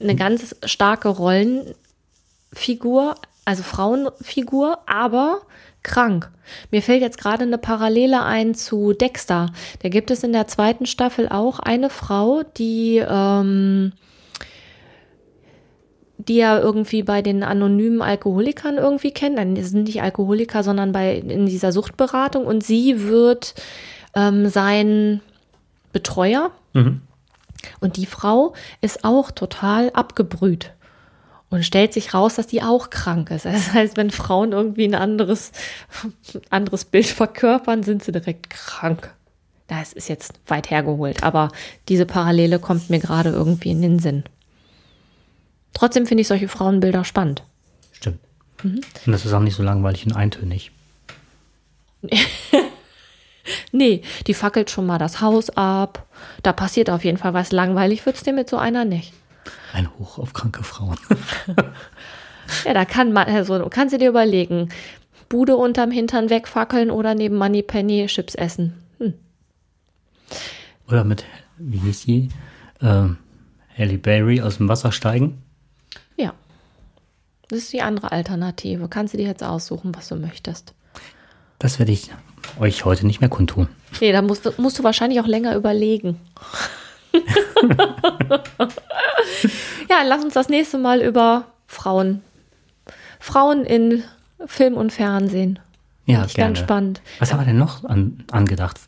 eine 0.00 0.16
ganz 0.16 0.56
starke 0.64 1.08
Rollenfigur, 1.08 3.14
also 3.44 3.62
Frauenfigur, 3.62 4.78
aber 4.86 5.42
krank. 5.82 6.30
Mir 6.70 6.82
fällt 6.82 7.02
jetzt 7.02 7.18
gerade 7.18 7.44
eine 7.44 7.58
Parallele 7.58 8.22
ein 8.22 8.54
zu 8.54 8.92
Dexter. 8.92 9.52
Da 9.82 9.88
gibt 9.88 10.10
es 10.10 10.22
in 10.22 10.32
der 10.32 10.46
zweiten 10.46 10.86
Staffel 10.86 11.28
auch 11.28 11.58
eine 11.58 11.90
Frau, 11.90 12.42
die 12.56 13.02
ähm, 13.06 13.92
die 16.28 16.36
ja 16.36 16.58
irgendwie 16.58 17.02
bei 17.02 17.22
den 17.22 17.42
anonymen 17.42 18.02
Alkoholikern 18.02 18.76
irgendwie 18.76 19.12
kennt. 19.12 19.36
Nein, 19.36 19.54
die 19.54 19.62
sind 19.62 19.84
nicht 19.84 20.02
Alkoholiker, 20.02 20.62
sondern 20.62 20.92
bei 20.92 21.16
in 21.16 21.46
dieser 21.46 21.72
Suchtberatung 21.72 22.46
und 22.46 22.62
sie 22.62 23.08
wird 23.08 23.54
ähm, 24.14 24.48
sein 24.48 25.20
Betreuer. 25.92 26.50
Und 27.80 27.96
die 27.96 28.06
Frau 28.06 28.54
ist 28.80 29.04
auch 29.04 29.30
total 29.30 29.90
abgebrüht. 29.90 30.72
Und 31.52 31.64
stellt 31.64 31.92
sich 31.92 32.14
raus, 32.14 32.36
dass 32.36 32.46
die 32.46 32.62
auch 32.62 32.88
krank 32.88 33.30
ist. 33.30 33.44
Das 33.44 33.74
heißt, 33.74 33.98
wenn 33.98 34.10
Frauen 34.10 34.52
irgendwie 34.52 34.84
ein 34.84 34.94
anderes, 34.94 35.52
anderes 36.48 36.86
Bild 36.86 37.04
verkörpern, 37.04 37.82
sind 37.82 38.02
sie 38.02 38.10
direkt 38.10 38.48
krank. 38.48 39.12
Das 39.66 39.92
ist 39.92 40.08
jetzt 40.08 40.32
weit 40.46 40.70
hergeholt, 40.70 41.22
aber 41.22 41.50
diese 41.90 42.06
Parallele 42.06 42.58
kommt 42.58 42.88
mir 42.88 43.00
gerade 43.00 43.28
irgendwie 43.28 43.70
in 43.70 43.82
den 43.82 43.98
Sinn. 43.98 44.24
Trotzdem 45.74 46.06
finde 46.06 46.22
ich 46.22 46.28
solche 46.28 46.48
Frauenbilder 46.48 47.04
spannend. 47.04 47.42
Stimmt. 47.92 48.20
Und 48.62 48.82
das 49.06 49.26
ist 49.26 49.34
auch 49.34 49.40
nicht 49.40 49.54
so 49.54 49.62
langweilig 49.62 50.06
und 50.06 50.16
eintönig. 50.16 50.72
Nee, 53.72 54.02
die 54.28 54.34
fackelt 54.34 54.70
schon 54.70 54.86
mal 54.86 54.98
das 54.98 55.20
Haus 55.20 55.50
ab. 55.50 56.06
Da 56.44 56.52
passiert 56.52 56.90
auf 56.90 57.04
jeden 57.04 57.18
Fall 57.18 57.34
was. 57.34 57.50
Langweilig 57.50 58.06
wird's 58.06 58.22
dir 58.22 58.32
mit 58.32 58.48
so 58.48 58.56
einer 58.56 58.84
nicht. 58.84 59.12
Ein 59.72 59.88
Hoch 59.98 60.18
auf 60.18 60.32
kranke 60.32 60.62
Frauen. 60.62 60.96
Ja, 62.64 62.74
da 62.74 62.84
kann 62.84 63.12
man, 63.12 63.28
also 63.28 63.68
kannst 63.70 63.94
du 63.94 63.98
dir 63.98 64.08
überlegen, 64.08 64.68
Bude 65.28 65.56
unterm 65.56 65.90
Hintern 65.90 66.28
wegfackeln 66.28 66.90
oder 66.90 67.14
neben 67.14 67.36
Moneypenny 67.36 68.06
Chips 68.06 68.34
essen. 68.34 68.74
Hm. 68.98 69.14
Oder 70.88 71.04
mit, 71.04 71.24
wie 71.56 71.78
hieß 71.78 72.04
die? 72.04 72.28
Ähm, 72.82 73.16
Halle 73.76 73.96
Berry 73.96 74.42
aus 74.42 74.58
dem 74.58 74.68
Wasser 74.68 74.92
steigen. 74.92 75.42
Ja. 76.16 76.34
Das 77.48 77.60
ist 77.60 77.72
die 77.72 77.80
andere 77.80 78.12
Alternative. 78.12 78.88
Kannst 78.88 79.14
du 79.14 79.18
dir 79.18 79.26
jetzt 79.26 79.42
aussuchen, 79.42 79.94
was 79.94 80.08
du 80.08 80.16
möchtest. 80.16 80.74
Das 81.58 81.78
werde 81.78 81.92
ich 81.92 82.10
euch 82.58 82.84
heute 82.84 83.06
nicht 83.06 83.20
mehr 83.20 83.30
kundtun. 83.30 83.68
Nee, 84.00 84.12
da 84.12 84.20
musst, 84.20 84.58
musst 84.58 84.78
du 84.78 84.84
wahrscheinlich 84.84 85.20
auch 85.20 85.26
länger 85.26 85.54
überlegen. 85.56 86.20
Ja, 89.88 90.02
lass 90.04 90.24
uns 90.24 90.34
das 90.34 90.48
nächste 90.48 90.78
Mal 90.78 91.00
über 91.00 91.44
Frauen. 91.66 92.22
Frauen 93.20 93.64
in 93.64 94.02
Film 94.46 94.74
und 94.74 94.92
Fernsehen. 94.92 95.58
Ja, 96.06 96.24
ich 96.24 96.34
gerne. 96.34 96.50
ganz 96.50 96.58
spannend. 96.58 97.00
Was 97.18 97.32
haben 97.32 97.40
wir 97.40 97.46
denn 97.46 97.58
noch 97.58 97.84
an, 97.84 98.24
angedacht? 98.30 98.78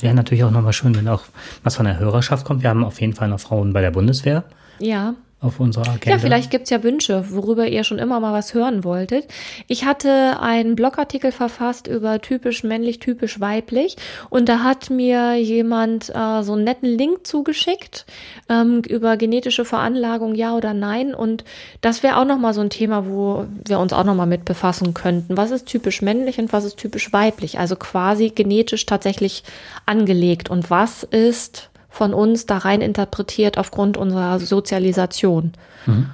Wäre 0.00 0.14
natürlich 0.14 0.44
auch 0.44 0.50
nochmal 0.50 0.72
schön, 0.72 0.94
wenn 0.96 1.08
auch 1.08 1.24
was 1.62 1.76
von 1.76 1.86
der 1.86 1.98
Hörerschaft 1.98 2.46
kommt. 2.46 2.62
Wir 2.62 2.70
haben 2.70 2.84
auf 2.84 3.00
jeden 3.00 3.14
Fall 3.14 3.28
noch 3.28 3.40
Frauen 3.40 3.72
bei 3.72 3.80
der 3.80 3.90
Bundeswehr 3.90 4.44
Ja. 4.78 5.14
Auf 5.46 5.60
unserer 5.60 5.88
Agenda. 5.88 6.10
Ja, 6.10 6.18
vielleicht 6.18 6.50
gibt's 6.50 6.70
ja 6.70 6.82
Wünsche, 6.82 7.24
worüber 7.30 7.66
ihr 7.66 7.84
schon 7.84 7.98
immer 7.98 8.20
mal 8.20 8.32
was 8.32 8.54
hören 8.54 8.84
wolltet. 8.84 9.26
Ich 9.66 9.84
hatte 9.84 10.40
einen 10.40 10.76
Blogartikel 10.76 11.32
verfasst 11.32 11.86
über 11.86 12.20
typisch 12.20 12.64
männlich, 12.64 12.98
typisch 12.98 13.40
weiblich 13.40 13.96
und 14.30 14.48
da 14.48 14.60
hat 14.60 14.90
mir 14.90 15.34
jemand 15.36 16.10
äh, 16.14 16.42
so 16.42 16.54
einen 16.54 16.64
netten 16.64 16.88
Link 16.88 17.26
zugeschickt 17.26 18.06
ähm, 18.48 18.82
über 18.88 19.16
genetische 19.16 19.64
Veranlagung, 19.64 20.34
ja 20.34 20.54
oder 20.54 20.74
nein. 20.74 21.14
Und 21.14 21.44
das 21.80 22.02
wäre 22.02 22.16
auch 22.16 22.24
nochmal 22.24 22.54
so 22.54 22.60
ein 22.60 22.70
Thema, 22.70 23.06
wo 23.06 23.46
wir 23.64 23.78
uns 23.78 23.92
auch 23.92 24.04
nochmal 24.04 24.26
mit 24.26 24.44
befassen 24.44 24.94
könnten. 24.94 25.36
Was 25.36 25.50
ist 25.50 25.66
typisch 25.66 26.02
männlich 26.02 26.38
und 26.38 26.52
was 26.52 26.64
ist 26.64 26.76
typisch 26.76 27.12
weiblich? 27.12 27.58
Also 27.58 27.76
quasi 27.76 28.30
genetisch 28.30 28.86
tatsächlich 28.86 29.44
angelegt 29.84 30.50
und 30.50 30.70
was 30.70 31.02
ist 31.02 31.70
von 31.96 32.12
uns 32.12 32.44
da 32.44 32.58
rein 32.58 32.82
interpretiert 32.82 33.56
aufgrund 33.56 33.96
unserer 33.96 34.38
Sozialisation. 34.38 35.52
Mhm. 35.86 36.10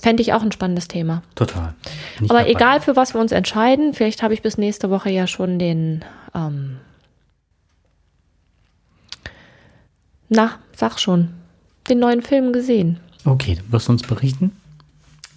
Fände 0.00 0.20
ich 0.20 0.34
auch 0.34 0.42
ein 0.42 0.52
spannendes 0.52 0.88
Thema. 0.88 1.22
Total. 1.34 1.74
Nicht 2.20 2.30
Aber 2.30 2.40
dabei. 2.40 2.50
egal, 2.50 2.80
für 2.82 2.96
was 2.96 3.14
wir 3.14 3.20
uns 3.20 3.32
entscheiden, 3.32 3.94
vielleicht 3.94 4.22
habe 4.22 4.34
ich 4.34 4.42
bis 4.42 4.58
nächste 4.58 4.90
Woche 4.90 5.08
ja 5.08 5.26
schon 5.26 5.58
den, 5.58 6.04
ähm, 6.34 6.76
na, 10.28 10.58
sag 10.76 10.98
schon, 10.98 11.30
den 11.88 11.98
neuen 11.98 12.20
Film 12.20 12.52
gesehen. 12.52 13.00
Okay, 13.24 13.54
du 13.54 13.72
wirst 13.72 13.88
uns 13.88 14.02
berichten? 14.02 14.54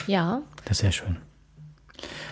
Ja. 0.07 0.41
Das 0.65 0.73
ist 0.73 0.77
sehr 0.79 0.91
schön. 0.91 1.17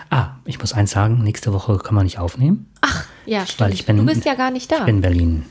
Ah, 0.09 0.31
ich 0.43 0.59
muss 0.59 0.73
eins 0.73 0.91
sagen, 0.91 1.23
nächste 1.23 1.53
Woche 1.53 1.77
kann 1.77 1.95
man 1.95 2.03
nicht 2.03 2.19
aufnehmen. 2.19 2.69
Ach, 2.81 3.05
ja, 3.25 3.45
stimmt. 3.45 3.73
Ich 3.73 3.85
bin, 3.85 3.97
du 3.97 4.05
bist 4.05 4.25
ja 4.25 4.33
gar 4.33 4.51
nicht 4.51 4.69
da. 4.69 4.79
Ich 4.79 4.83
bin 4.85 4.95
in 4.97 5.01
Berlin. 5.01 5.45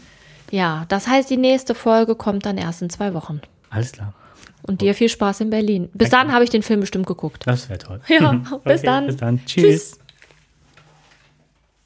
Ja, 0.52 0.84
das 0.88 1.08
heißt, 1.08 1.30
die 1.30 1.38
nächste 1.38 1.74
Folge 1.74 2.14
kommt 2.14 2.44
dann 2.44 2.58
erst 2.58 2.82
in 2.82 2.90
zwei 2.90 3.14
Wochen. 3.14 3.40
Alles 3.70 3.92
klar. 3.92 4.12
Und 4.60 4.82
dir 4.82 4.94
viel 4.94 5.08
Spaß 5.08 5.40
in 5.40 5.48
Berlin. 5.48 5.88
Bis 5.94 6.10
dann 6.10 6.30
habe 6.30 6.44
ich 6.44 6.50
den 6.50 6.62
Film 6.62 6.80
bestimmt 6.80 7.06
geguckt. 7.06 7.44
Das 7.46 7.70
wäre 7.70 7.78
toll. 7.78 8.00
Ja, 8.06 8.32
bis 8.64 8.80
okay, 8.80 8.80
dann. 8.84 9.06
Bis 9.06 9.16
dann. 9.16 9.40
Tschüss. 9.46 9.98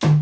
Tschüss. 0.02 0.16